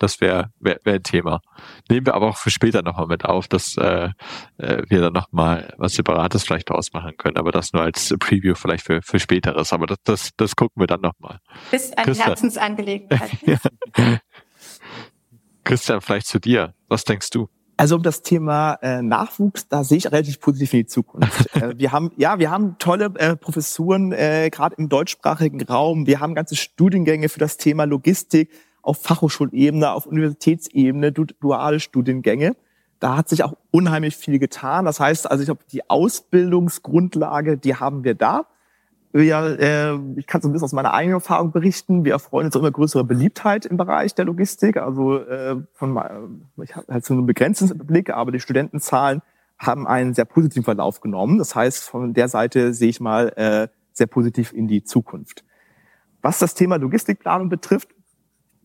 Das 0.00 0.20
wäre 0.22 0.50
wär, 0.58 0.80
wär 0.84 0.94
ein 0.94 1.02
Thema. 1.02 1.42
Nehmen 1.90 2.06
wir 2.06 2.14
aber 2.14 2.28
auch 2.28 2.38
für 2.38 2.50
später 2.50 2.80
nochmal 2.80 3.06
mit 3.06 3.26
auf, 3.26 3.48
dass 3.48 3.76
äh, 3.76 4.08
äh, 4.56 4.82
wir 4.88 5.02
dann 5.02 5.12
nochmal 5.12 5.74
was 5.76 5.92
Separates 5.92 6.42
vielleicht 6.42 6.70
ausmachen 6.70 7.18
können. 7.18 7.36
Aber 7.36 7.52
das 7.52 7.74
nur 7.74 7.82
als 7.82 8.14
Preview 8.18 8.54
vielleicht 8.54 8.86
für, 8.86 9.02
für 9.02 9.20
späteres. 9.20 9.74
Aber 9.74 9.86
das, 9.86 9.98
das, 10.04 10.30
das 10.38 10.56
gucken 10.56 10.80
wir 10.80 10.86
dann 10.86 11.02
nochmal. 11.02 11.38
Ist 11.70 11.96
eine 11.98 12.06
Christian. 12.06 12.28
Herzensangelegenheit. 12.28 13.30
Christian, 15.64 16.00
vielleicht 16.00 16.26
zu 16.28 16.40
dir. 16.40 16.72
Was 16.88 17.04
denkst 17.04 17.28
du? 17.28 17.50
Also 17.76 17.96
um 17.96 18.02
das 18.02 18.22
Thema 18.22 18.78
äh, 18.80 19.02
Nachwuchs, 19.02 19.68
da 19.68 19.84
sehe 19.84 19.98
ich 19.98 20.06
relativ 20.06 20.40
positiv 20.40 20.72
in 20.72 20.78
die 20.80 20.86
Zukunft. 20.86 21.54
äh, 21.60 21.78
wir 21.78 21.92
haben 21.92 22.10
ja, 22.16 22.38
wir 22.38 22.50
haben 22.50 22.76
tolle 22.78 23.12
äh, 23.16 23.36
Professuren 23.36 24.12
äh, 24.12 24.48
gerade 24.50 24.76
im 24.76 24.88
deutschsprachigen 24.88 25.60
Raum. 25.62 26.06
Wir 26.06 26.20
haben 26.20 26.34
ganze 26.34 26.56
Studiengänge 26.56 27.28
für 27.28 27.38
das 27.38 27.58
Thema 27.58 27.84
Logistik 27.84 28.50
auf 28.82 29.02
Fachhochschulebene, 29.02 29.90
auf 29.90 30.06
Universitätsebene, 30.06 31.12
du 31.12 31.24
duale 31.24 31.80
Studiengänge. 31.80 32.56
Da 32.98 33.16
hat 33.16 33.28
sich 33.28 33.42
auch 33.44 33.54
unheimlich 33.70 34.16
viel 34.16 34.38
getan. 34.38 34.84
Das 34.84 35.00
heißt, 35.00 35.30
also 35.30 35.42
ich 35.42 35.46
glaube, 35.46 35.64
die 35.72 35.88
Ausbildungsgrundlage, 35.88 37.56
die 37.56 37.76
haben 37.76 38.04
wir 38.04 38.14
da. 38.14 38.46
Wir, 39.12 39.58
äh, 39.58 39.98
ich 40.16 40.26
kann 40.26 40.40
so 40.40 40.48
ein 40.48 40.52
bisschen 40.52 40.66
aus 40.66 40.72
meiner 40.72 40.94
eigenen 40.94 41.16
Erfahrung 41.16 41.50
berichten. 41.50 42.04
Wir 42.04 42.12
erfreuen 42.12 42.46
uns 42.46 42.54
immer 42.54 42.70
größere 42.70 43.02
Beliebtheit 43.02 43.66
im 43.66 43.76
Bereich 43.76 44.14
der 44.14 44.26
Logistik. 44.26 44.76
Also 44.76 45.18
äh, 45.18 45.56
von 45.72 45.98
ich 46.62 46.76
habe 46.76 46.92
halt 46.92 47.04
so 47.04 47.14
einen 47.14 47.26
begrenzten 47.26 47.76
Blick, 47.78 48.10
aber 48.10 48.30
die 48.30 48.40
Studentenzahlen 48.40 49.22
haben 49.58 49.86
einen 49.86 50.14
sehr 50.14 50.26
positiven 50.26 50.64
Verlauf 50.64 51.00
genommen. 51.00 51.38
Das 51.38 51.54
heißt, 51.54 51.84
von 51.84 52.14
der 52.14 52.28
Seite 52.28 52.72
sehe 52.72 52.88
ich 52.88 53.00
mal 53.00 53.28
äh, 53.36 53.68
sehr 53.92 54.06
positiv 54.06 54.52
in 54.52 54.68
die 54.68 54.84
Zukunft. 54.84 55.44
Was 56.22 56.38
das 56.38 56.54
Thema 56.54 56.76
Logistikplanung 56.76 57.48
betrifft, 57.48 57.88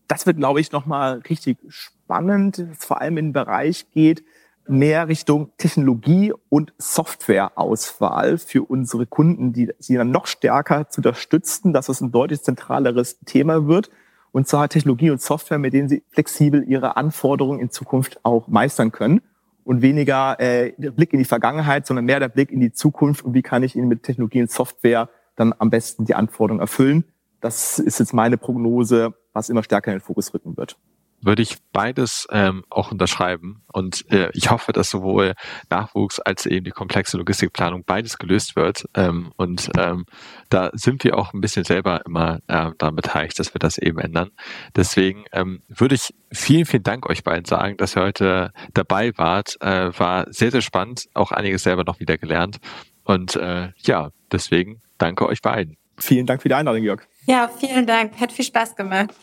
das 0.08 0.26
wird, 0.26 0.36
glaube 0.36 0.60
ich, 0.60 0.72
nochmal 0.72 1.22
richtig 1.28 1.58
spannend, 1.68 2.58
es 2.58 2.84
vor 2.84 3.00
allem 3.00 3.18
in 3.18 3.26
den 3.26 3.32
Bereich 3.32 3.86
geht, 3.92 4.24
mehr 4.68 5.08
Richtung 5.08 5.50
Technologie 5.58 6.32
und 6.48 6.72
Softwareauswahl 6.78 8.38
für 8.38 8.62
unsere 8.64 9.06
Kunden, 9.06 9.52
die 9.52 9.72
sie 9.78 9.94
dann 9.94 10.10
noch 10.10 10.26
stärker 10.26 10.88
zu 10.88 11.00
unterstützen, 11.00 11.72
dass 11.72 11.88
es 11.88 12.00
ein 12.00 12.12
deutlich 12.12 12.42
zentraleres 12.42 13.18
Thema 13.24 13.66
wird. 13.66 13.90
Und 14.32 14.48
zwar 14.48 14.68
Technologie 14.68 15.10
und 15.10 15.20
Software, 15.22 15.58
mit 15.58 15.72
denen 15.72 15.88
sie 15.88 16.02
flexibel 16.10 16.64
ihre 16.64 16.96
Anforderungen 16.96 17.60
in 17.60 17.70
Zukunft 17.70 18.20
auch 18.22 18.48
meistern 18.48 18.92
können. 18.92 19.22
Und 19.64 19.82
weniger 19.82 20.38
äh, 20.38 20.74
der 20.76 20.92
Blick 20.92 21.12
in 21.12 21.18
die 21.18 21.24
Vergangenheit, 21.24 21.86
sondern 21.86 22.04
mehr 22.04 22.20
der 22.20 22.28
Blick 22.28 22.52
in 22.52 22.60
die 22.60 22.72
Zukunft 22.72 23.24
und 23.24 23.34
wie 23.34 23.42
kann 23.42 23.62
ich 23.62 23.74
ihnen 23.74 23.88
mit 23.88 24.04
Technologie 24.04 24.42
und 24.42 24.50
Software 24.50 25.08
dann 25.34 25.54
am 25.58 25.70
besten 25.70 26.04
die 26.04 26.14
Anforderungen 26.14 26.60
erfüllen. 26.60 27.04
Das 27.40 27.78
ist 27.78 27.98
jetzt 27.98 28.12
meine 28.12 28.38
Prognose, 28.38 29.14
was 29.36 29.48
immer 29.48 29.62
stärker 29.62 29.92
in 29.92 29.98
den 29.98 30.04
Fokus 30.04 30.32
rücken 30.34 30.56
wird 30.56 30.76
würde 31.20 31.42
ich 31.42 31.56
beides 31.72 32.26
ähm, 32.30 32.64
auch 32.70 32.92
unterschreiben. 32.92 33.62
Und 33.72 34.10
äh, 34.12 34.30
ich 34.32 34.50
hoffe, 34.50 34.72
dass 34.72 34.90
sowohl 34.90 35.34
Nachwuchs 35.70 36.20
als 36.20 36.46
eben 36.46 36.64
die 36.64 36.70
komplexe 36.70 37.16
Logistikplanung 37.16 37.84
beides 37.84 38.18
gelöst 38.18 38.56
wird. 38.56 38.86
Ähm, 38.94 39.32
und 39.36 39.70
ähm, 39.76 40.04
da 40.50 40.70
sind 40.72 41.04
wir 41.04 41.18
auch 41.18 41.32
ein 41.32 41.40
bisschen 41.40 41.64
selber 41.64 42.02
immer 42.06 42.36
äh, 42.46 42.70
daran 42.78 42.96
beteiligt, 42.96 43.38
dass 43.38 43.54
wir 43.54 43.58
das 43.58 43.78
eben 43.78 43.98
ändern. 43.98 44.30
Deswegen 44.74 45.24
ähm, 45.32 45.62
würde 45.68 45.94
ich 45.94 46.14
vielen, 46.32 46.66
vielen 46.66 46.82
Dank 46.82 47.08
euch 47.08 47.24
beiden 47.24 47.44
sagen, 47.44 47.76
dass 47.76 47.96
ihr 47.96 48.02
heute 48.02 48.52
dabei 48.74 49.12
wart. 49.16 49.56
Äh, 49.60 49.98
war 49.98 50.26
sehr, 50.32 50.50
sehr 50.50 50.62
spannend. 50.62 51.06
Auch 51.14 51.32
einiges 51.32 51.62
selber 51.62 51.84
noch 51.84 52.00
wieder 52.00 52.18
gelernt. 52.18 52.58
Und 53.04 53.36
äh, 53.36 53.70
ja, 53.78 54.10
deswegen 54.30 54.80
danke 54.98 55.26
euch 55.26 55.40
beiden. 55.42 55.76
Vielen 55.98 56.26
Dank 56.26 56.42
für 56.42 56.48
die 56.48 56.54
Einladung, 56.54 56.82
Jörg. 56.82 57.02
Ja, 57.26 57.48
vielen 57.48 57.86
Dank. 57.86 58.20
Hat 58.20 58.30
viel 58.30 58.44
Spaß 58.44 58.76
gemacht. 58.76 59.14